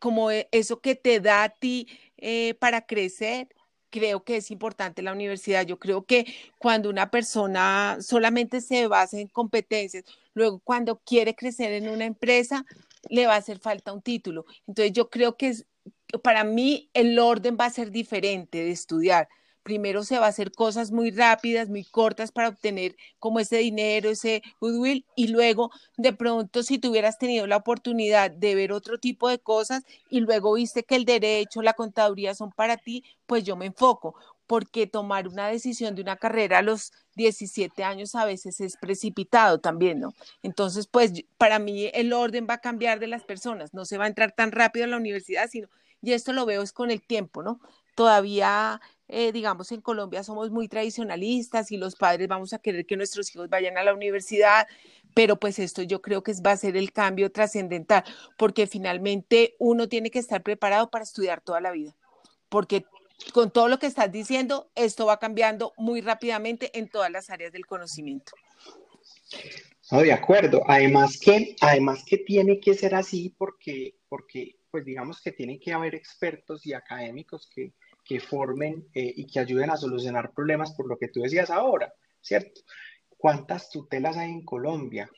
como 0.00 0.32
e, 0.32 0.48
eso 0.50 0.80
que 0.80 0.96
te 0.96 1.20
da 1.20 1.44
a 1.44 1.48
ti 1.50 1.86
eh, 2.16 2.54
para 2.54 2.86
crecer, 2.86 3.48
creo 3.92 4.24
que 4.24 4.38
es 4.38 4.50
importante 4.50 5.02
la 5.02 5.12
universidad. 5.12 5.64
Yo 5.66 5.78
creo 5.78 6.04
que 6.04 6.26
cuando 6.58 6.90
una 6.90 7.10
persona 7.10 7.98
solamente 8.00 8.60
se 8.60 8.88
basa 8.88 9.20
en 9.20 9.28
competencias, 9.28 10.04
luego 10.34 10.60
cuando 10.60 10.98
quiere 11.04 11.36
crecer 11.36 11.72
en 11.72 11.88
una 11.88 12.06
empresa, 12.06 12.64
le 13.08 13.26
va 13.26 13.34
a 13.34 13.38
hacer 13.38 13.60
falta 13.60 13.92
un 13.92 14.02
título. 14.02 14.46
Entonces 14.66 14.92
yo 14.92 15.10
creo 15.10 15.36
que 15.36 15.48
es, 15.50 15.66
para 16.22 16.44
mí 16.44 16.90
el 16.94 17.18
orden 17.18 17.56
va 17.60 17.66
a 17.66 17.70
ser 17.70 17.90
diferente 17.92 18.58
de 18.64 18.70
estudiar. 18.72 19.28
Primero 19.62 20.02
se 20.04 20.18
va 20.18 20.26
a 20.26 20.30
hacer 20.30 20.52
cosas 20.52 20.90
muy 20.90 21.10
rápidas, 21.10 21.68
muy 21.68 21.84
cortas 21.84 22.32
para 22.32 22.48
obtener 22.48 22.96
como 23.18 23.38
ese 23.38 23.58
dinero, 23.58 24.10
ese 24.10 24.42
goodwill, 24.60 25.04
y 25.14 25.28
luego 25.28 25.70
de 25.96 26.12
pronto 26.12 26.62
si 26.62 26.78
tuvieras 26.78 27.18
tenido 27.18 27.46
la 27.46 27.56
oportunidad 27.56 28.30
de 28.30 28.54
ver 28.54 28.72
otro 28.72 28.98
tipo 28.98 29.28
de 29.28 29.38
cosas 29.38 29.84
y 30.10 30.20
luego 30.20 30.54
viste 30.54 30.82
que 30.82 30.96
el 30.96 31.04
derecho, 31.04 31.62
la 31.62 31.74
contaduría 31.74 32.34
son 32.34 32.50
para 32.50 32.76
ti, 32.76 33.04
pues 33.26 33.44
yo 33.44 33.56
me 33.56 33.66
enfoco, 33.66 34.14
porque 34.46 34.86
tomar 34.86 35.28
una 35.28 35.48
decisión 35.48 35.94
de 35.94 36.02
una 36.02 36.16
carrera 36.16 36.58
a 36.58 36.62
los 36.62 36.92
17 37.14 37.84
años 37.84 38.14
a 38.14 38.24
veces 38.24 38.60
es 38.60 38.76
precipitado 38.76 39.60
también, 39.60 40.00
¿no? 40.00 40.12
Entonces, 40.42 40.86
pues 40.86 41.12
para 41.38 41.58
mí 41.58 41.90
el 41.94 42.12
orden 42.12 42.46
va 42.48 42.54
a 42.54 42.58
cambiar 42.58 42.98
de 42.98 43.06
las 43.06 43.22
personas, 43.22 43.72
no 43.72 43.84
se 43.84 43.98
va 43.98 44.04
a 44.04 44.08
entrar 44.08 44.32
tan 44.32 44.52
rápido 44.52 44.84
a 44.84 44.88
la 44.88 44.96
universidad, 44.96 45.48
sino 45.48 45.68
y 46.02 46.12
esto 46.12 46.32
lo 46.32 46.44
veo 46.44 46.62
es 46.62 46.72
con 46.72 46.90
el 46.90 47.00
tiempo, 47.00 47.42
¿no? 47.42 47.60
Todavía, 47.94 48.80
eh, 49.14 49.30
digamos, 49.30 49.70
en 49.72 49.82
Colombia 49.82 50.24
somos 50.24 50.50
muy 50.50 50.68
tradicionalistas 50.68 51.70
y 51.70 51.76
los 51.76 51.96
padres 51.96 52.28
vamos 52.28 52.54
a 52.54 52.58
querer 52.58 52.86
que 52.86 52.96
nuestros 52.96 53.30
hijos 53.34 53.50
vayan 53.50 53.76
a 53.76 53.84
la 53.84 53.92
universidad, 53.92 54.66
pero 55.12 55.38
pues 55.38 55.58
esto 55.58 55.82
yo 55.82 56.00
creo 56.00 56.22
que 56.22 56.32
va 56.44 56.52
a 56.52 56.56
ser 56.56 56.78
el 56.78 56.92
cambio 56.92 57.30
trascendental, 57.30 58.04
porque 58.38 58.66
finalmente 58.66 59.54
uno 59.58 59.86
tiene 59.86 60.10
que 60.10 60.18
estar 60.18 60.42
preparado 60.42 60.90
para 60.90 61.04
estudiar 61.04 61.42
toda 61.42 61.60
la 61.60 61.72
vida, 61.72 61.94
porque 62.48 62.86
con 63.34 63.50
todo 63.50 63.68
lo 63.68 63.78
que 63.78 63.86
estás 63.86 64.10
diciendo, 64.10 64.70
esto 64.74 65.04
va 65.04 65.18
cambiando 65.18 65.74
muy 65.76 66.00
rápidamente 66.00 66.70
en 66.78 66.88
todas 66.88 67.10
las 67.10 67.28
áreas 67.28 67.52
del 67.52 67.66
conocimiento. 67.66 68.32
No, 69.90 70.00
de 70.00 70.12
acuerdo. 70.14 70.62
Además 70.66 71.20
que, 71.20 71.54
además 71.60 72.02
que 72.06 72.16
tiene 72.16 72.58
que 72.60 72.72
ser 72.72 72.94
así 72.94 73.28
porque, 73.36 73.96
porque 74.08 74.56
pues 74.70 74.86
digamos 74.86 75.20
que 75.20 75.32
tienen 75.32 75.60
que 75.60 75.74
haber 75.74 75.94
expertos 75.94 76.64
y 76.64 76.72
académicos 76.72 77.46
que, 77.54 77.74
que 78.12 78.20
formen 78.20 78.86
eh, 78.92 79.10
y 79.16 79.26
que 79.26 79.40
ayuden 79.40 79.70
a 79.70 79.76
solucionar 79.78 80.32
problemas 80.34 80.72
por 80.72 80.86
lo 80.86 80.98
que 80.98 81.08
tú 81.08 81.22
decías 81.22 81.48
ahora, 81.48 81.94
¿cierto? 82.20 82.60
¿Cuántas 83.16 83.70
tutelas 83.70 84.18
hay 84.18 84.30
en 84.30 84.44
Colombia? 84.44 85.10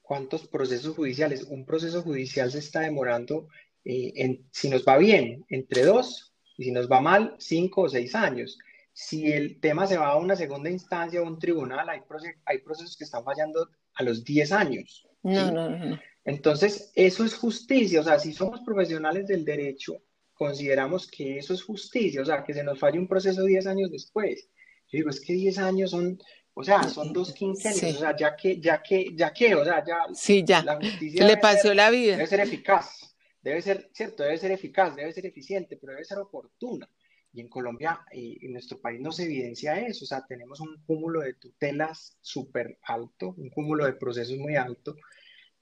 ¿Cuántos 0.00 0.46
procesos 0.46 0.94
judiciales? 0.94 1.42
Un 1.42 1.66
proceso 1.66 2.00
judicial 2.02 2.52
se 2.52 2.60
está 2.60 2.80
demorando, 2.80 3.48
eh, 3.84 4.12
en, 4.14 4.46
si 4.52 4.70
nos 4.70 4.84
va 4.84 4.98
bien, 4.98 5.44
entre 5.48 5.82
dos, 5.82 6.32
y 6.56 6.64
si 6.64 6.70
nos 6.70 6.88
va 6.88 7.00
mal, 7.00 7.34
cinco 7.40 7.82
o 7.82 7.88
seis 7.88 8.14
años. 8.14 8.56
Si 8.92 9.32
el 9.32 9.58
tema 9.58 9.88
se 9.88 9.98
va 9.98 10.10
a 10.10 10.16
una 10.16 10.36
segunda 10.36 10.70
instancia 10.70 11.20
o 11.20 11.26
un 11.26 11.40
tribunal, 11.40 11.88
hay, 11.88 12.02
hay 12.44 12.58
procesos 12.58 12.96
que 12.96 13.04
están 13.04 13.24
fallando 13.24 13.68
a 13.94 14.02
los 14.04 14.22
diez 14.22 14.52
años. 14.52 15.08
No, 15.24 15.50
no, 15.50 15.70
no. 15.70 15.98
Entonces, 16.24 16.92
eso 16.94 17.24
es 17.24 17.34
justicia, 17.34 18.00
o 18.00 18.04
sea, 18.04 18.20
si 18.20 18.32
somos 18.32 18.60
profesionales 18.60 19.26
del 19.26 19.44
derecho, 19.44 20.00
consideramos 20.38 21.10
que 21.10 21.38
eso 21.38 21.52
es 21.52 21.62
justicia, 21.62 22.22
o 22.22 22.24
sea, 22.24 22.44
que 22.44 22.54
se 22.54 22.62
nos 22.62 22.78
falle 22.78 22.98
un 22.98 23.08
proceso 23.08 23.44
10 23.44 23.66
años 23.66 23.90
después. 23.90 24.48
Yo 24.86 24.98
digo, 24.98 25.10
es 25.10 25.20
que 25.20 25.32
10 25.32 25.58
años 25.58 25.90
son, 25.90 26.18
o 26.54 26.62
sea, 26.62 26.84
son 26.84 27.12
dos 27.12 27.32
quinquenios, 27.32 27.96
o 27.96 27.98
sea, 27.98 28.16
ya 28.16 28.36
que, 28.36 28.60
ya 28.60 28.80
que, 28.82 29.14
ya 29.14 29.32
que, 29.32 29.54
o 29.54 29.64
sea, 29.64 29.84
ya, 29.84 29.98
sí, 30.14 30.44
ya. 30.46 30.62
la 30.62 30.76
justicia 30.76 31.26
le 31.26 31.36
pasó 31.36 31.74
la 31.74 31.90
vida. 31.90 32.12
Debe 32.12 32.26
ser 32.28 32.40
eficaz, 32.40 33.16
debe 33.42 33.60
ser, 33.60 33.90
cierto, 33.92 34.22
debe 34.22 34.38
ser 34.38 34.52
eficaz, 34.52 34.94
debe 34.94 35.12
ser 35.12 35.26
eficiente, 35.26 35.76
pero 35.76 35.92
debe 35.92 36.04
ser 36.04 36.18
oportuna. 36.18 36.88
Y 37.32 37.40
en 37.40 37.48
Colombia, 37.48 38.00
y 38.12 38.46
en 38.46 38.52
nuestro 38.52 38.80
país 38.80 39.00
no 39.00 39.12
se 39.12 39.24
evidencia 39.24 39.78
eso, 39.78 40.04
o 40.04 40.08
sea, 40.08 40.24
tenemos 40.26 40.60
un 40.60 40.82
cúmulo 40.86 41.20
de 41.20 41.34
tutelas 41.34 42.16
súper 42.20 42.78
alto, 42.82 43.34
un 43.36 43.50
cúmulo 43.50 43.84
de 43.84 43.92
procesos 43.92 44.38
muy 44.38 44.56
alto, 44.56 44.96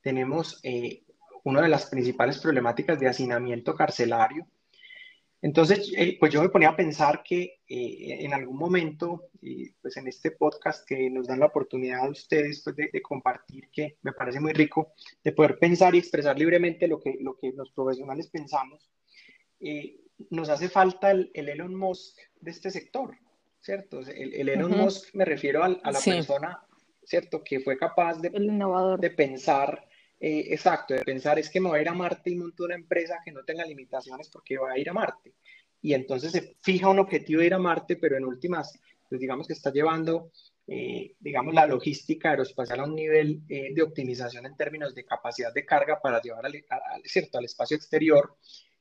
tenemos 0.00 0.60
eh, 0.62 1.02
una 1.46 1.62
de 1.62 1.68
las 1.68 1.86
principales 1.86 2.38
problemáticas 2.38 2.98
de 3.00 3.08
hacinamiento 3.08 3.74
carcelario. 3.74 4.46
Entonces, 5.42 5.92
eh, 5.96 6.16
pues 6.18 6.32
yo 6.32 6.42
me 6.42 6.48
ponía 6.48 6.70
a 6.70 6.76
pensar 6.76 7.22
que 7.22 7.60
eh, 7.68 8.24
en 8.24 8.32
algún 8.32 8.56
momento, 8.56 9.28
pues 9.82 9.96
en 9.96 10.08
este 10.08 10.30
podcast 10.32 10.86
que 10.88 11.10
nos 11.10 11.26
dan 11.26 11.40
la 11.40 11.46
oportunidad 11.46 12.06
a 12.06 12.10
ustedes 12.10 12.62
pues 12.64 12.74
de, 12.76 13.02
compartir, 13.02 13.68
que 13.70 13.98
me 14.02 14.12
parece 14.12 14.40
muy 14.40 14.52
rico, 14.52 14.92
de 15.22 15.32
poder 15.32 15.58
pensar 15.58 15.94
y 15.94 15.98
expresar 15.98 16.38
libremente 16.38 16.88
lo 16.88 16.98
que, 16.98 17.16
lo 17.20 17.36
que 17.36 17.52
los 17.52 17.70
profesionales 17.70 18.28
pensamos, 18.28 18.90
nos 20.30 20.48
hace 20.48 20.68
falta 20.68 21.10
el, 21.10 21.30
Elon 21.34 21.74
Musk 21.74 22.18
de 22.40 22.50
este 22.50 22.70
sector, 22.70 23.16
¿cierto? 23.60 24.00
El, 24.00 24.48
Elon 24.48 24.76
Musk 24.76 25.14
me 25.14 25.24
refiero 25.24 25.62
a, 25.62 25.68
la 25.68 26.00
persona, 26.04 26.60
¿cierto? 27.04 27.42
Que 27.44 27.60
fue 27.60 27.76
capaz 27.76 28.20
de, 28.20 28.30
de 28.30 29.10
pensar, 29.10 29.86
eh, 30.20 30.46
exacto, 30.50 30.94
de 30.94 31.04
pensar 31.04 31.38
es 31.38 31.50
que 31.50 31.60
me 31.60 31.74
a 31.74 31.80
ir 31.80 31.88
a 31.88 31.94
Marte 31.94 32.30
y 32.30 32.36
monto 32.36 32.64
una 32.64 32.74
empresa 32.74 33.20
que 33.24 33.32
no 33.32 33.44
tenga 33.44 33.64
limitaciones 33.64 34.28
porque 34.30 34.58
va 34.58 34.72
a 34.72 34.78
ir 34.78 34.88
a 34.90 34.94
Marte. 34.94 35.34
Y 35.82 35.94
entonces 35.94 36.32
se 36.32 36.56
fija 36.62 36.88
un 36.88 36.98
objetivo 36.98 37.40
de 37.40 37.46
ir 37.46 37.54
a 37.54 37.58
Marte, 37.58 37.96
pero 37.96 38.16
en 38.16 38.24
últimas, 38.24 38.78
pues 39.08 39.20
digamos 39.20 39.46
que 39.46 39.52
está 39.52 39.70
llevando 39.70 40.30
eh, 40.68 41.14
digamos, 41.20 41.54
la 41.54 41.64
logística 41.64 42.30
aeroespacial 42.30 42.80
a 42.80 42.84
un 42.84 42.94
nivel 42.96 43.42
eh, 43.48 43.72
de 43.72 43.82
optimización 43.82 44.46
en 44.46 44.56
términos 44.56 44.96
de 44.96 45.04
capacidad 45.04 45.54
de 45.54 45.64
carga 45.64 46.00
para 46.00 46.20
llevar 46.20 46.44
al, 46.44 46.64
¿cierto? 47.04 47.38
al 47.38 47.44
espacio 47.44 47.76
exterior 47.76 48.36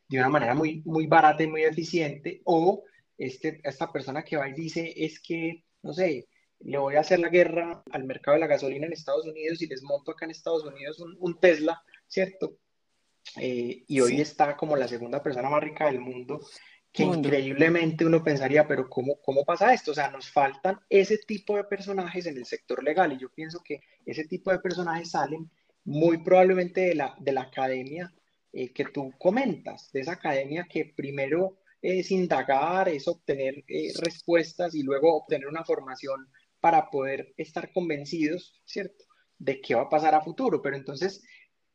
de 0.08 0.18
una 0.18 0.30
manera 0.30 0.56
muy, 0.56 0.82
muy 0.84 1.06
barata 1.06 1.44
y 1.44 1.48
muy 1.48 1.64
eficiente, 1.64 2.42
o 2.46 2.84
este, 3.18 3.62
esta 3.64 3.92
persona 3.92 4.24
que 4.24 4.38
va 4.38 4.50
y 4.50 4.54
dice 4.54 4.94
es 4.96 5.20
que, 5.20 5.64
no 5.84 5.94
sé, 5.94 6.28
le 6.66 6.80
voy 6.80 6.96
a 6.96 7.02
hacer 7.02 7.20
la 7.20 7.30
guerra 7.30 7.84
al 7.92 8.04
mercado 8.06 8.36
de 8.36 8.42
la 8.42 8.48
gasolina 8.48 8.88
en 8.88 8.94
Estados 8.94 9.26
Unidos 9.26 9.62
y 9.62 9.68
les 9.68 9.84
monto 9.84 10.12
acá 10.12 10.26
en 10.26 10.32
Estados 10.32 10.64
Unidos 10.64 11.00
un, 11.00 11.40
Tesla, 11.40 11.82
¿cierto? 12.08 12.58
Eh, 13.38 13.84
y 13.88 14.00
hoy 14.00 14.20
está 14.20 14.58
como 14.58 14.76
la 14.76 14.88
segunda 14.88 15.22
persona 15.22 15.50
más 15.50 15.64
rica 15.64 15.86
del 15.86 16.00
mundo 16.00 16.40
que 16.92 17.04
increíblemente 17.04 18.06
uno 18.06 18.24
pensaría, 18.24 18.68
pero 18.68 18.90
¿cómo, 18.90 19.20
¿cómo 19.22 19.44
pasa 19.44 19.74
esto? 19.74 19.92
O 19.92 19.94
sea, 19.94 20.10
nos 20.10 20.30
faltan 20.32 20.80
ese 20.90 21.18
tipo 21.18 21.58
de 21.58 21.66
personajes 21.66 22.26
en 22.26 22.38
el 22.38 22.46
sector 22.46 22.84
legal 22.84 23.12
y 23.12 23.18
yo 23.18 23.30
pienso 23.30 23.62
que 23.64 23.82
ese 24.06 24.26
tipo 24.26 24.50
de 24.52 24.60
personajes 24.60 25.12
salen 25.12 25.52
muy 25.84 26.20
probablemente 26.20 26.82
de 26.82 26.96
la, 26.96 27.16
de 27.20 27.32
la 27.34 27.42
academia 27.42 28.14
eh, 28.54 28.72
que 28.72 28.86
tú 28.86 29.14
comentas, 29.20 29.92
de 29.92 30.00
esa 30.00 30.14
academia 30.14 30.66
que 30.70 30.94
primero 30.96 31.58
es 31.82 32.10
indagar, 32.12 32.90
es 32.90 33.08
obtener 33.08 33.64
eh, 33.68 33.92
respuestas 34.02 34.74
y 34.74 34.82
luego 34.82 35.16
obtener 35.16 35.48
una 35.48 35.66
formación 35.66 36.28
para 36.66 36.90
poder 36.90 37.32
estar 37.38 37.72
convencidos, 37.72 38.60
¿cierto?, 38.66 39.06
de 39.38 39.62
qué 39.62 39.76
va 39.76 39.84
a 39.84 39.90
pasar 39.90 40.16
a 40.16 40.22
futuro. 40.22 40.64
Pero 40.64 40.76
entonces 40.76 41.24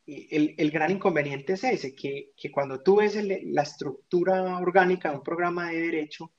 el, 0.05 0.71
gran 0.73 0.91
inconveniente 0.91 1.53
es 1.53 1.63
ese, 1.63 1.95
que, 1.95 2.33
cuando 2.53 2.83
tú 2.83 2.97
ves 2.97 3.17
la 3.25 3.63
estructura 3.63 4.59
orgánica 4.59 5.11
de 5.11 5.19
un 5.19 5.23
programa 5.23 5.71
de 5.71 5.81
derecho, 5.81 6.33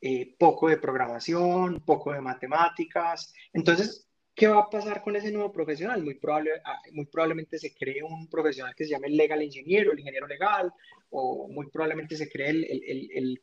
eh, 0.00 0.34
poco 0.38 0.70
de 0.70 0.78
programación, 0.78 1.82
poco 1.84 2.14
de 2.14 2.22
matemáticas, 2.22 3.34
entonces, 3.52 4.08
¿qué 4.34 4.48
va 4.48 4.60
a 4.60 4.70
pasar 4.70 5.02
con 5.02 5.14
ese 5.14 5.30
nuevo 5.30 5.52
profesional? 5.52 6.02
Muy, 6.02 6.14
probable, 6.14 6.52
ah, 6.64 6.80
muy 6.92 7.04
probablemente 7.04 7.58
se 7.58 7.74
cree 7.74 8.02
un 8.02 8.30
profesional 8.30 8.74
que 8.74 8.84
se 8.84 8.92
llame 8.92 9.08
el 9.08 9.16
legal 9.18 9.42
ingeniero, 9.42 9.92
el 9.92 9.98
ingeniero 9.98 10.26
legal, 10.26 10.72
o 11.10 11.48
muy 11.48 11.68
probablemente 11.68 12.16
se 12.16 12.30
cree 12.30 12.48
el, 12.48 12.64
el, 12.64 13.42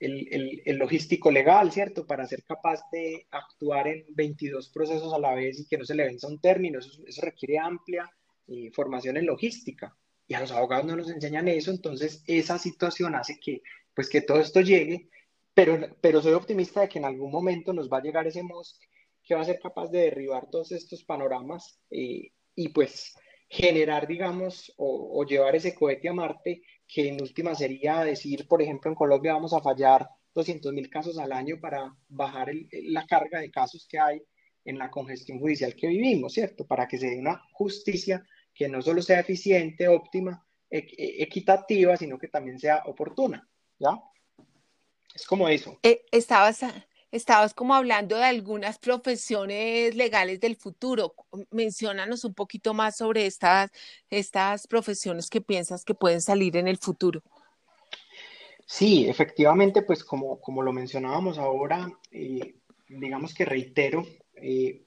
logístico 0.00 1.30
legal, 1.30 1.70
¿cierto? 1.70 2.06
Para 2.06 2.26
ser 2.26 2.42
capaz 2.44 2.80
de 2.90 3.26
actuar 3.30 3.88
en 3.88 4.06
22 4.10 4.70
procesos 4.70 5.12
a 5.12 5.18
la 5.18 5.34
vez 5.34 5.60
y 5.60 5.66
que 5.66 5.78
no 5.78 5.84
se 5.84 5.94
le 5.94 6.04
venza 6.04 6.28
un 6.28 6.40
término, 6.40 6.78
eso, 6.78 7.22
requiere 7.22 7.58
amplia 7.58 8.10
formación 8.72 9.16
en 9.16 9.26
logística. 9.26 9.96
Y 10.26 10.34
a 10.34 10.40
los 10.40 10.52
abogados 10.52 10.86
no 10.86 10.96
nos 10.96 11.10
enseñan 11.10 11.48
eso, 11.48 11.70
entonces 11.70 12.22
esa 12.26 12.58
situación 12.58 13.14
hace 13.14 13.38
que, 13.40 13.62
pues, 13.94 14.08
que 14.08 14.22
todo 14.22 14.40
esto 14.40 14.60
llegue, 14.60 15.08
pero, 15.54 15.96
pero 16.00 16.22
soy 16.22 16.32
optimista 16.32 16.80
de 16.80 16.88
que 16.88 16.98
en 16.98 17.04
algún 17.04 17.30
momento 17.30 17.72
nos 17.72 17.90
va 17.90 17.98
a 17.98 18.02
llegar 18.02 18.26
ese 18.26 18.42
MOSC 18.42 18.80
que 19.22 19.34
va 19.34 19.42
a 19.42 19.44
ser 19.44 19.60
capaz 19.60 19.88
de 19.90 20.00
derribar 20.00 20.48
todos 20.50 20.72
estos 20.72 21.04
panoramas 21.04 21.78
eh, 21.90 22.32
y 22.54 22.68
pues 22.70 23.14
generar, 23.48 24.06
digamos, 24.06 24.72
o, 24.76 25.24
llevar 25.24 25.56
ese 25.56 25.74
cohete 25.74 26.08
a 26.08 26.12
Marte, 26.12 26.62
que 26.92 27.08
en 27.08 27.20
última 27.20 27.54
sería 27.54 28.00
decir, 28.00 28.48
por 28.48 28.60
ejemplo, 28.60 28.90
en 28.90 28.96
Colombia 28.96 29.34
vamos 29.34 29.52
a 29.52 29.60
fallar 29.60 30.08
200 30.34 30.72
mil 30.72 30.90
casos 30.90 31.18
al 31.18 31.32
año 31.32 31.60
para 31.60 31.94
bajar 32.08 32.50
la 32.70 33.06
carga 33.06 33.40
de 33.40 33.50
casos 33.50 33.86
que 33.88 33.98
hay 33.98 34.22
en 34.64 34.78
la 34.78 34.90
congestión 34.90 35.38
judicial 35.38 35.74
que 35.74 35.88
vivimos, 35.88 36.32
¿cierto? 36.32 36.66
Para 36.66 36.86
que 36.86 36.98
se 36.98 37.08
dé 37.08 37.18
una 37.18 37.42
justicia 37.52 38.24
que 38.54 38.68
no 38.68 38.82
solo 38.82 39.02
sea 39.02 39.20
eficiente, 39.20 39.88
óptima, 39.88 40.44
e, 40.68 40.84
equitativa, 41.22 41.96
sino 41.96 42.18
que 42.18 42.28
también 42.28 42.58
sea 42.58 42.82
oportuna, 42.86 43.48
¿ya? 43.78 43.98
Es 45.14 45.26
como 45.26 45.48
eso. 45.48 45.78
Eh, 45.82 46.04
estabas, 46.12 46.60
estabas 47.10 47.54
como 47.54 47.74
hablando 47.74 48.16
de 48.16 48.24
algunas 48.24 48.78
profesiones 48.78 49.94
legales 49.94 50.40
del 50.40 50.56
futuro. 50.56 51.14
Menciónanos 51.50 52.24
un 52.24 52.34
poquito 52.34 52.74
más 52.74 52.96
sobre 52.96 53.26
estas, 53.26 53.70
estas 54.10 54.66
profesiones 54.66 55.28
que 55.28 55.40
piensas 55.40 55.84
que 55.84 55.94
pueden 55.94 56.20
salir 56.20 56.56
en 56.56 56.68
el 56.68 56.78
futuro. 56.78 57.22
Sí, 58.66 59.08
efectivamente, 59.08 59.82
pues 59.82 60.04
como, 60.04 60.40
como 60.40 60.62
lo 60.62 60.72
mencionábamos 60.72 61.38
ahora, 61.38 61.90
eh, 62.12 62.54
digamos 62.88 63.34
que 63.34 63.44
reitero, 63.44 64.06
eh, 64.36 64.84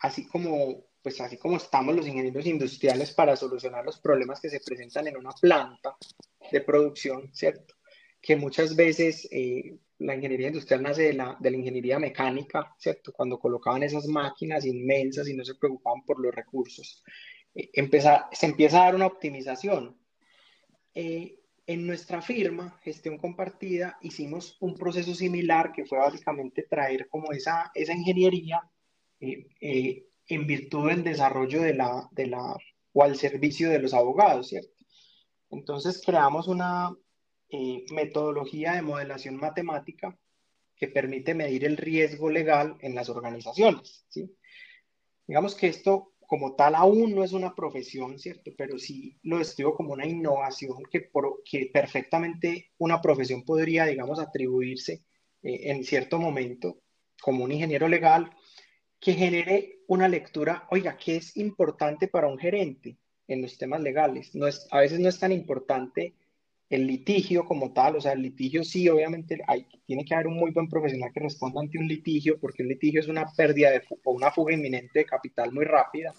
así 0.00 0.26
como 0.26 0.84
pues 1.02 1.20
así 1.20 1.36
como 1.36 1.56
estamos 1.56 1.96
los 1.96 2.06
ingenieros 2.06 2.46
industriales 2.46 3.10
para 3.12 3.34
solucionar 3.34 3.84
los 3.84 3.98
problemas 3.98 4.40
que 4.40 4.48
se 4.48 4.60
presentan 4.60 5.08
en 5.08 5.16
una 5.16 5.32
planta 5.32 5.96
de 6.50 6.60
producción, 6.60 7.28
¿cierto? 7.34 7.74
Que 8.22 8.36
muchas 8.36 8.74
veces 8.74 9.28
eh, 9.30 9.76
la 9.98 10.14
ingeniería 10.14 10.48
industrial 10.48 10.82
nace 10.82 11.02
de 11.02 11.12
la, 11.12 11.36
de 11.38 11.50
la, 11.50 11.56
ingeniería 11.56 11.98
mecánica, 11.98 12.74
¿cierto? 12.78 13.12
Cuando 13.12 13.38
colocaban 13.38 13.82
esas 13.82 14.06
máquinas 14.06 14.64
inmensas 14.64 15.28
y 15.28 15.34
no 15.34 15.44
se 15.44 15.56
preocupaban 15.56 16.04
por 16.06 16.20
los 16.20 16.34
recursos. 16.34 17.02
Eh, 17.54 17.70
se 18.32 18.46
empieza 18.46 18.80
a 18.80 18.84
dar 18.84 18.94
una 18.94 19.06
optimización. 19.06 19.98
Eh, 20.94 21.40
en 21.66 21.86
nuestra 21.86 22.22
firma, 22.22 22.78
gestión 22.82 23.18
compartida, 23.18 23.98
hicimos 24.00 24.56
un 24.60 24.74
proceso 24.74 25.14
similar 25.14 25.72
que 25.72 25.84
fue 25.84 25.98
básicamente 25.98 26.66
traer 26.68 27.08
como 27.08 27.32
esa, 27.32 27.70
esa 27.74 27.92
ingeniería 27.92 28.62
en 29.20 30.46
virtud 30.46 30.88
del 30.88 31.04
desarrollo 31.04 31.62
de 31.62 31.74
la, 31.74 32.08
de 32.12 32.26
la, 32.26 32.56
o 32.92 33.02
al 33.02 33.16
servicio 33.16 33.70
de 33.70 33.78
los 33.78 33.94
abogados, 33.94 34.48
¿cierto? 34.48 34.72
Entonces 35.50 36.02
creamos 36.04 36.48
una 36.48 36.90
eh, 37.52 37.84
metodología 37.92 38.72
de 38.72 38.82
modelación 38.82 39.36
matemática 39.36 40.18
que 40.74 40.88
permite 40.88 41.34
medir 41.34 41.64
el 41.64 41.76
riesgo 41.76 42.30
legal 42.30 42.76
en 42.80 42.94
las 42.94 43.08
organizaciones, 43.08 44.06
¿sí? 44.08 44.34
Digamos 45.26 45.54
que 45.54 45.68
esto 45.68 46.14
como 46.26 46.56
tal 46.56 46.74
aún 46.74 47.14
no 47.14 47.22
es 47.22 47.32
una 47.32 47.54
profesión, 47.54 48.18
¿cierto? 48.18 48.52
Pero 48.56 48.78
sí 48.78 49.18
lo 49.22 49.36
describo 49.36 49.74
como 49.74 49.92
una 49.92 50.06
innovación 50.06 50.82
que, 50.90 51.10
que 51.44 51.70
perfectamente 51.72 52.70
una 52.78 53.02
profesión 53.02 53.44
podría, 53.44 53.84
digamos, 53.84 54.18
atribuirse 54.18 55.04
eh, 55.42 55.70
en 55.70 55.84
cierto 55.84 56.18
momento 56.18 56.80
como 57.20 57.44
un 57.44 57.52
ingeniero 57.52 57.86
legal 57.86 58.30
que 58.98 59.12
genere 59.12 59.80
una 59.88 60.08
lectura, 60.08 60.66
oiga, 60.70 60.96
¿qué 60.96 61.16
es 61.16 61.36
importante 61.36 62.08
para 62.08 62.28
un 62.28 62.38
gerente 62.38 62.96
en 63.28 63.42
los 63.42 63.58
temas 63.58 63.82
legales? 63.82 64.34
No 64.34 64.46
es, 64.46 64.66
a 64.70 64.80
veces 64.80 65.00
no 65.00 65.10
es 65.10 65.18
tan 65.18 65.32
importante 65.32 66.14
el 66.72 66.86
litigio 66.86 67.44
como 67.44 67.74
tal, 67.74 67.96
o 67.96 68.00
sea, 68.00 68.12
el 68.12 68.22
litigio 68.22 68.64
sí, 68.64 68.88
obviamente 68.88 69.38
hay, 69.46 69.66
tiene 69.86 70.06
que 70.06 70.14
haber 70.14 70.28
un 70.28 70.36
muy 70.36 70.52
buen 70.52 70.68
profesional 70.68 71.10
que 71.12 71.20
responda 71.20 71.60
ante 71.60 71.76
un 71.76 71.86
litigio, 71.86 72.40
porque 72.40 72.62
el 72.62 72.70
litigio 72.70 73.00
es 73.00 73.08
una 73.08 73.26
pérdida 73.36 73.70
de, 73.70 73.82
o 74.04 74.12
una 74.12 74.30
fuga 74.30 74.54
inminente 74.54 75.00
de 75.00 75.04
capital 75.04 75.52
muy 75.52 75.66
rápida. 75.66 76.14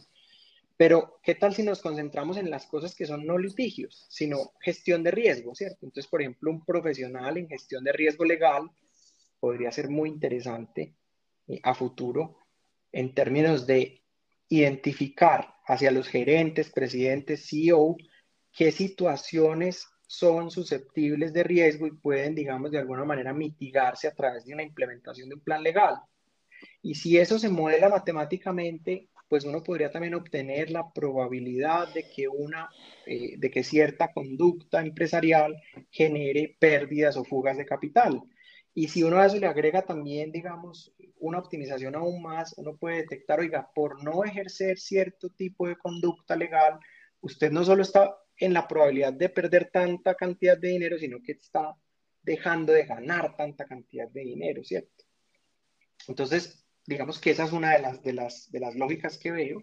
Pero, 0.77 1.19
¿qué 1.23 1.33
tal 1.33 1.55
si 1.55 1.63
nos 1.63 1.81
concentramos 1.81 2.37
en 2.37 2.51
las 2.51 2.67
cosas 2.67 2.93
que 2.93 3.07
son 3.07 3.25
no 3.25 3.39
litigios, 3.39 4.05
sino 4.09 4.51
gestión 4.61 5.01
de 5.01 5.09
riesgo, 5.09 5.55
¿cierto? 5.55 5.87
Entonces, 5.87 6.07
por 6.07 6.21
ejemplo, 6.21 6.51
un 6.51 6.63
profesional 6.63 7.35
en 7.37 7.47
gestión 7.47 7.83
de 7.83 7.91
riesgo 7.91 8.23
legal 8.23 8.69
podría 9.39 9.71
ser 9.71 9.89
muy 9.89 10.07
interesante 10.07 10.93
eh, 11.47 11.59
a 11.63 11.73
futuro 11.73 12.37
en 12.91 13.15
términos 13.15 13.65
de 13.65 14.03
identificar 14.49 15.55
hacia 15.65 15.89
los 15.89 16.07
gerentes, 16.07 16.69
presidentes, 16.69 17.47
CEO, 17.49 17.97
qué 18.55 18.71
situaciones 18.71 19.87
son 20.13 20.51
susceptibles 20.51 21.33
de 21.33 21.43
riesgo 21.43 21.87
y 21.87 21.91
pueden, 21.91 22.35
digamos, 22.35 22.69
de 22.69 22.77
alguna 22.77 23.03
manera 23.03 23.33
mitigarse 23.33 24.07
a 24.07 24.13
través 24.13 24.45
de 24.45 24.53
una 24.53 24.61
implementación 24.61 25.27
de 25.27 25.35
un 25.35 25.41
plan 25.41 25.63
legal. 25.63 25.95
Y 26.83 26.93
si 26.93 27.17
eso 27.17 27.39
se 27.39 27.49
modela 27.49 27.89
matemáticamente, 27.89 29.09
pues 29.27 29.43
uno 29.43 29.63
podría 29.63 29.91
también 29.91 30.13
obtener 30.13 30.69
la 30.69 30.93
probabilidad 30.93 31.91
de 31.95 32.07
que 32.11 32.27
una, 32.27 32.69
eh, 33.07 33.37
de 33.39 33.49
que 33.49 33.63
cierta 33.63 34.13
conducta 34.13 34.81
empresarial 34.81 35.59
genere 35.89 36.55
pérdidas 36.59 37.17
o 37.17 37.23
fugas 37.23 37.57
de 37.57 37.65
capital. 37.65 38.21
Y 38.75 38.89
si 38.89 39.01
uno 39.01 39.17
a 39.17 39.25
eso 39.25 39.37
le 39.37 39.47
agrega 39.47 39.81
también, 39.81 40.31
digamos, 40.31 40.93
una 41.19 41.39
optimización 41.39 41.95
aún 41.95 42.21
más, 42.21 42.53
uno 42.57 42.77
puede 42.77 42.97
detectar, 42.97 43.39
oiga, 43.39 43.67
por 43.73 44.03
no 44.03 44.23
ejercer 44.23 44.77
cierto 44.77 45.29
tipo 45.29 45.67
de 45.67 45.75
conducta 45.75 46.35
legal, 46.35 46.77
usted 47.21 47.51
no 47.51 47.63
solo 47.63 47.81
está 47.81 48.15
en 48.37 48.53
la 48.53 48.67
probabilidad 48.67 49.13
de 49.13 49.29
perder 49.29 49.69
tanta 49.71 50.15
cantidad 50.15 50.57
de 50.57 50.69
dinero, 50.69 50.97
sino 50.97 51.21
que 51.21 51.33
está 51.33 51.75
dejando 52.21 52.73
de 52.73 52.85
ganar 52.85 53.35
tanta 53.35 53.65
cantidad 53.65 54.09
de 54.09 54.21
dinero, 54.21 54.63
¿cierto? 54.63 55.03
Entonces, 56.07 56.65
digamos 56.85 57.19
que 57.19 57.31
esa 57.31 57.45
es 57.45 57.51
una 57.51 57.71
de 57.73 57.81
las, 57.81 58.01
de 58.01 58.13
las, 58.13 58.51
de 58.51 58.59
las 58.59 58.75
lógicas 58.75 59.17
que 59.17 59.31
veo. 59.31 59.61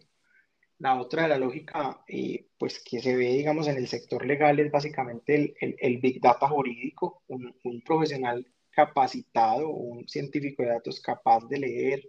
La 0.79 0.99
otra 0.99 1.25
de 1.25 1.29
la 1.29 1.39
lógica, 1.39 2.03
eh, 2.09 2.49
pues 2.59 2.83
que 2.83 3.01
se 3.01 3.15
ve, 3.15 3.33
digamos, 3.33 3.69
en 3.69 3.77
el 3.77 3.87
sector 3.87 4.25
legal 4.25 4.59
es 4.61 4.71
básicamente 4.71 5.55
el, 5.61 5.99
Big 5.99 6.21
Data 6.21 6.49
jurídico, 6.49 7.23
un, 7.29 7.83
profesional 7.85 8.47
capacitado, 8.71 9.69
un 9.69 10.09
científico 10.09 10.63
de 10.63 10.71
datos 10.71 11.01
capaz 11.01 11.47
de 11.49 11.59
leer 11.59 12.09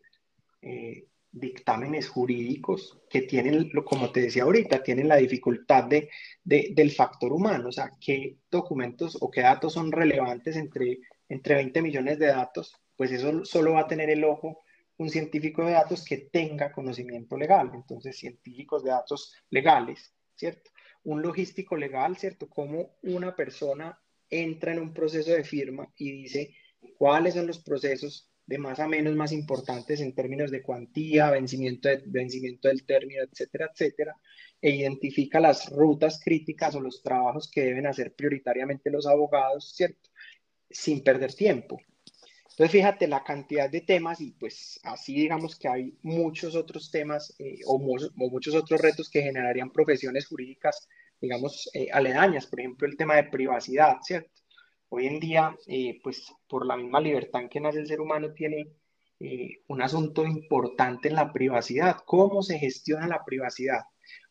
eh, 0.62 1.06
dictámenes 1.32 2.10
jurídicos 2.10 3.00
que 3.10 3.22
tienen, 3.22 3.72
como 3.86 4.12
te 4.12 4.22
decía 4.22 4.44
ahorita, 4.44 4.84
tienen 4.84 5.08
la 5.08 5.16
dificultad 5.16 5.86
de, 5.86 6.10
del 6.44 6.92
factor 6.92 7.32
humano, 7.32 7.70
o 7.70 7.72
sea, 7.72 7.92
qué 8.00 8.38
documentos 8.50 9.18
o 9.22 9.32
qué 9.32 9.42
datos 9.42 9.74
son 9.74 9.92
relevantes 9.92 10.56
entre, 10.58 11.00
entre 11.30 11.56
20 11.56 11.82
millones 11.82 12.20
de 12.20 12.28
datos, 12.28 12.76
pues 12.96 13.12
eso 13.12 13.46
solo 13.46 13.74
va 13.74 13.82
a 13.82 13.88
tener 13.88 14.10
el 14.10 14.24
ojo 14.24 14.60
un 14.98 15.10
científico 15.10 15.66
de 15.66 15.72
datos 15.72 16.06
que 16.06 16.18
tenga 16.18 16.72
conocimiento 16.72 17.38
legal, 17.38 17.72
entonces 17.74 18.18
científicos 18.18 18.84
de 18.84 18.92
datos 18.92 19.34
legales, 19.50 20.14
¿cierto? 20.36 20.70
Un 21.04 21.22
logístico 21.22 21.76
legal, 21.76 22.18
¿cierto? 22.18 22.48
Como 22.48 22.98
una 23.02 23.36
persona 23.36 24.00
entra 24.30 24.74
en 24.74 24.80
un 24.80 24.94
proceso 24.94 25.32
de 25.32 25.44
firma 25.44 25.92
y 25.98 26.12
dice 26.12 26.56
cuáles 26.98 27.34
son 27.34 27.48
los 27.48 27.60
procesos 27.60 28.31
de 28.46 28.58
más 28.58 28.80
a 28.80 28.88
menos 28.88 29.16
más 29.16 29.32
importantes 29.32 30.02
en 30.02 30.14
términos 30.14 30.52
de 30.52 30.62
cuantía, 30.62 31.30
vencimiento, 31.32 31.90
de, 31.90 32.04
vencimiento 32.06 32.68
del 32.68 32.86
término, 32.86 33.24
etcétera, 33.24 33.70
etcétera, 33.72 34.16
e 34.62 34.72
identifica 34.72 35.40
las 35.40 35.70
rutas 35.70 36.20
críticas 36.24 36.76
o 36.76 36.82
los 36.82 37.02
trabajos 37.02 37.50
que 37.50 37.62
deben 37.62 37.88
hacer 37.88 38.14
prioritariamente 38.14 38.90
los 38.92 39.08
abogados, 39.08 39.74
¿cierto? 39.76 40.10
Sin 40.70 41.04
perder 41.04 41.34
tiempo. 41.34 41.80
Entonces, 42.52 42.72
fíjate 42.72 43.08
la 43.08 43.24
cantidad 43.24 43.70
de 43.70 43.82
temas 43.82 44.20
y 44.22 44.32
pues 44.34 44.80
así 44.84 45.16
digamos 45.16 45.58
que 45.58 45.68
hay 45.68 45.98
muchos 46.04 46.56
otros 46.56 46.92
temas 46.92 47.34
eh, 47.40 47.60
o, 47.66 47.80
muchos 47.80 48.54
otros 48.54 48.82
retos 48.82 49.10
que 49.10 49.24
generarían 49.24 49.72
profesiones 49.72 50.28
jurídicas, 50.28 50.88
digamos, 51.20 51.70
eh, 51.74 51.88
aledañas. 51.92 52.48
Por 52.48 52.60
ejemplo, 52.60 52.88
el 52.88 52.98
tema 52.98 53.16
de 53.16 53.24
privacidad, 53.26 53.98
¿cierto? 54.04 54.41
Hoy 54.94 55.08
en 55.08 55.22
día, 55.22 55.56
eh, 55.68 56.02
pues 56.04 56.34
por 56.50 56.66
la 56.66 56.76
misma 56.76 57.00
libertad 57.00 57.44
en 57.44 57.48
que 57.48 57.62
nace 57.62 57.80
el 57.80 57.88
ser 57.88 58.02
humano, 58.02 58.34
tiene 58.34 58.68
un 59.68 59.82
asunto 59.82 60.26
importante 60.26 61.08
en 61.08 61.16
la 61.16 61.32
privacidad. 61.32 61.98
¿Cómo 62.06 62.42
se 62.42 62.60
gestiona 62.60 63.08
la 63.08 63.24
privacidad? 63.24 63.84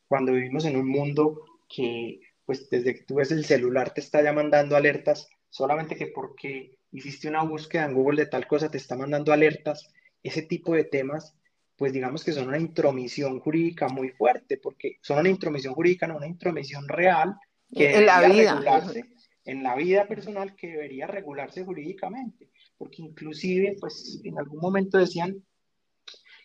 Cuando 0.07 0.33
vivimos 0.33 0.67
en 0.67 0.77
un 0.77 0.87
mundo 0.87 1.45
que, 1.67 2.21
pues 2.45 2.69
desde 2.69 2.95
que 2.95 3.05
tú 3.05 3.15
ves 3.15 3.31
el 3.31 3.47
celular 3.47 3.95
te 3.95 4.03
está 4.03 4.23
ya 4.23 4.35
mandando 4.35 4.77
alertas, 4.77 5.29
solamente 5.49 5.97
que 5.97 6.09
porque 6.09 6.77
hiciste 6.93 7.29
una 7.29 7.43
búsqueda 7.43 7.87
en 7.87 7.95
Google 7.95 8.25
de 8.25 8.31
tal 8.31 8.47
cosa, 8.47 8.71
te 8.71 8.77
está 8.77 8.97
mandando 8.97 9.33
alertas, 9.33 9.91
ese 10.23 10.43
tipo 10.43 10.75
de 10.75 10.85
temas, 10.85 11.39
pues 11.77 11.95
digamos 11.95 12.23
que 12.23 12.33
son 12.33 12.49
una 12.49 12.59
intromisión 12.59 13.41
jurídica 13.41 13.89
muy 13.89 14.11
fuerte, 14.11 14.59
porque 14.59 14.99
son 15.01 15.21
una 15.21 15.31
intromisión 15.31 15.73
jurídica, 15.73 16.07
no 16.07 16.19
una 16.19 16.27
intromisión 16.27 16.87
real 16.87 17.35
que 17.73 17.97
en 17.97 18.05
la 18.05 18.29
vida. 18.29 18.55
regularse 18.57 19.20
en 19.45 19.63
la 19.63 19.75
vida 19.75 20.07
personal 20.07 20.55
que 20.55 20.69
debería 20.69 21.07
regularse 21.07 21.65
jurídicamente, 21.65 22.51
porque 22.77 23.03
inclusive, 23.03 23.77
pues 23.81 24.21
en 24.25 24.39
algún 24.39 24.61
momento 24.61 24.99
decían 24.99 25.43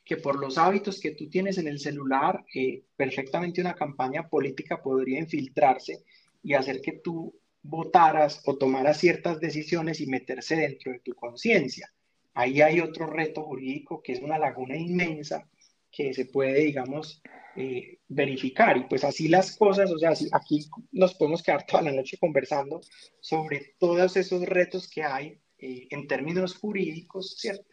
que 0.04 0.18
por 0.18 0.40
los 0.40 0.58
hábitos 0.58 1.00
que 1.00 1.12
tú 1.12 1.30
tienes 1.30 1.58
en 1.58 1.68
el 1.68 1.80
celular, 1.80 2.46
eh, 2.54 2.84
perfectamente 2.96 3.62
una 3.62 3.74
campaña 3.74 4.30
política 4.30 4.82
podría 4.82 5.20
infiltrarse 5.20 6.04
y 6.44 6.54
hacer 6.54 6.80
que 6.82 7.00
tú 7.04 7.34
votaras 7.64 8.44
o 8.46 8.56
tomaras 8.56 9.00
ciertas 9.00 9.40
decisiones 9.40 10.00
y 10.00 10.06
meterse 10.06 10.56
dentro 10.56 10.92
de 10.92 11.00
tu 11.00 11.16
conciencia. 11.16 11.92
Ahí 12.36 12.62
hay 12.62 12.80
otro 12.80 13.08
reto 13.08 13.44
jurídico 13.44 14.04
que 14.04 14.14
es 14.14 14.20
una 14.22 14.38
laguna 14.38 14.78
inmensa 14.78 15.50
que 15.92 16.14
se 16.14 16.26
puede, 16.26 16.66
digamos, 16.66 17.24
eh, 17.56 17.95
verificar. 18.08 18.78
Y 18.78 18.86
pues 18.86 19.04
así 19.04 19.28
las 19.28 19.56
cosas, 19.56 19.92
o 19.92 19.98
sea, 19.98 20.14
aquí 20.32 20.68
nos 20.92 21.16
podemos 21.16 21.44
quedar 21.44 21.66
toda 21.66 21.84
la 21.84 21.92
noche 21.92 22.18
conversando 22.18 22.82
sobre 23.20 23.76
todos 23.80 24.18
esos 24.18 24.42
retos 24.44 24.90
que 24.90 25.04
hay 25.04 25.40
eh, 25.58 25.88
en 25.90 26.08
términos 26.08 26.56
jurídicos, 26.56 27.36
¿cierto? 27.38 27.66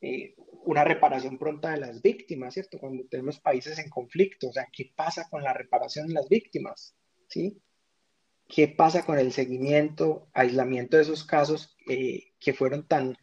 Eh, 0.00 0.34
una 0.64 0.84
reparación 0.84 1.38
pronta 1.38 1.70
de 1.70 1.80
las 1.80 2.00
víctimas, 2.00 2.54
¿cierto? 2.54 2.78
Cuando 2.78 3.04
tenemos 3.04 3.40
países 3.40 3.78
en 3.78 3.90
conflicto, 3.90 4.48
o 4.48 4.52
sea, 4.52 4.66
¿qué 4.72 4.92
pasa 4.94 5.28
con 5.28 5.42
la 5.42 5.52
reparación 5.52 6.06
de 6.08 6.14
las 6.14 6.28
víctimas? 6.28 6.94
¿Sí? 7.28 7.60
qué 8.50 8.68
pasa 8.68 9.06
con 9.06 9.18
el 9.18 9.32
seguimiento, 9.32 10.28
aislamiento 10.34 10.96
de 10.96 11.04
esos 11.04 11.24
casos 11.24 11.76
eh, 11.88 12.32
que 12.38 12.52
fueron 12.52 12.86
tan, 12.86 13.16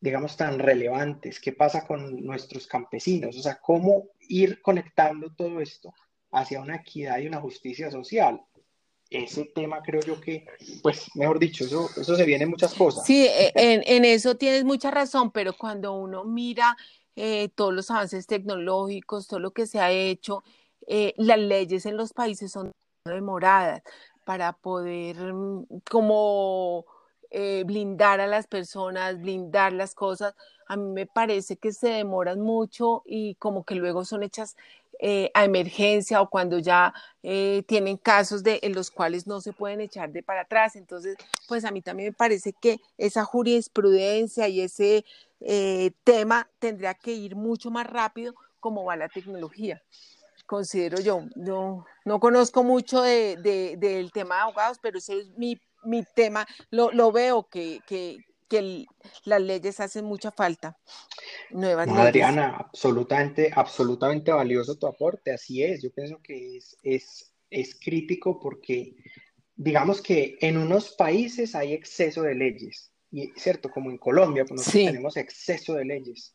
digamos, 0.00 0.36
tan 0.36 0.58
relevantes, 0.58 1.40
qué 1.40 1.52
pasa 1.52 1.86
con 1.86 2.24
nuestros 2.24 2.66
campesinos, 2.66 3.36
o 3.36 3.42
sea, 3.42 3.58
cómo 3.60 4.10
ir 4.28 4.60
conectando 4.62 5.34
todo 5.34 5.60
esto 5.60 5.92
hacia 6.30 6.60
una 6.60 6.76
equidad 6.76 7.18
y 7.18 7.26
una 7.26 7.40
justicia 7.40 7.90
social. 7.90 8.40
Ese 9.10 9.46
tema 9.54 9.80
creo 9.82 10.02
yo 10.02 10.20
que, 10.20 10.46
pues, 10.82 11.08
mejor 11.14 11.38
dicho, 11.38 11.64
eso, 11.64 11.88
eso 11.96 12.14
se 12.14 12.24
viene 12.24 12.44
en 12.44 12.50
muchas 12.50 12.74
cosas. 12.74 13.06
Sí, 13.06 13.26
e, 13.26 13.52
en, 13.54 14.04
eso 14.04 14.36
tienes 14.36 14.64
mucha 14.64 14.90
razón, 14.90 15.30
pero 15.30 15.54
cuando 15.54 15.94
uno 15.94 16.24
mira 16.24 16.76
eh, 17.16 17.48
todos 17.54 17.72
los 17.72 17.90
avances 17.90 18.26
tecnológicos, 18.26 19.26
todo 19.26 19.40
lo 19.40 19.52
que 19.52 19.66
se 19.66 19.80
ha 19.80 19.90
hecho, 19.90 20.42
eh, 20.86 21.14
las 21.16 21.38
leyes 21.38 21.86
en 21.86 21.96
los 21.96 22.12
países 22.12 22.52
son 22.52 22.70
demoradas 23.06 23.82
para 24.24 24.52
poder 24.52 25.16
mm, 25.16 25.64
como 25.90 26.84
eh, 27.30 27.62
blindar 27.66 28.20
a 28.20 28.26
las 28.26 28.46
personas, 28.46 29.20
blindar 29.20 29.72
las 29.72 29.94
cosas. 29.94 30.34
A 30.66 30.76
mí 30.76 30.90
me 30.92 31.06
parece 31.06 31.56
que 31.56 31.72
se 31.72 31.88
demoran 31.88 32.40
mucho 32.40 33.02
y 33.06 33.34
como 33.36 33.64
que 33.64 33.74
luego 33.74 34.04
son 34.04 34.22
hechas 34.22 34.56
eh, 35.00 35.30
a 35.34 35.44
emergencia 35.44 36.20
o 36.20 36.30
cuando 36.30 36.58
ya 36.58 36.92
eh, 37.22 37.62
tienen 37.66 37.96
casos 37.98 38.42
de, 38.42 38.58
en 38.62 38.74
los 38.74 38.90
cuales 38.90 39.26
no 39.26 39.40
se 39.40 39.52
pueden 39.52 39.80
echar 39.80 40.10
de 40.10 40.22
para 40.22 40.42
atrás. 40.42 40.76
Entonces, 40.76 41.16
pues 41.46 41.64
a 41.64 41.70
mí 41.70 41.82
también 41.82 42.10
me 42.10 42.14
parece 42.14 42.52
que 42.52 42.80
esa 42.96 43.24
jurisprudencia 43.24 44.48
y 44.48 44.60
ese 44.62 45.04
tema 46.02 46.48
tendría 46.58 46.94
que 46.94 47.12
ir 47.12 47.36
mucho 47.36 47.70
más 47.70 47.86
rápido 47.86 48.34
como 48.58 48.84
va 48.84 48.96
la 48.96 49.08
tecnología 49.08 49.80
considero 50.48 50.98
yo. 50.98 51.24
No, 51.36 51.86
no 52.06 52.18
conozco 52.18 52.64
mucho 52.64 53.02
de, 53.02 53.36
del 53.78 54.10
tema 54.10 54.36
de 54.36 54.40
abogados, 54.40 54.78
pero 54.80 54.98
ese 54.98 55.18
es 55.18 55.28
mi, 55.36 55.60
mi 55.84 56.04
tema. 56.14 56.46
Lo, 56.70 56.90
lo 56.92 57.12
veo 57.12 57.48
que, 57.48 57.80
que, 57.86 58.18
que 58.48 58.86
las 59.24 59.40
leyes 59.40 59.80
hacen 59.80 60.04
mucha 60.04 60.30
falta. 60.30 60.76
Nuevas 61.50 61.88
Adriana, 61.88 62.56
absolutamente, 62.58 63.50
absolutamente 63.54 64.32
valioso 64.32 64.76
tu 64.76 64.86
aporte. 64.86 65.32
Así 65.32 65.62
es. 65.62 65.82
Yo 65.82 65.90
pienso 65.92 66.20
que 66.22 66.56
es, 66.56 66.76
es, 66.82 67.32
es 67.50 67.78
crítico 67.78 68.38
porque 68.40 68.96
digamos 69.56 70.00
que 70.00 70.38
en 70.40 70.56
unos 70.56 70.90
países 70.92 71.54
hay 71.54 71.72
exceso 71.72 72.22
de 72.22 72.34
leyes. 72.34 72.92
Y 73.10 73.28
cierto, 73.36 73.70
como 73.70 73.90
en 73.90 73.98
Colombia, 73.98 74.44
pues 74.44 74.60
nosotros 74.60 74.84
tenemos 74.84 75.16
exceso 75.16 75.74
de 75.74 75.84
leyes 75.84 76.34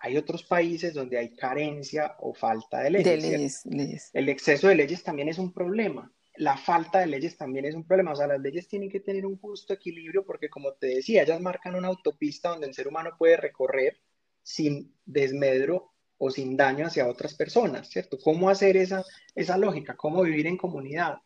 hay 0.00 0.16
otros 0.16 0.44
países 0.44 0.94
donde 0.94 1.18
hay 1.18 1.34
carencia 1.34 2.14
o 2.20 2.32
falta 2.32 2.80
de 2.80 2.90
leyes. 2.90 3.62
El 4.12 4.28
exceso 4.28 4.68
de 4.68 4.76
leyes 4.76 5.02
también 5.02 5.28
es 5.28 5.38
un 5.38 5.52
problema. 5.52 6.12
La 6.38 6.56
falta 6.56 7.00
de 7.00 7.06
leyes 7.06 7.36
también 7.36 7.64
es 7.64 7.74
un 7.74 7.86
problema. 7.86 8.12
O 8.12 8.16
sea, 8.16 8.26
las 8.26 8.40
leyes 8.40 8.68
tienen 8.68 8.90
que 8.90 9.00
tener 9.00 9.26
un 9.26 9.38
justo 9.38 9.72
equilibrio 9.74 10.24
porque, 10.24 10.48
como 10.48 10.72
te 10.72 10.88
decía, 10.88 11.22
ellas 11.22 11.40
marcan 11.40 11.74
una 11.74 11.88
autopista 11.88 12.50
donde 12.50 12.66
el 12.66 12.74
ser 12.74 12.88
humano 12.88 13.10
puede 13.18 13.36
recorrer 13.36 14.00
sin 14.42 14.94
desmedro 15.04 15.92
o 16.16 16.30
sin 16.30 16.56
daño 16.56 16.86
hacia 16.86 17.08
otras 17.08 17.34
personas, 17.34 17.88
¿cierto? 17.90 18.18
¿Cómo 18.18 18.50
hacer 18.50 18.76
esa, 18.76 19.04
esa 19.34 19.56
lógica? 19.56 19.96
¿Cómo 19.96 20.22
vivir 20.22 20.46
en 20.46 20.56
comunidad? 20.56 21.18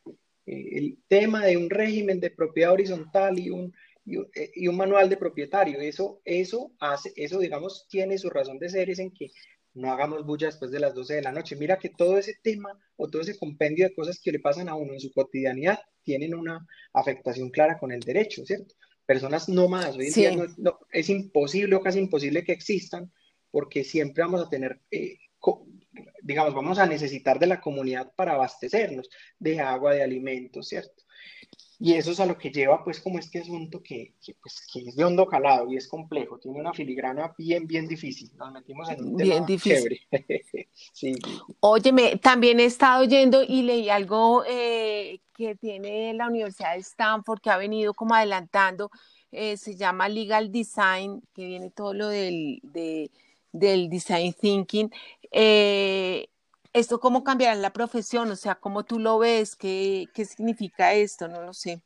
Eh, 0.45 0.79
el 0.79 0.99
tema 1.09 1.45
de 1.47 1.57
un 1.57 1.71
régimen 1.71 2.21
de 2.21 2.31
propiedad 2.31 2.73
horizontal 2.73 3.39
y 3.39 3.51
un 3.51 3.73
eh, 4.05 4.51
y, 4.55 4.67
un 4.67 4.77
manual 4.77 5.09
de 5.09 5.17
propietario. 5.17 5.81
Eso, 5.81 6.21
eso 6.25 6.73
hace, 6.81 7.13
eso 7.17 7.39
digamos, 7.39 7.87
tiene 7.89 8.19
su 8.19 8.31
razón 8.31 8.59
de 8.59 8.69
ser, 8.69 8.91
es 8.91 8.99
en 8.99 9.13
que 9.13 9.31
no 9.75 9.91
hagamos 9.91 10.25
bulla 10.25 10.49
después 10.49 10.71
de 10.71 10.81
las 10.81 10.95
12 10.95 11.15
de 11.15 11.23
la 11.23 11.33
noche. 11.33 11.57
Mira 11.57 11.79
que 11.79 11.91
todo 11.91 12.19
ese 12.19 12.35
tema 12.43 12.79
o 12.97 13.09
todo 13.09 13.23
ese 13.23 13.39
compendio 13.39 13.87
de 13.87 13.95
cosas 13.95 14.21
que 14.21 14.33
le 14.33 14.41
pasan 14.41 14.69
a 14.69 14.75
uno 14.75 14.93
en 14.93 15.01
su 15.01 15.13
cotidianidad 15.13 15.79
tienen 16.03 16.35
una 16.35 16.67
afectación 16.93 17.51
clara 17.51 17.79
con 17.79 17.93
el 17.93 18.01
derecho, 18.01 18.45
¿cierto? 18.45 18.75
Personas 19.07 19.49
nómadas, 19.49 19.97
hoy 19.97 20.13
es 20.93 21.09
imposible 21.09 21.77
o 21.77 21.83
casi 21.83 21.99
imposible 21.99 22.45
que 22.45 22.53
existan 22.53 23.13
porque 23.51 23.85
siempre 23.85 24.25
vamos 24.25 24.43
a 24.43 24.49
tener, 24.49 24.81
eh, 24.91 25.19
digamos, 26.23 26.55
vamos 26.55 26.79
a 26.79 26.87
necesitar 26.87 27.39
de 27.39 27.47
la 27.47 27.61
comunidad 27.61 28.13
para 28.17 28.33
abastecernos 28.33 29.11
de 29.39 29.61
agua, 29.61 29.95
de 29.95 30.03
alimentos, 30.03 30.69
¿cierto? 30.69 31.02
Y 31.85 31.95
eso 31.95 32.13
es 32.13 32.21
a 32.21 32.27
lo 32.27 32.39
que 32.39 32.53
lleva, 32.53 32.85
pues, 32.85 33.01
como 33.01 33.19
este 33.19 33.41
asunto 33.41 33.83
que, 33.83 34.15
pues, 34.41 34.69
que 34.73 34.89
es 34.89 34.95
de 34.95 35.05
hondo 35.05 35.27
calado 35.27 35.69
y 35.69 35.77
es 35.77 35.89
complejo, 35.89 36.39
tiene 36.39 36.61
una 36.61 36.73
filigrana 36.73 37.35
bien, 37.37 37.67
bien 37.67 37.89
difícil. 37.89 38.31
Nos 38.37 38.53
metimos 38.53 38.89
en 38.89 39.05
un 39.05 39.17
bien 39.17 39.31
tema 39.31 39.47
difícil. 39.47 40.01
sí. 40.93 41.17
Óyeme, 41.59 42.19
también 42.19 42.61
he 42.61 42.67
estado 42.67 43.03
oyendo 43.03 43.43
y 43.43 43.63
leí 43.63 43.89
algo 43.89 44.45
eh, 44.49 45.23
que 45.35 45.57
tiene 45.57 46.15
la 46.15 46.29
Universidad 46.29 46.75
de 46.75 46.83
Stanford, 46.83 47.41
que 47.41 47.51
ha 47.51 47.57
venido 47.57 47.95
como 47.95 48.15
adelantando, 48.15 48.89
eh, 49.33 49.57
se 49.57 49.75
llama 49.75 50.09
Legal 50.09 50.53
Design, 50.53 51.21
que 51.35 51.47
viene 51.47 51.71
todo 51.71 51.95
lo 51.95 52.07
del, 52.07 52.61
del 53.51 53.91
Design 53.91 54.35
Thinking. 54.35 54.89
Eh, 55.33 56.29
¿Esto 56.73 57.01
cómo 57.01 57.23
cambiará 57.23 57.55
la 57.55 57.73
profesión? 57.73 58.31
O 58.31 58.37
sea, 58.37 58.55
¿cómo 58.55 58.85
tú 58.85 58.99
lo 58.99 59.19
ves? 59.19 59.57
¿Qué, 59.57 60.07
qué 60.15 60.25
significa 60.25 60.95
esto? 60.95 61.29
No 61.29 61.43
lo 61.43 61.53
sé. 61.53 61.83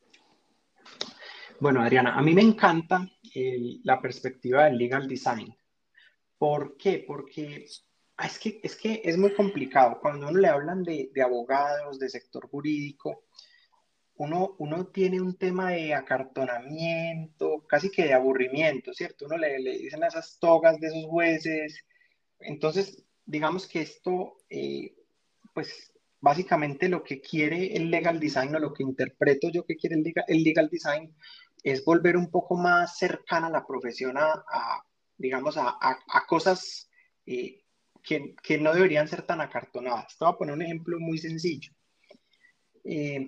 Bueno, 1.59 1.81
Adriana, 1.81 2.15
a 2.15 2.21
mí 2.21 2.33
me 2.33 2.41
encanta 2.41 3.09
la 3.83 3.99
perspectiva 3.99 4.65
del 4.65 4.77
legal 4.77 5.07
design. 5.07 5.53
¿Por 6.37 6.77
qué? 6.77 7.03
Porque 7.05 7.65
ah, 8.17 8.27
es, 8.27 8.39
que, 8.39 8.59
es 8.63 8.75
que 8.75 9.01
es 9.03 9.17
muy 9.17 9.33
complicado. 9.33 9.99
Cuando 9.99 10.27
uno 10.29 10.39
le 10.39 10.47
hablan 10.47 10.83
de, 10.83 11.09
de 11.13 11.21
abogados, 11.21 11.99
de 11.99 12.09
sector 12.09 12.47
jurídico, 12.47 13.25
uno, 14.15 14.55
uno, 14.59 14.87
tiene 14.87 15.19
un 15.19 15.35
tema 15.37 15.71
de 15.71 15.93
acartonamiento, 15.93 17.65
casi 17.67 17.91
que 17.91 18.05
de 18.05 18.13
aburrimiento, 18.13 18.93
¿cierto? 18.93 19.25
Uno 19.25 19.37
le, 19.37 19.59
le 19.59 19.77
dicen 19.77 20.03
a 20.03 20.07
esas 20.07 20.39
togas 20.39 20.79
de 20.79 20.87
esos 20.87 21.05
jueces. 21.05 21.83
Entonces, 22.39 23.03
digamos 23.27 23.67
que 23.67 23.81
esto, 23.81 24.37
eh, 24.49 24.95
pues 25.53 25.91
básicamente 26.19 26.89
lo 26.89 27.03
que 27.03 27.21
quiere 27.21 27.75
el 27.75 27.91
legal 27.91 28.19
design 28.19 28.55
o 28.55 28.59
lo 28.59 28.73
que 28.73 28.83
interpreto 28.83 29.49
yo 29.49 29.65
que 29.65 29.75
quiere 29.75 29.97
el 29.97 30.03
legal, 30.03 30.25
el 30.27 30.43
legal 30.43 30.69
design 30.71 31.15
es 31.61 31.83
volver 31.85 32.17
un 32.17 32.31
poco 32.31 32.55
más 32.55 32.97
cercana 32.97 33.49
la 33.49 33.67
profesión, 33.67 34.17
a, 34.17 34.83
digamos, 35.17 35.57
a, 35.57 35.77
a 35.79 36.25
cosas 36.25 36.89
eh, 37.25 37.63
que, 38.01 38.35
que, 38.41 38.57
no 38.57 38.73
deberían 38.73 39.07
ser 39.07 39.23
tan 39.23 39.41
acartonadas. 39.41 40.17
Te 40.17 40.23
voy 40.23 40.33
a 40.33 40.37
poner 40.37 40.55
un 40.55 40.61
ejemplo 40.61 40.97
muy 40.99 41.17
sencillo. 41.17 41.73
Eh, 42.85 43.27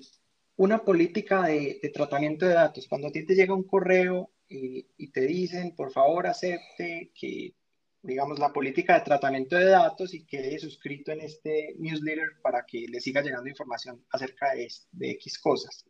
una 0.56 0.86
política 0.86 1.44
de, 1.44 1.82
tratamiento 1.94 2.46
de 2.46 2.54
datos. 2.54 2.88
Cuando 2.88 3.10
a 3.10 3.12
ti 3.12 3.26
te 3.26 3.36
llega 3.36 3.54
un 3.54 3.68
correo 3.68 4.32
y 4.48 5.12
te 5.12 5.22
dicen, 5.22 5.76
por 5.76 5.92
favor, 5.92 6.28
acepte 6.28 7.12
que, 7.14 7.54
digamos, 8.02 8.40
la 8.40 8.54
política 8.54 8.96
de 8.96 9.06
tratamiento 9.06 9.56
de 9.56 9.66
datos 9.66 10.14
y 10.14 10.26
quede 10.26 10.58
suscrito 10.60 11.12
en 11.12 11.22
este 11.22 11.76
newsletter 11.78 12.42
para 12.42 12.66
que 12.66 12.88
le 12.88 13.02
siga 13.02 13.22
llegando 13.22 13.50
información 13.50 14.06
acerca 14.12 14.54
de, 14.54 14.68
de 14.92 15.12
X 15.12 15.40
cosas 15.40 15.86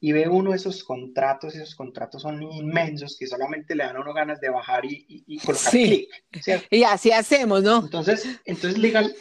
y 0.00 0.12
ve 0.12 0.28
uno 0.28 0.54
esos 0.54 0.84
contratos, 0.84 1.54
esos 1.54 1.74
contratos 1.74 2.22
son 2.22 2.42
inmensos 2.42 3.16
que 3.18 3.26
solamente 3.26 3.74
le 3.74 3.84
dan 3.84 3.96
a 3.96 4.00
uno 4.00 4.14
ganas 4.14 4.40
de 4.40 4.50
bajar 4.50 4.84
y, 4.84 5.04
y, 5.08 5.38
colocar 5.38 5.70
clic. 5.72 6.08
Y 6.70 6.84
así 6.84 7.10
hacemos, 7.10 7.62
¿no? 7.62 7.80
Entonces, 7.80 8.24
entonces 8.44 8.78
legal, 8.78 9.12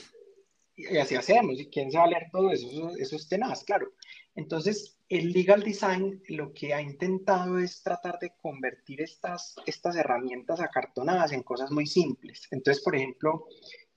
y 0.76 0.98
así 0.98 1.16
hacemos, 1.16 1.60
y 1.60 1.68
quién 1.68 1.92
se 1.92 1.98
va 1.98 2.04
a 2.04 2.08
leer 2.08 2.28
todo 2.32 2.52
eso, 2.52 2.92
eso, 2.98 3.16
es 3.16 3.28
tenaz, 3.28 3.64
claro. 3.64 3.92
Entonces, 4.36 4.97
el 5.10 5.32
legal 5.32 5.64
design 5.64 6.22
lo 6.28 6.54
que 6.54 6.74
ha 6.74 6.82
intentado 6.82 7.60
es 7.60 7.82
tratar 7.82 8.20
de 8.20 8.34
convertir 8.42 9.02
estas, 9.02 9.56
estas 9.66 9.96
herramientas 9.96 10.60
acartonadas 10.60 11.32
en 11.32 11.44
cosas 11.44 11.72
muy 11.72 11.88
simples. 11.88 12.48
Entonces, 12.52 12.84
por 12.84 12.96
ejemplo, 12.96 13.48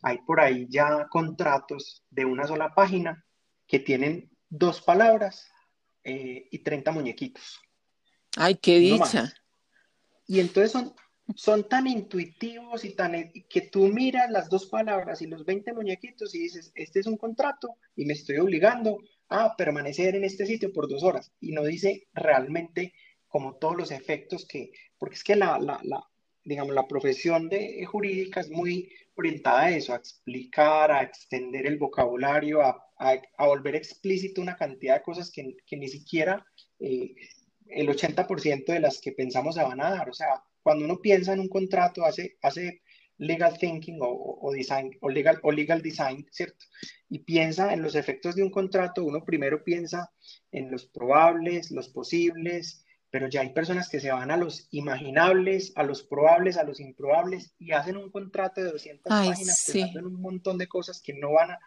hay 0.03 0.19
por 0.19 0.41
ahí 0.41 0.67
ya 0.69 1.09
contratos 1.11 2.05
de 2.11 2.25
una 2.25 2.47
sola 2.47 2.75
página 2.75 3.25
que 3.67 3.81
tienen 3.81 4.31
dos 4.49 4.81
palabras 4.83 5.51
eh, 6.05 6.49
y 6.51 6.59
30 6.61 6.93
muñequitos. 6.93 7.61
Ay, 8.37 8.57
qué 8.57 8.79
dicha. 8.79 9.33
y 10.29 10.39
entonces 10.39 10.71
son, 10.71 10.95
son 11.35 11.69
tan 11.69 11.89
intuitivos 11.89 12.85
y 12.85 12.95
tan 12.95 13.33
que 13.49 13.63
tú 13.63 13.89
miras 13.89 14.31
las 14.31 14.49
dos 14.49 14.67
palabras 14.67 15.21
y 15.23 15.27
los 15.27 15.45
20 15.45 15.73
muñequitos 15.73 16.35
y 16.37 16.43
dices, 16.43 16.71
este 16.77 17.01
es 17.01 17.07
un 17.07 17.17
contrato 17.17 17.77
y 17.97 18.05
me 18.05 18.13
estoy 18.13 18.39
obligando 18.39 18.99
a 19.31 19.57
permanecer 19.57 20.17
en 20.17 20.25
este 20.25 20.45
sitio 20.45 20.73
por 20.73 20.89
dos 20.89 21.03
horas. 21.03 21.33
Y 21.41 21.53
no 21.53 21.65
dice 21.65 22.09
realmente 22.13 22.93
como 23.29 23.57
todos 23.57 23.77
los 23.77 23.91
efectos 23.93 24.45
que, 24.47 24.73
porque 24.99 25.15
es 25.15 25.25
que 25.25 25.37
la, 25.37 25.59
digamos, 26.45 26.75
la 26.75 26.89
profesión 26.89 27.49
de 27.49 27.85
jurídica 27.87 28.41
es 28.41 28.51
muy 28.51 28.93
orientada 29.15 29.63
a 29.63 29.71
eso, 29.71 29.93
a 29.93 29.97
explicar, 29.97 30.91
a 30.91 31.03
extender 31.03 31.67
el 31.67 31.79
vocabulario, 31.79 32.61
a 32.61 33.47
volver 33.47 33.77
explícito 33.77 34.43
una 34.43 34.57
cantidad 34.57 34.97
de 34.97 35.03
cosas 35.03 35.31
que, 35.31 35.77
ni 35.77 35.89
siquiera 35.89 36.45
eh, 36.81 37.15
el 37.69 37.89
80% 37.89 38.73
de 38.73 38.81
las 38.81 39.01
que 39.01 39.13
pensamos 39.13 39.55
se 39.55 39.63
van 39.63 39.81
a 39.81 39.91
dar. 39.91 40.11
O 40.11 40.13
sea, 40.13 40.43
cuando 40.63 40.85
uno 40.85 40.99
piensa 41.01 41.33
en 41.33 41.41
un 41.41 41.49
contrato, 41.49 42.05
hace 42.05 42.83
legal 43.21 43.57
thinking 43.59 43.99
o, 44.01 44.39
o, 44.41 44.51
design, 44.51 44.97
o, 45.01 45.11
legal, 45.11 45.39
o 45.43 45.53
legal 45.53 45.83
design, 45.83 46.27
¿cierto? 46.31 46.65
Y 47.09 47.21
piensa 47.21 47.73
en 47.73 47.83
los 47.83 47.95
efectos 47.95 48.35
de 48.35 48.43
un 48.43 48.51
contrato, 48.51 49.05
uno 49.05 49.25
primero 49.25 49.63
piensa 49.63 50.11
en 50.51 50.71
los 50.71 50.87
probables, 50.87 51.71
los 51.71 51.91
posibles, 51.91 52.85
pero 53.11 53.29
ya 53.29 53.43
hay 53.43 53.51
personas 53.51 53.91
que 53.91 54.01
se 54.01 54.11
van 54.11 54.31
a 54.31 54.39
los 54.39 54.69
imaginables, 54.71 55.73
a 55.77 55.83
los 55.83 56.03
probables, 56.03 56.57
a 56.57 56.65
los 56.65 56.81
improbables 56.81 57.55
y 57.59 57.73
hacen 57.73 57.99
un 57.99 58.11
contrato 58.11 58.63
de 58.63 58.71
200 58.71 59.11
páginas 59.11 59.65
pensando 59.67 59.99
en 59.99 60.07
un 60.07 60.23
montón 60.23 60.57
de 60.57 60.69
cosas 60.69 61.03
que 61.03 61.13
no 61.13 61.33
van 61.33 61.51
a, 61.51 61.59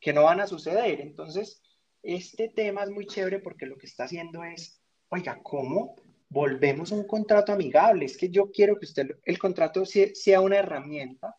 que 0.00 0.12
no 0.12 0.24
van 0.24 0.40
a 0.40 0.48
suceder. 0.48 1.00
Entonces, 1.00 1.62
este 2.02 2.48
tema 2.48 2.82
es 2.82 2.90
muy 2.90 3.06
chévere 3.06 3.38
porque 3.38 3.66
lo 3.66 3.76
que 3.78 3.86
está 3.86 4.04
haciendo 4.04 4.42
es, 4.42 4.80
oiga, 5.10 5.38
¿cómo 5.42 5.94
volvemos 6.36 6.92
a 6.92 6.96
un 6.96 7.06
contrato 7.06 7.50
amigable? 7.50 8.04
Es 8.04 8.18
que 8.18 8.28
yo 8.28 8.52
quiero 8.52 8.78
que 8.78 8.84
usted, 8.84 9.18
el 9.24 9.38
contrato 9.38 9.84
sea 9.86 10.40
una 10.42 10.58
herramienta 10.58 11.34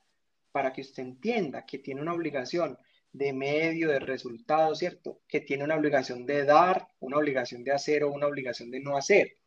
para 0.52 0.74
que 0.74 0.82
usted 0.82 1.04
entienda 1.04 1.68
que 1.68 1.78
tiene 1.78 2.02
una 2.02 2.14
obligación 2.14 2.80
de 3.12 3.32
medio, 3.32 3.90
de 3.90 4.00
resultado, 4.00 4.74
¿cierto? 4.74 5.22
Que 5.28 5.42
tiene 5.42 5.64
una 5.64 5.76
obligación 5.76 6.26
de 6.26 6.46
dar, 6.46 6.88
una 7.00 7.18
obligación 7.18 7.64
de 7.64 7.74
hacer 7.74 8.04
o 8.04 8.12
una 8.12 8.26
obligación 8.26 8.72
de 8.72 8.80
no 8.80 8.98
hacer. 8.98 9.38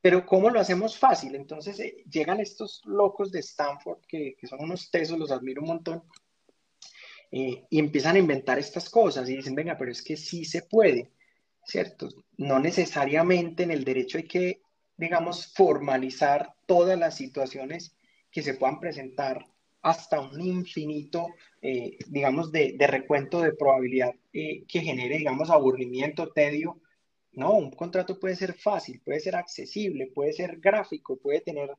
Pero 0.00 0.24
¿cómo 0.24 0.48
lo 0.48 0.58
hacemos 0.58 0.98
fácil? 0.98 1.34
Entonces 1.34 1.78
eh, 1.78 2.02
llegan 2.10 2.40
estos 2.40 2.80
locos 2.86 3.30
de 3.30 3.40
Stanford, 3.40 4.00
que, 4.08 4.34
que, 4.38 4.46
son 4.46 4.60
unos 4.62 4.90
tesos, 4.90 5.18
los 5.18 5.30
admiro 5.30 5.60
un 5.60 5.68
montón, 5.68 6.02
eh, 7.30 7.66
y 7.68 7.78
empiezan 7.78 8.16
a 8.16 8.20
inventar 8.20 8.58
estas 8.58 8.88
cosas 8.88 9.28
y 9.28 9.36
dicen, 9.36 9.54
venga, 9.54 9.76
pero 9.76 9.92
es 9.92 10.02
que 10.02 10.16
sí 10.16 10.46
se 10.46 10.62
puede, 10.62 11.12
¿cierto? 11.64 12.08
No 12.36 12.58
necesariamente 12.58 13.62
en 13.62 13.70
el 13.70 13.84
derecho 13.84 14.18
hay 14.18 14.24
que, 14.24 14.62
digamos, 14.96 15.52
formalizar 15.54 16.54
todas 16.66 16.98
las 16.98 17.16
situaciones 17.16 17.96
que 18.30 18.42
se 18.42 18.54
puedan 18.54 18.80
presentar 18.80 19.46
hasta 19.82 20.20
un 20.20 20.40
infinito, 20.40 21.28
eh, 21.60 21.98
digamos, 22.06 22.52
de, 22.52 22.76
recuento 22.78 23.40
de 23.40 23.52
probabilidad 23.52 24.14
eh, 24.32 24.64
que 24.66 24.80
genere, 24.80 25.18
digamos, 25.18 25.50
aburrimiento, 25.50 26.32
tedio. 26.32 26.80
No, 27.32 27.54
un 27.54 27.70
contrato 27.70 28.18
puede 28.20 28.36
ser 28.36 28.54
fácil, 28.54 29.00
puede 29.00 29.20
ser 29.20 29.36
accesible, 29.36 30.10
puede 30.14 30.34
ser 30.34 30.60
gráfico, 30.60 31.16
puede 31.16 31.40
tener 31.40 31.70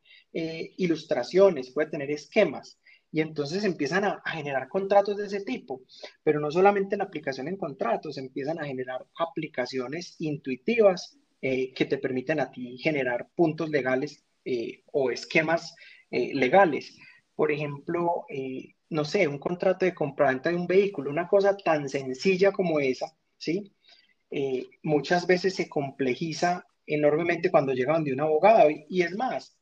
ilustraciones, 0.78 1.70
puede 1.70 1.92
tener 1.92 2.10
esquemas 2.10 2.80
y 3.14 3.22
entonces 3.22 3.64
empiezan 3.64 4.06
a, 4.06 4.22
generar 4.26 4.68
contratos 4.68 5.18
de 5.18 5.28
ese 5.28 5.42
tipo, 5.42 5.84
pero 6.24 6.40
no 6.40 6.50
solamente 6.50 6.98
la 6.98 7.04
aplicación 7.04 7.48
en 7.48 7.58
contratos, 7.58 8.18
empiezan 8.18 8.60
a 8.60 8.66
generar 8.66 9.06
aplicaciones 9.16 10.16
intuitivas 10.18 11.20
eh, 11.40 11.72
que 11.76 11.86
te 11.86 12.00
permiten 12.00 12.40
a 12.40 12.50
ti 12.50 12.76
generar 12.80 13.30
puntos 13.36 13.70
legales 13.70 14.26
eh, 14.44 14.82
o 14.92 15.12
esquemas 15.12 15.76
eh, 16.10 16.34
legales. 16.34 16.98
Por 17.36 17.52
ejemplo, 17.52 18.26
no 18.90 19.06
sé, 19.06 19.28
un 19.28 19.40
contrato 19.40 19.86
de 19.86 19.94
compraventa 19.94 20.50
de 20.50 20.56
un 20.56 20.68
vehículo, 20.68 21.12
una 21.12 21.28
cosa 21.28 21.56
tan 21.56 21.90
sencilla 21.90 22.52
como 22.52 22.80
esa, 22.80 23.16
¿sí? 23.38 23.74
muchas 24.84 25.26
veces 25.28 25.56
se 25.56 25.70
complejiza 25.70 26.66
enormemente 26.86 27.52
cuando 27.52 27.74
llega 27.74 27.94
donde 27.94 28.14
un 28.14 28.22
abogado 28.22 28.70
y 28.70 29.02
es 29.02 29.16
más, 29.16 29.58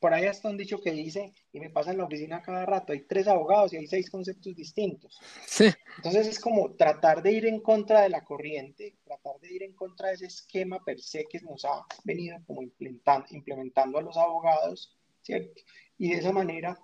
por 0.00 0.14
ahí 0.14 0.24
está 0.24 0.48
un 0.48 0.56
dicho 0.56 0.80
que 0.80 0.92
dice, 0.92 1.32
y 1.52 1.60
me 1.60 1.70
pasa 1.70 1.90
en 1.90 1.98
la 1.98 2.04
oficina 2.04 2.42
cada 2.42 2.66
rato, 2.66 2.92
hay 2.92 3.06
tres 3.06 3.28
abogados 3.28 3.72
y 3.72 3.76
hay 3.76 3.86
seis 3.86 4.10
conceptos 4.10 4.54
distintos. 4.54 5.18
Sí. 5.46 5.66
Entonces 5.96 6.26
es 6.26 6.40
como 6.40 6.74
tratar 6.74 7.22
de 7.22 7.32
ir 7.32 7.46
en 7.46 7.60
contra 7.60 8.02
de 8.02 8.08
la 8.08 8.24
corriente, 8.24 8.96
tratar 9.04 9.38
de 9.40 9.52
ir 9.52 9.62
en 9.62 9.74
contra 9.74 10.08
de 10.08 10.14
ese 10.14 10.26
esquema 10.26 10.82
per 10.84 11.00
se 11.00 11.24
que 11.24 11.40
nos 11.40 11.64
ha 11.64 11.84
venido 12.04 12.38
como 12.46 12.62
implementando, 12.62 13.26
implementando 13.30 13.98
a 13.98 14.02
los 14.02 14.16
abogados, 14.16 14.96
¿cierto? 15.22 15.60
Y 15.98 16.10
de 16.10 16.18
esa 16.18 16.32
manera 16.32 16.78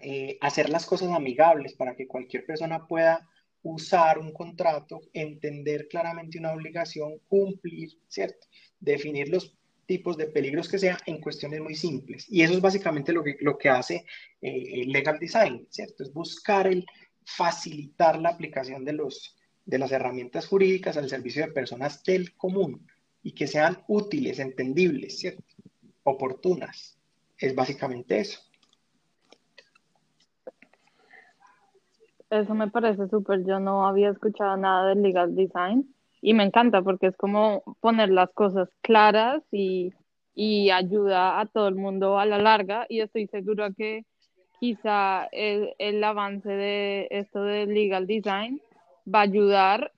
eh, 0.00 0.38
hacer 0.40 0.68
las 0.68 0.86
cosas 0.86 1.10
amigables 1.10 1.74
para 1.74 1.96
que 1.96 2.06
cualquier 2.06 2.46
persona 2.46 2.86
pueda 2.86 3.28
usar 3.62 4.18
un 4.18 4.32
contrato, 4.32 5.00
entender 5.12 5.88
claramente 5.88 6.38
una 6.38 6.52
obligación, 6.52 7.18
cumplir, 7.26 7.90
¿cierto? 8.08 8.46
Definir 8.78 9.28
los 9.28 9.56
tipos 9.88 10.18
de 10.18 10.26
peligros 10.26 10.68
que 10.68 10.78
sea 10.78 10.98
en 11.06 11.18
cuestiones 11.18 11.60
muy 11.60 11.74
simples. 11.74 12.26
Y 12.28 12.42
eso 12.42 12.52
es 12.52 12.60
básicamente 12.60 13.10
lo 13.10 13.24
que, 13.24 13.38
lo 13.40 13.56
que 13.56 13.70
hace 13.70 14.04
eh, 14.40 14.84
legal 14.86 15.18
design, 15.18 15.66
¿cierto? 15.70 16.02
Es 16.02 16.12
buscar 16.12 16.66
el 16.66 16.84
facilitar 17.24 18.18
la 18.20 18.28
aplicación 18.28 18.84
de, 18.84 18.92
los, 18.92 19.34
de 19.64 19.78
las 19.78 19.90
herramientas 19.90 20.46
jurídicas 20.46 20.98
al 20.98 21.08
servicio 21.08 21.44
de 21.44 21.52
personas 21.52 22.04
del 22.04 22.36
común 22.36 22.86
y 23.22 23.32
que 23.32 23.46
sean 23.46 23.82
útiles, 23.88 24.38
entendibles, 24.38 25.18
¿cierto? 25.18 25.42
Oportunas. 26.04 26.98
Es 27.38 27.54
básicamente 27.54 28.20
eso. 28.20 28.40
Eso 32.28 32.54
me 32.54 32.70
parece 32.70 33.08
súper. 33.08 33.42
Yo 33.46 33.58
no 33.58 33.86
había 33.86 34.10
escuchado 34.10 34.54
nada 34.58 34.90
del 34.90 35.02
legal 35.02 35.34
design 35.34 35.94
y 36.20 36.34
me 36.34 36.44
encanta 36.44 36.82
porque 36.82 37.08
es 37.08 37.16
como 37.16 37.62
poner 37.80 38.10
las 38.10 38.30
cosas 38.32 38.68
claras 38.82 39.42
y, 39.52 39.92
y 40.34 40.70
ayuda 40.70 41.40
a 41.40 41.46
todo 41.46 41.68
el 41.68 41.74
mundo 41.74 42.18
a 42.18 42.26
la 42.26 42.38
larga 42.38 42.86
y 42.88 43.00
estoy 43.00 43.26
segura 43.28 43.70
que, 43.76 44.04
quizá 44.58 45.28
el, 45.32 45.74
el 45.78 46.02
avance 46.02 46.48
de 46.48 47.08
esto 47.10 47.42
del 47.42 47.74
legal 47.74 48.06
design 48.06 48.60
va 49.12 49.20
a 49.20 49.22
ayudar 49.22 49.92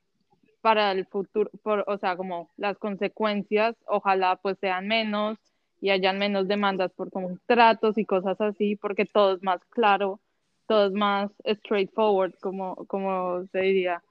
para 0.60 0.92
el 0.92 1.06
futuro, 1.06 1.50
por, 1.62 1.84
o 1.86 1.96
sea, 1.98 2.16
como 2.16 2.50
las 2.56 2.76
consecuencias, 2.78 3.74
ojalá 3.86 4.36
pues 4.36 4.58
sean 4.60 4.86
menos 4.86 5.38
y 5.80 5.90
hayan 5.90 6.18
menos 6.18 6.46
demandas 6.46 6.92
por 6.92 7.10
contratos 7.10 7.96
y 7.96 8.04
cosas 8.04 8.38
así, 8.40 8.76
porque 8.76 9.06
todo 9.06 9.36
es 9.36 9.42
más 9.42 9.64
claro, 9.70 10.20
todo 10.66 10.88
es 10.88 10.92
más 10.92 11.30
straightforward, 11.46 12.34
como, 12.40 12.76
como 12.86 13.46
se 13.52 13.60
diría, 13.60 14.02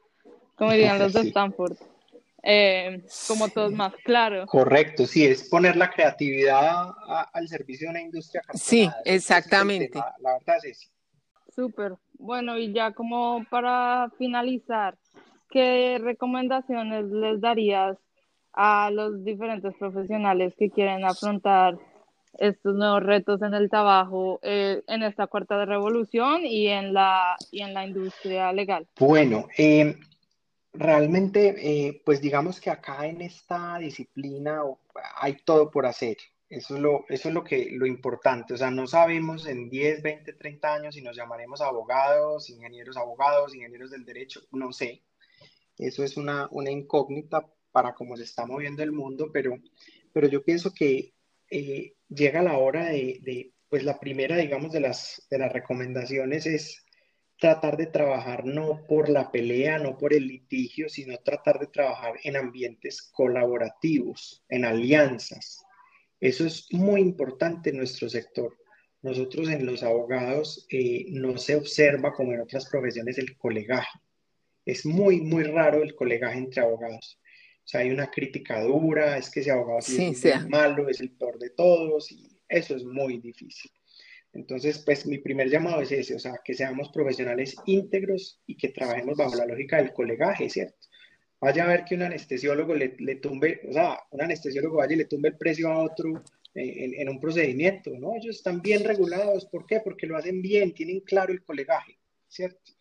como 0.56 0.72
dirían 0.72 0.98
los 0.98 1.14
de 1.14 1.22
Stanford. 1.30 1.78
Eh, 2.44 3.04
como 3.28 3.50
todo 3.50 3.68
es 3.68 3.74
más 3.74 3.94
claro. 4.04 4.46
Correcto, 4.46 5.06
sí, 5.06 5.26
es 5.26 5.50
poner 5.50 5.76
la 5.76 5.90
creatividad 5.90 6.90
al 7.34 7.48
servicio 7.48 7.88
de 7.88 7.92
una 7.92 8.02
industria. 8.02 8.42
Sí, 8.54 8.90
exactamente. 9.06 10.00
la 10.20 10.34
verdad 10.34 10.58
es 10.64 10.90
Súper. 11.54 11.94
Bueno, 12.18 12.58
y 12.58 12.74
ya 12.74 12.94
como 12.94 13.46
para 13.50 14.10
finalizar, 14.18 14.98
¿qué 15.50 16.00
recomendaciones 16.02 17.06
les 17.06 17.42
darías 17.42 17.98
a 18.54 18.90
los 18.92 19.24
diferentes 19.24 19.74
profesionales 19.78 20.54
que 20.58 20.70
quieren 20.70 21.06
afrontar 21.06 21.78
estos 22.38 22.76
nuevos 22.76 23.04
retos 23.04 23.42
en 23.42 23.54
el 23.54 23.70
trabajo 23.70 24.40
eh, 24.44 24.82
en 24.88 25.04
esta 25.04 25.28
cuarta 25.28 25.66
revolución 25.66 26.46
y 26.46 26.68
en 26.68 26.94
la, 26.94 27.36
y 27.52 27.62
en 27.62 27.74
la 27.74 27.86
industria 27.86 28.52
legal? 28.54 28.88
Bueno, 29.00 29.48
eh, 29.58 29.96
realmente, 30.74 31.56
eh, 31.58 32.02
pues 32.06 32.22
digamos 32.22 32.60
que 32.60 32.70
acá 32.70 33.08
en 33.08 33.22
esta 33.22 33.78
disciplina 33.80 34.62
hay 35.16 35.38
todo 35.44 35.70
por 35.72 35.86
hacer. 35.86 36.18
Eso 36.50 36.76
es 36.76 36.82
lo, 36.82 37.06
eso 37.10 37.28
es 37.28 37.34
lo 37.34 37.44
que, 37.44 37.70
lo 37.72 37.86
importante. 37.86 38.54
O 38.54 38.58
sea, 38.58 38.72
no 38.72 38.88
sabemos 38.88 39.48
en 39.48 39.70
10, 39.70 40.02
20, 40.02 40.34
30 40.34 40.74
años 40.74 40.96
si 40.96 41.02
nos 41.02 41.16
llamaremos 41.16 41.62
abogados, 41.62 42.50
ingenieros 42.50 42.98
abogados, 42.98 43.54
ingenieros 43.54 43.92
del 43.92 44.06
derecho, 44.06 44.42
no 44.52 44.72
sé. 44.72 45.04
Eso 45.78 46.04
es 46.04 46.18
una, 46.18 46.48
una 46.52 46.72
incógnita 46.72 47.48
para 47.72 47.94
cómo 47.94 48.18
se 48.18 48.24
está 48.24 48.46
moviendo 48.46 48.82
el 48.82 48.92
mundo, 48.92 49.30
pero, 49.32 49.58
pero 50.12 50.28
yo 50.28 50.44
pienso 50.44 50.74
que 50.74 51.14
eh, 51.52 51.94
llega 52.10 52.42
la 52.42 52.58
hora 52.58 52.86
de, 52.86 53.20
de, 53.22 53.54
pues 53.70 53.84
la 53.84 54.00
primera, 54.00 54.36
digamos, 54.36 54.72
de 54.72 54.80
las, 54.80 55.28
de 55.30 55.38
las 55.38 55.54
recomendaciones 55.54 56.48
es 56.48 56.84
tratar 57.40 57.78
de 57.78 57.88
trabajar 57.88 58.46
no 58.46 58.86
por 58.86 59.10
la 59.10 59.32
pelea, 59.32 59.80
no 59.80 59.98
por 59.98 60.14
el 60.14 60.28
litigio, 60.28 60.90
sino 60.90 61.18
tratar 61.20 61.58
de 61.60 61.68
trabajar 61.68 62.16
en 62.24 62.36
ambientes 62.36 63.02
colaborativos, 63.14 64.44
en 64.50 64.66
alianzas. 64.66 65.64
Eso 66.20 66.46
es 66.46 66.68
muy 66.74 67.00
importante 67.00 67.70
en 67.70 67.78
nuestro 67.78 68.10
sector. 68.10 68.58
Nosotros 69.02 69.48
en 69.50 69.66
los 69.66 69.84
abogados 69.84 70.68
eh, 70.70 71.06
no 71.12 71.38
se 71.38 71.56
observa 71.56 72.12
como 72.14 72.34
en 72.34 72.42
otras 72.42 72.70
profesiones 72.70 73.18
el 73.18 73.38
colegaje. 73.38 74.00
Es 74.66 74.86
muy, 74.86 75.22
muy 75.22 75.44
raro 75.44 75.82
el 75.82 75.96
colegaje 75.96 76.38
entre 76.38 76.62
abogados. 76.62 77.20
O 77.64 77.68
sea, 77.72 77.82
hay 77.82 77.92
una 77.92 78.12
crítica 78.12 78.62
dura, 78.62 79.18
es 79.18 79.30
que 79.30 79.40
ese 79.40 79.52
abogado 79.52 79.80
es 79.80 80.50
malo, 80.50 80.90
es 80.90 81.00
el 81.00 81.12
peor 81.12 81.40
de 81.40 81.52
todos, 81.52 82.12
y 82.12 82.42
eso 82.50 82.76
es 82.76 82.84
muy 82.84 83.20
difícil. 83.20 83.72
Entonces, 84.34 84.80
pues 84.86 85.06
mi 85.06 85.18
primer 85.18 85.50
llamado 85.50 85.82
es 85.82 85.92
ese, 85.92 86.16
o 86.16 86.20
sea, 86.20 86.40
que 86.44 86.54
seamos 86.54 86.90
profesionales 86.90 87.56
íntegros 87.66 88.42
y 88.46 88.56
que 88.56 88.70
trabajemos 88.70 89.18
bajo 89.18 89.36
la 89.36 89.46
lógica 89.46 89.78
del 89.78 89.94
colegaje, 89.94 90.50
¿cierto? 90.50 90.88
Vaya 91.42 91.64
a 91.64 91.68
ver 91.68 91.86
que 91.86 91.96
un 91.96 92.04
anestesiólogo 92.04 92.76
le, 92.76 92.96
le 93.00 93.16
tumbe, 93.16 93.62
o 93.68 93.74
sea, 93.74 94.00
un 94.12 94.22
anestesiólogo 94.22 94.78
vaya 94.78 94.94
y 94.94 94.98
le 94.98 95.06
tumbe 95.06 95.30
el 95.30 95.38
precio 95.38 95.70
a 95.70 95.84
otro 95.84 96.22
en, 96.54 96.94
en, 96.94 97.10
un 97.10 97.20
procedimiento, 97.20 97.92
¿no? 97.98 98.16
Ellos 98.16 98.36
están 98.36 98.62
bien 98.62 98.84
regulados, 98.84 99.46
¿por 99.46 99.66
qué? 99.66 99.80
Porque 99.84 100.06
lo 100.06 100.18
hacen 100.18 100.42
bien, 100.42 100.74
tienen 100.74 101.00
claro 101.00 101.32
el 101.32 101.44
colegaje, 101.44 101.98
¿cierto? 102.28 102.74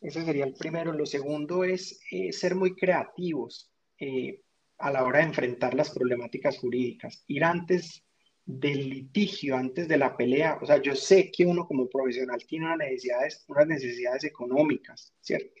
Ese 0.00 0.24
sería 0.24 0.44
el 0.44 0.54
primero. 0.54 0.92
Lo 0.92 1.06
segundo 1.06 1.64
es 1.64 2.00
eh, 2.10 2.32
ser 2.32 2.54
muy 2.54 2.74
creativos 2.74 3.70
eh, 3.98 4.40
a 4.78 4.90
la 4.90 5.04
hora 5.04 5.20
de 5.20 5.26
enfrentar 5.26 5.74
las 5.74 5.90
problemáticas 5.90 6.58
jurídicas, 6.58 7.24
ir 7.28 7.44
antes 7.44 8.04
del 8.44 8.88
litigio, 8.88 9.56
antes 9.56 9.88
de 9.88 9.96
la 9.96 10.16
pelea. 10.16 10.58
O 10.60 10.66
sea, 10.66 10.80
yo 10.80 10.94
sé 10.94 11.30
que 11.30 11.46
uno 11.46 11.66
como 11.66 11.88
profesional 11.88 12.44
tiene 12.46 12.66
unas 12.66 12.78
necesidades, 12.78 13.44
unas 13.48 13.66
necesidades 13.66 14.24
económicas, 14.24 15.12
¿cierto? 15.20 15.60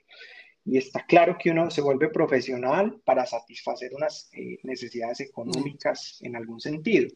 Y 0.64 0.78
está 0.78 1.04
claro 1.06 1.36
que 1.38 1.50
uno 1.50 1.70
se 1.70 1.80
vuelve 1.80 2.08
profesional 2.08 3.00
para 3.04 3.26
satisfacer 3.26 3.92
unas 3.94 4.30
eh, 4.32 4.58
necesidades 4.62 5.20
económicas 5.20 6.18
en 6.22 6.36
algún 6.36 6.60
sentido. 6.60 7.08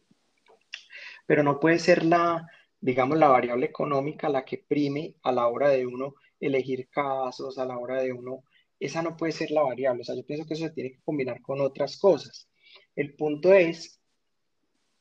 Pero 1.25 1.43
no 1.43 1.59
puede 1.59 1.79
ser 1.79 2.03
la, 2.03 2.45
digamos, 2.79 3.17
la 3.17 3.27
variable 3.27 3.65
económica 3.65 4.29
la 4.29 4.43
que 4.43 4.63
prime 4.67 5.15
a 5.23 5.31
la 5.31 5.47
hora 5.47 5.69
de 5.69 5.85
uno 5.85 6.15
elegir 6.39 6.89
casos, 6.89 7.57
a 7.57 7.65
la 7.65 7.77
hora 7.77 8.01
de 8.01 8.13
uno, 8.13 8.43
esa 8.79 9.01
no 9.01 9.15
puede 9.17 9.31
ser 9.31 9.51
la 9.51 9.63
variable. 9.63 10.01
O 10.01 10.03
sea, 10.03 10.15
yo 10.15 10.25
pienso 10.25 10.45
que 10.45 10.53
eso 10.53 10.65
se 10.65 10.73
tiene 10.73 10.91
que 10.91 11.01
combinar 11.01 11.41
con 11.41 11.61
otras 11.61 11.97
cosas. 11.97 12.49
El 12.95 13.15
punto 13.15 13.53
es, 13.53 13.96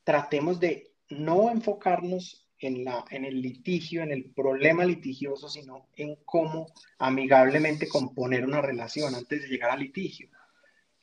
tratemos 0.07 0.61
de 0.61 0.93
no 1.11 1.51
enfocarnos 1.51 2.49
en, 2.61 2.85
la, 2.85 3.05
en 3.11 3.25
el 3.25 3.43
litigio, 3.43 4.05
en 4.05 4.13
el 4.13 4.31
problema 4.31 4.85
litigioso, 4.85 5.49
sino 5.49 5.89
en 5.97 6.15
cómo 6.25 6.69
amigablemente 6.99 7.89
componer 7.89 8.45
una 8.45 8.63
relación 8.63 9.17
antes 9.17 9.43
de 9.43 9.49
llegar 9.49 9.73
al 9.73 9.81
litigio. 9.81 10.29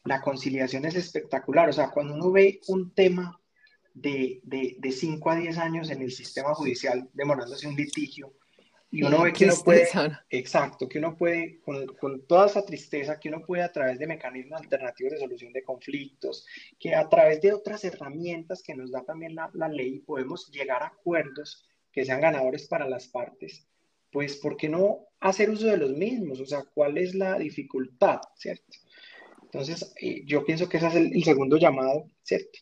La 0.05 0.21
conciliación 0.21 0.85
es 0.85 0.95
espectacular, 0.95 1.67
o 1.67 1.73
sea, 1.73 1.91
cuando 1.91 2.13
uno 2.13 2.31
ve 2.31 2.61
un 2.67 2.93
tema 2.93 3.37
de, 3.93 4.39
de 4.43 4.91
5 4.91 5.29
a 5.29 5.35
10 5.35 5.57
años 5.57 5.89
en 5.89 6.01
el 6.01 6.11
sistema 6.13 6.55
judicial 6.55 7.09
demorándose 7.13 7.67
un 7.67 7.75
litigio, 7.75 8.33
y 8.93 9.01
uno 9.01 9.23
ve 9.23 9.33
que 9.33 9.45
uno 9.45 9.55
puede, 9.65 9.87
exacto, 10.29 10.87
que 10.87 10.99
uno 10.99 11.17
puede, 11.17 11.59
con, 11.61 11.87
con, 11.95 12.27
toda 12.27 12.45
esa 12.45 12.63
tristeza, 12.63 13.19
que 13.19 13.29
uno 13.29 13.41
puede 13.41 13.63
a 13.63 13.71
través 13.71 13.97
de 13.97 14.05
mecanismos 14.05 14.61
alternativos 14.61 15.13
de 15.13 15.19
solución 15.19 15.51
de 15.51 15.63
conflictos, 15.63 16.45
que 16.79 16.93
a 16.93 17.09
través 17.09 17.41
de 17.41 17.53
otras 17.53 17.83
herramientas 17.85 18.61
que 18.61 18.75
nos 18.75 18.91
da 18.91 19.03
también 19.03 19.33
la, 19.33 19.49
la 19.55 19.67
ley, 19.67 19.97
podemos 20.01 20.47
llegar 20.51 20.83
a 20.83 20.87
acuerdos 20.87 21.67
que 21.91 22.05
sean 22.05 22.21
ganadores 22.21 22.67
para 22.67 22.87
las 22.87 23.07
partes, 23.07 23.67
pues 24.11 24.35
¿por 24.35 24.57
qué 24.57 24.69
no 24.69 25.07
hacer 25.19 25.49
uso 25.49 25.65
de 25.65 25.77
los 25.77 25.93
mismos? 25.93 26.39
O 26.39 26.45
sea, 26.45 26.61
¿cuál 26.61 26.99
es 26.99 27.15
la 27.15 27.39
dificultad, 27.39 28.19
cierto? 28.35 28.77
Entonces, 29.41 29.91
eh, 29.99 30.21
yo 30.23 30.45
pienso 30.45 30.69
que 30.69 30.77
ese 30.77 30.87
es 30.87 30.95
el, 30.95 31.15
el 31.15 31.23
segundo 31.23 31.57
llamado, 31.57 32.11
¿cierto? 32.21 32.59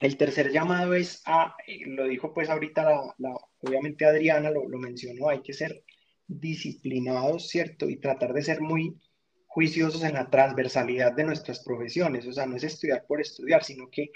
El 0.00 0.16
tercer 0.16 0.52
llamado 0.52 0.94
es 0.94 1.22
a, 1.24 1.56
lo 1.86 2.06
dijo 2.06 2.34
pues 2.34 2.50
ahorita, 2.50 3.14
la, 3.18 3.36
obviamente 3.60 4.04
Adriana 4.04 4.50
lo, 4.50 4.68
lo, 4.68 4.78
mencionó, 4.78 5.28
hay 5.28 5.40
que 5.42 5.54
ser 5.54 5.84
disciplinados, 6.26 7.48
¿cierto? 7.48 7.88
Y 7.88 7.96
tratar 7.96 8.32
de 8.34 8.42
ser 8.42 8.60
muy 8.60 9.00
juiciosos 9.46 10.04
en 10.04 10.14
la 10.14 10.28
transversalidad 10.28 11.12
de 11.12 11.24
nuestras 11.24 11.64
profesiones, 11.64 12.26
o 12.26 12.32
sea, 12.32 12.44
no 12.44 12.56
es 12.56 12.64
estudiar 12.64 13.06
por 13.06 13.20
estudiar, 13.22 13.64
sino 13.64 13.88
que, 13.90 14.10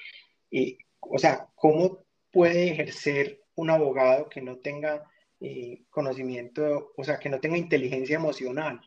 eh, 0.50 0.76
o 1.00 1.18
sea, 1.18 1.48
¿cómo 1.54 2.04
puede 2.30 2.70
ejercer 2.72 3.40
un 3.54 3.70
abogado 3.70 4.28
que 4.28 4.42
no 4.42 4.58
tenga 4.58 5.02
eh, 5.40 5.84
conocimiento, 5.88 6.92
o 6.94 7.04
sea, 7.04 7.18
que 7.18 7.30
no 7.30 7.40
tenga 7.40 7.56
inteligencia 7.56 8.16
emocional, 8.16 8.80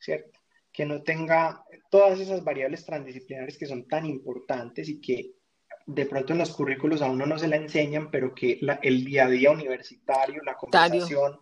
¿cierto? 0.00 0.40
Que 0.72 0.84
no 0.84 1.02
tenga 1.04 1.64
todas 1.90 2.18
esas 2.18 2.42
variables 2.42 2.84
transdisciplinares 2.84 3.56
que 3.56 3.66
son 3.66 3.86
tan 3.86 4.06
importantes 4.06 4.88
y 4.88 5.00
que 5.00 5.34
de 5.86 6.06
pronto 6.06 6.32
en 6.32 6.38
los 6.38 6.50
currículos 6.50 7.02
a 7.02 7.10
uno 7.10 7.26
no 7.26 7.38
se 7.38 7.48
la 7.48 7.56
enseñan, 7.56 8.10
pero 8.10 8.34
que 8.34 8.60
el 8.82 9.04
día 9.04 9.26
a 9.26 9.30
día 9.30 9.50
universitario, 9.50 10.42
la 10.42 10.56
conversación, 10.56 11.38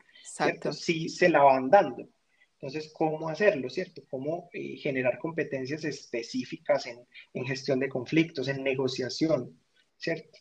sí 0.72 1.08
se 1.08 1.28
la 1.28 1.42
van 1.42 1.70
dando. 1.70 2.08
Entonces, 2.54 2.92
¿cómo 2.94 3.28
hacerlo, 3.28 3.70
cierto? 3.70 4.02
¿Cómo 4.10 4.50
eh, 4.52 4.76
generar 4.76 5.18
competencias 5.18 5.82
específicas 5.84 6.86
en, 6.86 7.06
en, 7.32 7.46
gestión 7.46 7.80
de 7.80 7.88
conflictos, 7.88 8.48
en 8.48 8.62
negociación, 8.62 9.58
cierto? 9.96 10.38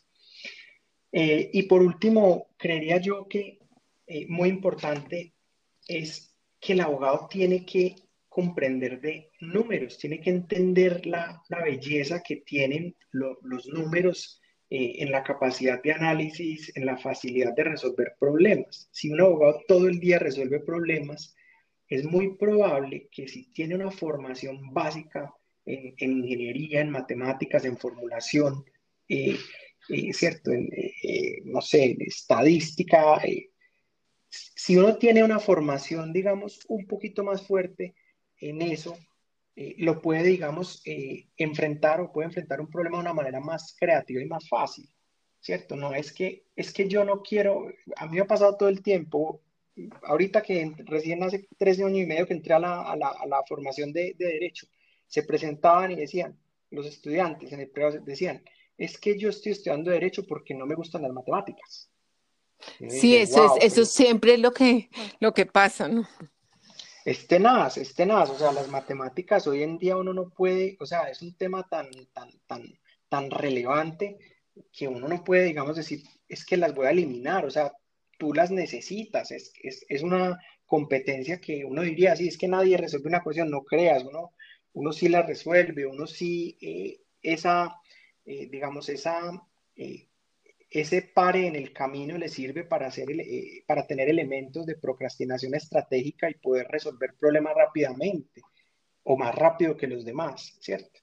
Eh, 1.12 1.50
y 1.52 1.62
por 1.62 1.82
último, 1.82 2.48
creería 2.58 2.98
yo 2.98 3.26
que 3.26 3.58
eh, 4.06 4.26
muy 4.28 4.48
importante 4.48 5.32
es 5.88 6.36
que 6.60 6.74
el 6.74 6.80
abogado 6.80 7.26
tiene 7.30 7.64
que 7.64 7.96
comprender 8.30 9.00
de 9.00 9.28
números, 9.40 9.98
tiene 9.98 10.20
que 10.20 10.30
entender 10.30 11.04
la, 11.04 11.42
la 11.48 11.64
belleza 11.64 12.22
que 12.22 12.36
tienen 12.36 12.96
los 13.10 13.66
números 13.66 14.40
eh, 14.70 15.02
en 15.02 15.10
la 15.10 15.24
capacidad 15.24 15.82
de 15.82 15.92
análisis, 15.92 16.70
en 16.76 16.86
la 16.86 16.96
facilidad 16.96 17.52
de 17.56 17.64
resolver 17.64 18.14
problemas. 18.20 18.88
Si 18.92 19.10
un 19.10 19.20
abogado 19.20 19.60
todo 19.66 19.88
el 19.88 19.98
día 19.98 20.20
resuelve 20.20 20.60
problemas, 20.60 21.34
es 21.88 22.04
muy 22.04 22.36
probable 22.36 23.08
que 23.10 23.26
si 23.26 23.50
tiene 23.50 23.74
una 23.74 23.90
formación 23.90 24.72
básica 24.72 25.34
en, 25.66 25.92
en 25.98 26.18
ingeniería, 26.18 26.82
en 26.82 26.90
matemáticas, 26.90 27.64
en 27.64 27.76
formulación, 27.76 28.64
eh, 29.08 29.36
eh, 29.88 30.12
¿cierto? 30.12 30.52
En, 30.52 30.70
no 31.46 31.60
sé, 31.60 31.82
en 31.82 32.02
estadística, 32.02 33.20
si 34.28 34.76
uno 34.76 34.96
tiene 34.98 35.24
una 35.24 35.40
formación, 35.40 36.12
digamos, 36.12 36.64
un 36.68 36.86
poquito 36.86 37.24
más 37.24 37.44
fuerte, 37.44 37.96
en 38.40 38.62
eso, 38.62 38.96
eh, 39.56 39.74
lo 39.78 40.00
puede, 40.00 40.22
digamos, 40.24 40.82
eh, 40.84 41.26
enfrentar 41.36 42.00
o 42.00 42.12
puede 42.12 42.28
enfrentar 42.28 42.60
un 42.60 42.70
problema 42.70 42.96
de 42.96 43.02
una 43.02 43.14
manera 43.14 43.40
más 43.40 43.76
creativa 43.78 44.22
y 44.22 44.26
más 44.26 44.48
fácil, 44.48 44.88
¿cierto? 45.40 45.76
No 45.76 45.94
es 45.94 46.12
que, 46.12 46.46
es 46.56 46.72
que 46.72 46.88
yo 46.88 47.04
no 47.04 47.22
quiero, 47.22 47.68
a 47.96 48.06
mí 48.06 48.16
me 48.16 48.20
ha 48.22 48.26
pasado 48.26 48.56
todo 48.56 48.68
el 48.68 48.82
tiempo, 48.82 49.42
ahorita 50.02 50.42
que 50.42 50.72
recién 50.86 51.22
hace 51.22 51.46
tres 51.58 51.78
años 51.80 51.98
y 51.98 52.06
medio 52.06 52.26
que 52.26 52.34
entré 52.34 52.54
a 52.54 52.58
la, 52.58 52.82
a 52.82 52.96
la, 52.96 53.08
a 53.08 53.26
la 53.26 53.42
formación 53.46 53.92
de, 53.92 54.14
de, 54.18 54.26
derecho, 54.26 54.66
se 55.06 55.22
presentaban 55.24 55.90
y 55.90 55.96
decían, 55.96 56.38
los 56.70 56.86
estudiantes 56.86 57.52
en 57.52 57.60
el 57.60 57.70
pregrado 57.70 58.00
decían, 58.04 58.42
es 58.78 58.96
que 58.98 59.18
yo 59.18 59.28
estoy 59.28 59.52
estudiando 59.52 59.90
derecho 59.90 60.24
porque 60.26 60.54
no 60.54 60.64
me 60.64 60.74
gustan 60.74 61.02
las 61.02 61.12
matemáticas. 61.12 61.90
Sí, 62.88 63.16
eso, 63.16 63.56
es, 63.56 63.64
eso 63.64 63.84
siempre 63.84 64.34
es 64.34 64.40
lo 64.40 64.52
que, 64.52 64.90
lo 65.18 65.34
que 65.34 65.46
pasa, 65.46 65.88
¿no? 65.88 66.06
Es 67.04 67.26
tenaz, 67.26 67.78
es 67.78 67.94
tenaz, 67.94 68.30
o 68.30 68.38
sea, 68.38 68.52
las 68.52 68.68
matemáticas 68.68 69.46
hoy 69.46 69.62
en 69.62 69.78
día 69.78 69.96
uno 69.96 70.12
no 70.12 70.28
puede, 70.30 70.76
o 70.80 70.86
sea, 70.86 71.08
es 71.08 71.22
un 71.22 71.34
tema 71.34 71.66
tan, 71.68 71.88
tan, 72.12 72.30
tan, 72.46 72.62
tan 73.08 73.30
relevante 73.30 74.18
que 74.72 74.86
uno 74.88 75.08
no 75.08 75.24
puede, 75.24 75.44
digamos, 75.44 75.76
decir, 75.76 76.02
es 76.28 76.44
que 76.44 76.56
las 76.56 76.74
voy 76.74 76.86
a 76.86 76.90
eliminar, 76.90 77.46
o 77.46 77.50
sea, 77.50 77.72
tú 78.18 78.34
las 78.34 78.50
necesitas, 78.50 79.30
es, 79.30 79.52
es, 79.62 79.84
es 79.88 80.02
una 80.02 80.38
competencia 80.66 81.40
que 81.40 81.64
uno 81.64 81.82
diría, 81.82 82.14
sí, 82.14 82.28
es 82.28 82.36
que 82.36 82.48
nadie 82.48 82.76
resuelve 82.76 83.08
una 83.08 83.22
cuestión, 83.22 83.50
no 83.50 83.64
creas, 83.64 84.04
uno, 84.04 84.34
uno 84.74 84.92
sí 84.92 85.08
la 85.08 85.22
resuelve, 85.22 85.86
uno 85.86 86.06
sí, 86.06 86.58
eh, 86.60 87.00
esa, 87.22 87.76
eh, 88.24 88.48
digamos, 88.50 88.88
esa, 88.88 89.42
eh, 89.74 90.09
ese 90.70 91.02
pare 91.02 91.46
en 91.46 91.56
el 91.56 91.72
camino 91.72 92.16
le 92.16 92.28
sirve 92.28 92.64
para, 92.64 92.86
hacer, 92.86 93.08
para 93.66 93.86
tener 93.86 94.08
elementos 94.08 94.64
de 94.66 94.76
procrastinación 94.76 95.54
estratégica 95.54 96.30
y 96.30 96.34
poder 96.34 96.68
resolver 96.68 97.14
problemas 97.18 97.54
rápidamente 97.56 98.42
o 99.02 99.16
más 99.16 99.34
rápido 99.34 99.76
que 99.76 99.88
los 99.88 100.04
demás, 100.04 100.56
¿cierto? 100.60 101.00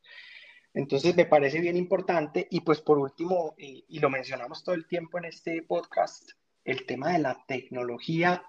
Entonces 0.74 1.16
me 1.16 1.26
parece 1.26 1.60
bien 1.60 1.76
importante 1.76 2.48
y 2.50 2.62
pues 2.62 2.82
por 2.82 3.00
último, 3.00 3.56
y, 3.58 4.00
lo 4.00 4.10
mencionamos 4.10 4.64
todo 4.64 4.76
el 4.76 4.88
tiempo 4.88 5.18
en 5.18 5.26
este 5.26 5.64
podcast, 5.64 6.30
el 6.64 6.86
tema 6.86 7.14
de 7.14 7.20
la 7.20 7.44
tecnología 7.48 8.46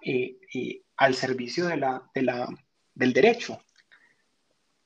al 0.96 1.14
servicio 1.14 1.66
de 1.66 1.78
la, 1.78 2.10
de 2.14 2.22
la, 2.22 2.48
del 2.94 3.12
derecho, 3.12 3.60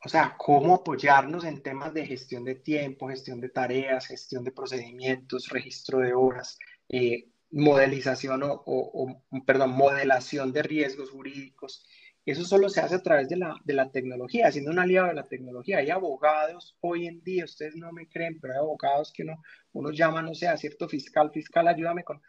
o 0.05 0.09
sea, 0.09 0.35
cómo 0.37 0.75
apoyarnos 0.75 1.45
en 1.45 1.63
temas 1.63 1.95
de 1.95 2.07
gestión 2.07 2.45
de 2.45 2.57
tiempo, 2.57 3.09
gestión 3.09 3.41
de 3.41 3.51
tareas, 3.51 4.07
gestión 4.07 4.43
de 4.43 4.51
procedimientos, 4.51 5.49
registro 5.49 6.01
de 6.01 6.13
horas, 6.13 6.59
eh, 6.89 7.29
modelización 7.51 8.43
o, 8.45 9.23
perdón, 9.47 9.71
modelación 9.71 10.53
de 10.53 10.63
riesgos 10.63 11.11
jurídicos. 11.11 11.87
Eso 12.25 12.45
solo 12.45 12.69
se 12.69 12.81
hace 12.81 12.97
a 12.97 13.03
través 13.03 13.29
de 13.29 13.37
la, 13.37 13.55
de 13.65 13.75
la 13.75 13.91
tecnología, 13.91 14.51
siendo 14.51 14.71
un 14.73 14.79
aliado 14.81 15.09
de 15.09 15.15
la 15.15 15.29
tecnología. 15.29 15.79
Hay 15.79 15.91
abogados 15.91 16.77
hoy 16.81 17.07
en 17.07 17.23
día, 17.23 17.45
ustedes 17.45 17.77
no 17.77 17.93
me 17.93 18.09
creen, 18.09 18.41
pero 18.41 18.55
hay 18.55 18.59
abogados 18.61 19.13
que 19.13 19.23
uno, 19.23 19.41
uno 19.73 19.91
llama, 19.91 20.23
no 20.23 20.35
sé, 20.35 20.49
a 20.49 20.57
cierto 20.57 20.89
fiscal, 20.89 21.31
fiscal, 21.33 21.69
ayúdame 21.69 22.05
con... 22.05 22.21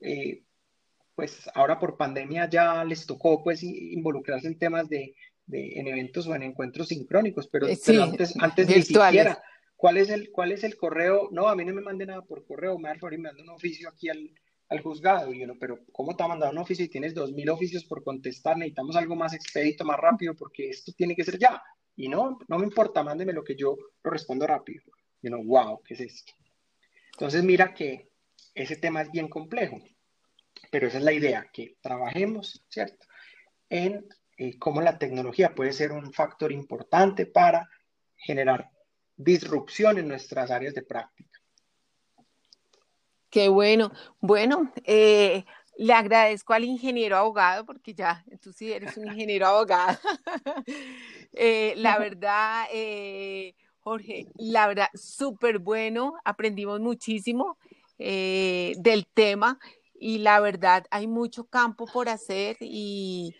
Eh, 0.00 0.44
pues 1.14 1.48
ahora 1.54 1.78
por 1.78 1.98
pandemia 1.98 2.48
ya 2.48 2.82
les 2.84 3.06
tocó 3.06 3.42
pues 3.44 3.62
involucrarse 3.62 4.46
en 4.46 4.58
temas 4.58 4.88
de, 4.88 5.14
en 5.52 5.86
eventos 5.86 6.26
o 6.26 6.34
en 6.34 6.42
encuentros 6.42 6.88
sincrónicos, 6.88 7.48
pero, 7.48 7.68
eh, 7.68 7.78
antes, 8.00 8.34
antes 8.40 8.68
ni 8.68 8.82
siquiera, 8.82 9.42
¿cuál 9.76 9.96
es, 9.98 10.10
el, 10.10 10.30
¿cuál 10.30 10.52
es 10.52 10.64
el 10.64 10.76
correo? 10.76 11.28
No, 11.32 11.48
a 11.48 11.56
mí 11.56 11.64
no 11.64 11.74
me 11.74 11.82
mande 11.82 12.06
nada 12.06 12.22
por 12.22 12.44
correo, 12.46 12.78
me 12.78 12.88
da 12.88 12.96
me 13.10 13.18
manda 13.18 13.42
un 13.42 13.50
oficio 13.50 13.88
aquí 13.88 14.08
al, 14.08 14.30
al 14.68 14.80
juzgado. 14.80 15.32
Y 15.32 15.40
yo, 15.40 15.46
no, 15.46 15.54
pero 15.58 15.80
¿cómo 15.92 16.16
te 16.16 16.22
ha 16.22 16.28
mandado 16.28 16.52
un 16.52 16.58
oficio 16.58 16.84
y 16.84 16.88
tienes 16.88 17.14
dos 17.14 17.32
mil 17.32 17.48
oficios 17.50 17.84
por 17.84 18.02
contestar? 18.02 18.56
Necesitamos 18.56 18.96
algo 18.96 19.14
más 19.14 19.34
expedito, 19.34 19.84
más 19.84 19.98
rápido, 19.98 20.34
porque 20.34 20.70
esto 20.70 20.92
tiene 20.96 21.14
que 21.14 21.24
ser 21.24 21.38
ya. 21.38 21.62
Y 21.96 22.08
no, 22.08 22.38
no 22.48 22.58
me 22.58 22.64
importa, 22.64 23.02
mándeme 23.02 23.32
lo 23.32 23.44
que 23.44 23.54
yo 23.54 23.76
lo 24.02 24.10
respondo 24.10 24.46
rápido. 24.46 24.82
Y 25.20 25.28
no, 25.28 25.42
wow, 25.44 25.82
¿qué 25.84 25.94
es 25.94 26.00
esto? 26.00 26.32
Entonces, 27.12 27.44
mira 27.44 27.74
que 27.74 28.10
ese 28.54 28.76
tema 28.76 29.02
es 29.02 29.10
bien 29.10 29.28
complejo, 29.28 29.80
pero 30.70 30.86
esa 30.86 30.98
es 30.98 31.04
la 31.04 31.12
idea, 31.12 31.46
que 31.52 31.76
trabajemos, 31.80 32.64
¿cierto? 32.68 33.06
En 33.68 34.06
eh, 34.36 34.58
cómo 34.58 34.80
la 34.80 34.98
tecnología 34.98 35.54
puede 35.54 35.72
ser 35.72 35.92
un 35.92 36.12
factor 36.12 36.52
importante 36.52 37.26
para 37.26 37.68
generar 38.16 38.70
disrupción 39.16 39.98
en 39.98 40.08
nuestras 40.08 40.50
áreas 40.50 40.74
de 40.74 40.82
práctica. 40.82 41.38
Qué 43.30 43.48
bueno. 43.48 43.92
Bueno, 44.20 44.72
eh, 44.84 45.44
le 45.76 45.92
agradezco 45.92 46.52
al 46.52 46.64
ingeniero 46.64 47.16
abogado, 47.16 47.64
porque 47.64 47.94
ya 47.94 48.24
tú 48.40 48.52
sí 48.52 48.72
eres 48.72 48.96
un 48.96 49.08
ingeniero 49.08 49.46
abogado. 49.46 49.98
Eh, 51.34 51.72
la 51.78 51.98
verdad, 51.98 52.66
Jorge, 53.78 54.26
la 54.36 54.66
verdad, 54.66 54.88
súper 54.92 55.60
bueno, 55.60 56.12
aprendimos 56.26 56.78
muchísimo 56.78 57.56
del 57.96 59.06
tema 59.14 59.58
y 59.98 60.18
la 60.18 60.40
verdad 60.40 60.84
hay 60.90 61.06
mucho 61.06 61.44
campo 61.44 61.86
por 61.86 62.10
hacer 62.10 62.58
y, 62.60 63.34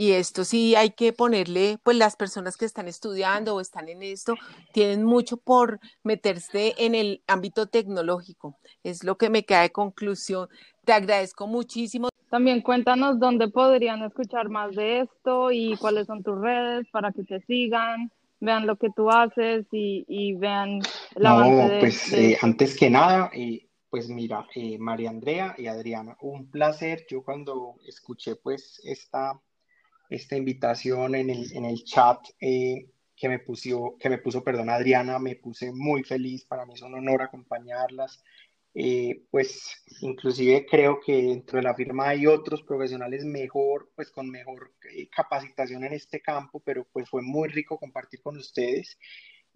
y 0.00 0.12
esto 0.12 0.44
sí 0.44 0.76
hay 0.76 0.90
que 0.90 1.12
ponerle, 1.12 1.78
pues 1.82 1.96
las 1.96 2.14
personas 2.14 2.56
que 2.56 2.64
están 2.64 2.86
estudiando 2.86 3.56
o 3.56 3.60
están 3.60 3.88
en 3.88 4.04
esto, 4.04 4.36
tienen 4.72 5.04
mucho 5.04 5.36
por 5.36 5.80
meterse 6.04 6.74
en 6.78 6.94
el 6.94 7.24
ámbito 7.26 7.66
tecnológico. 7.66 8.56
Es 8.84 9.02
lo 9.02 9.18
que 9.18 9.28
me 9.28 9.44
queda 9.44 9.62
de 9.62 9.70
conclusión. 9.70 10.48
Te 10.84 10.92
agradezco 10.92 11.48
muchísimo. 11.48 12.10
También 12.30 12.62
cuéntanos 12.62 13.18
dónde 13.18 13.48
podrían 13.48 14.04
escuchar 14.04 14.48
más 14.48 14.76
de 14.76 15.00
esto 15.00 15.50
y 15.50 15.76
cuáles 15.78 16.06
son 16.06 16.22
tus 16.22 16.40
redes 16.40 16.86
para 16.92 17.10
que 17.10 17.24
te 17.24 17.40
sigan, 17.40 18.12
vean 18.38 18.68
lo 18.68 18.76
que 18.76 18.90
tú 18.94 19.10
haces 19.10 19.66
y, 19.72 20.34
vean 20.34 20.78
la 21.16 21.40
no, 21.40 21.80
pues 21.80 22.12
eh, 22.12 22.38
antes 22.40 22.78
que 22.78 22.88
nada, 22.88 23.30
eh, 23.34 23.66
pues 23.90 24.08
mira, 24.08 24.46
eh, 24.54 24.78
María 24.78 25.10
Andrea 25.10 25.56
y 25.58 25.66
Adriana, 25.66 26.16
un 26.20 26.48
placer. 26.48 27.04
Yo 27.10 27.24
cuando 27.24 27.76
escuché 27.84 28.36
pues 28.36 28.80
esta 28.84 29.40
esta 30.08 30.36
invitación 30.36 31.14
en 31.14 31.30
el, 31.30 31.52
en 31.52 31.64
el 31.64 31.84
chat 31.84 32.18
eh, 32.40 32.86
que, 33.16 33.28
me 33.28 33.38
puso, 33.38 33.96
que 33.98 34.08
me 34.08 34.18
puso, 34.18 34.42
perdón, 34.42 34.70
Adriana, 34.70 35.18
me 35.18 35.36
puse 35.36 35.72
muy 35.72 36.04
feliz, 36.04 36.44
para 36.44 36.64
mí 36.66 36.74
es 36.74 36.82
un 36.82 36.94
honor 36.94 37.22
acompañarlas. 37.22 38.22
Eh, 38.74 39.24
pues 39.30 39.82
inclusive 40.02 40.64
creo 40.70 41.00
que 41.04 41.22
dentro 41.22 41.56
de 41.56 41.64
la 41.64 41.74
firma 41.74 42.10
hay 42.10 42.26
otros 42.26 42.62
profesionales 42.62 43.24
mejor, 43.24 43.90
pues 43.96 44.10
con 44.10 44.30
mejor 44.30 44.72
eh, 44.94 45.08
capacitación 45.08 45.84
en 45.84 45.94
este 45.94 46.20
campo, 46.20 46.60
pero 46.64 46.86
pues 46.92 47.08
fue 47.08 47.22
muy 47.22 47.48
rico 47.48 47.78
compartir 47.78 48.20
con 48.20 48.36
ustedes. 48.36 48.98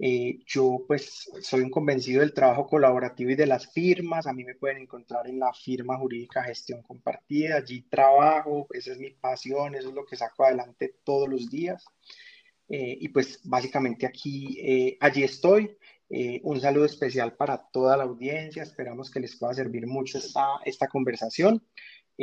Eh, 0.05 0.41
yo 0.47 0.85
pues 0.89 1.31
soy 1.43 1.61
un 1.61 1.71
convencido 1.71 2.23
del 2.23 2.35
trabajo 2.35 2.67
colaborativo 2.67 3.31
y 3.31 3.37
de 3.37 3.47
las 3.47 3.73
firmas. 3.73 4.27
A 4.27 4.33
mí 4.33 4.43
me 4.43 4.57
pueden 4.57 4.79
encontrar 4.79 5.29
en 5.29 5.39
la 5.39 5.53
firma 5.53 5.97
jurídica 5.97 6.43
Gestión 6.43 6.83
Compartida. 6.83 7.59
Allí 7.59 7.83
trabajo, 7.83 8.67
esa 8.73 8.91
es 8.91 8.99
mi 8.99 9.11
pasión, 9.11 9.77
eso 9.77 9.91
es 9.91 9.95
lo 9.95 10.05
que 10.05 10.17
saco 10.17 10.45
adelante 10.45 10.97
todos 11.05 11.29
los 11.29 11.49
días. 11.49 11.85
Eh, 12.69 12.99
y 13.01 13.11
pues 13.11 13.39
básicamente 13.45 14.05
aquí, 14.05 14.59
eh, 14.61 14.97
allí 15.01 15.23
estoy. 15.23 15.77
un 16.43 16.61
saludo 16.61 16.85
especial 16.87 17.37
para 17.37 17.57
toda 17.71 17.97
la 17.97 18.03
audiencia. 18.03 18.65
Esperamos 18.65 19.09
que 19.09 19.21
les 19.21 19.37
pueda 19.37 19.55
servir 19.55 19.87
mucho 19.87 20.19
esta, 20.19 20.59
esta 20.65 20.89
conversación. 20.89 21.63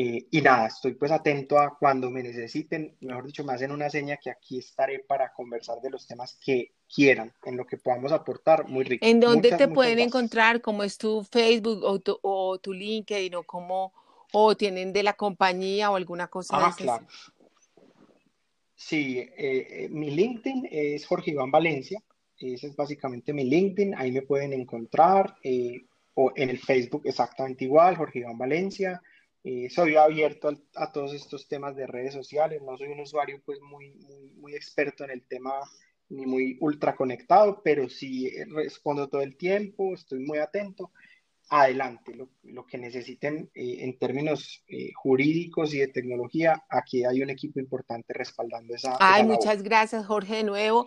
Eh, 0.02 0.28
y 0.32 0.42
nada, 0.42 0.68
estoy 0.68 0.94
pues 0.94 1.12
atento 1.12 1.60
a 1.60 1.78
cuando 1.78 2.10
me 2.10 2.24
necesiten, 2.24 2.96
mejor 3.02 3.26
dicho, 3.26 3.44
me 3.44 3.52
hacen 3.52 3.70
una 3.70 3.90
seña 3.90 4.16
que 4.16 4.30
aquí 4.30 4.60
estaré 4.60 5.00
para 5.00 5.34
conversar 5.34 5.82
de 5.82 5.90
los 5.90 6.08
temas 6.08 6.40
que 6.42 6.72
quieran, 6.88 7.34
en 7.44 7.58
lo 7.58 7.66
que 7.66 7.76
podamos 7.76 8.14
aportar, 8.14 8.66
muy 8.70 8.86
rico. 8.86 9.06
¿En 9.06 9.20
dónde 9.20 9.52
te 9.52 9.68
pueden 9.68 10.00
encontrar? 10.00 10.62
¿Cómo 10.62 10.84
es 10.84 10.98
tu 10.98 11.26
Facebook 11.26 11.84
o 11.84 12.00
tu, 12.00 12.18
o 12.22 12.60
tu 12.60 12.72
LinkedIn 12.72 13.36
o 13.36 13.44
cómo, 13.44 13.92
o 14.32 14.56
tienen 14.56 14.94
de 14.94 15.04
la 15.04 15.12
compañía 15.12 15.92
o 15.92 15.98
alguna 15.98 16.30
cosa 16.30 16.56
ah, 16.56 16.74
claro. 16.78 17.06
Sí, 18.78 19.20
eh, 19.20 19.36
eh, 19.38 19.90
mi 19.90 20.12
LinkedIn 20.12 20.70
es 20.72 21.06
Jorge 21.06 21.32
Iván 21.32 21.52
Valencia, 21.52 22.02
ese 22.38 22.68
es 22.68 22.76
básicamente 22.78 23.34
mi 23.34 23.44
LinkedIn, 23.44 23.96
ahí 23.98 24.14
me 24.14 24.22
pueden 24.22 24.54
encontrar, 24.54 25.36
o 26.14 26.32
en 26.38 26.50
el 26.50 26.58
Facebook 26.58 27.02
exactamente 27.04 27.66
igual, 27.66 27.98
Jorge 27.98 28.20
Iván 28.20 28.38
Valencia, 28.38 29.02
eh, 29.44 29.70
soy 29.70 29.96
abierto 29.96 30.52
a, 30.76 30.92
todos 30.92 31.14
estos 31.14 31.48
temas 31.48 31.76
de 31.76 31.88
redes 31.88 32.14
sociales, 32.14 32.62
no 32.62 32.78
soy 32.78 32.90
un 32.90 33.00
usuario 33.00 33.42
pues 33.46 33.60
muy, 33.62 33.94
muy, 34.36 34.54
experto 34.54 35.06
en 35.06 35.12
el 35.12 35.24
tema 35.24 35.54
ni 36.10 36.26
muy 36.26 36.58
ultra 36.60 36.96
conectado, 36.96 37.62
pero 37.64 37.88
sí 37.88 38.30
respondo 38.48 39.08
todo 39.08 39.22
el 39.22 39.38
tiempo, 39.38 39.94
estoy 39.94 40.20
muy 40.20 40.40
atento. 40.40 40.92
Adelante, 41.52 42.16
lo, 42.44 42.66
que 42.68 42.78
necesiten 42.78 43.50
eh, 43.56 43.78
en 43.80 43.98
términos 43.98 44.64
eh, 44.68 44.92
jurídicos 44.94 45.74
y 45.74 45.80
de 45.80 45.88
tecnología, 45.88 46.64
aquí 46.70 47.04
hay 47.06 47.24
un 47.24 47.32
equipo 47.32 47.60
importante 47.60 48.14
respaldando 48.14 48.76
esa. 48.76 48.98
Ay, 49.00 49.24
muchas 49.24 49.64
gracias, 49.64 50.06
Jorge, 50.06 50.36
de 50.36 50.44
nuevo. 50.44 50.86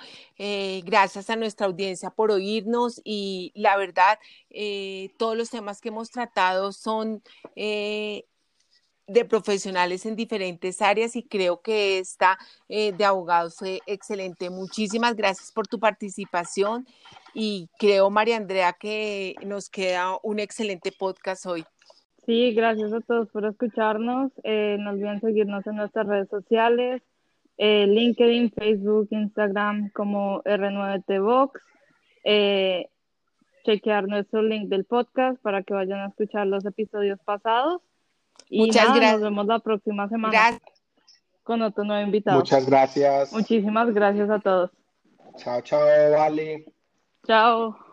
gracias 0.84 1.30
a 1.30 1.36
nuestra 1.36 1.66
audiencia 1.66 2.10
por 2.10 2.30
oírnos 2.30 3.00
y 3.02 3.50
la 3.56 3.76
verdad, 3.76 4.18
todos 5.16 5.36
los 5.36 5.50
temas 5.50 5.80
que 5.80 5.88
hemos 5.88 6.10
tratado 6.10 6.72
son 6.72 7.22
de 9.12 9.24
profesionales 9.24 10.06
en 10.06 10.16
diferentes 10.16 10.80
áreas 10.82 11.16
y 11.16 11.22
creo 11.22 11.60
que 11.60 11.98
esta 11.98 12.38
eh, 12.68 12.92
de 12.92 13.04
abogados 13.04 13.56
fue 13.56 13.80
excelente. 13.86 14.50
Muchísimas 14.50 15.14
gracias 15.16 15.52
por 15.52 15.66
tu 15.66 15.78
participación 15.78 16.86
y 17.34 17.68
creo, 17.78 18.10
María 18.10 18.36
Andrea, 18.36 18.72
que 18.72 19.34
nos 19.44 19.68
queda 19.68 20.18
un 20.22 20.38
excelente 20.38 20.92
podcast 20.92 21.46
hoy. 21.46 21.64
Sí, 22.26 22.54
gracias 22.54 22.92
a 22.92 23.00
todos 23.00 23.28
por 23.30 23.44
escucharnos. 23.46 24.30
Eh, 24.44 24.76
no 24.78 24.90
olviden 24.90 25.20
seguirnos 25.20 25.66
en 25.66 25.76
nuestras 25.76 26.06
redes 26.06 26.28
sociales, 26.28 27.02
eh, 27.58 27.86
LinkedIn, 27.86 28.52
Facebook, 28.52 29.08
Instagram 29.10 29.90
como 29.90 30.42
R9TVox. 30.44 31.60
Eh, 32.24 32.88
chequear 33.64 34.06
nuestro 34.08 34.42
link 34.42 34.68
del 34.68 34.84
podcast 34.84 35.40
para 35.42 35.62
que 35.62 35.74
vayan 35.74 36.00
a 36.00 36.08
escuchar 36.08 36.46
los 36.46 36.64
episodios 36.64 37.18
pasados. 37.24 37.82
Y 38.54 38.66
Muchas 38.66 38.94
gracias. 38.94 39.12
Nos 39.12 39.22
vemos 39.22 39.46
la 39.46 39.58
próxima 39.60 40.08
semana 40.10 40.30
Gracias. 40.30 40.62
con 41.42 41.62
otro 41.62 41.84
nuevo 41.84 42.04
invitado. 42.04 42.36
Muchas 42.36 42.66
gracias. 42.66 43.32
Muchísimas 43.32 43.94
gracias 43.94 44.28
a 44.28 44.40
todos. 44.40 44.70
Chao, 45.38 45.62
chao, 45.62 45.80
vale. 46.12 46.66
Chao. 47.26 47.91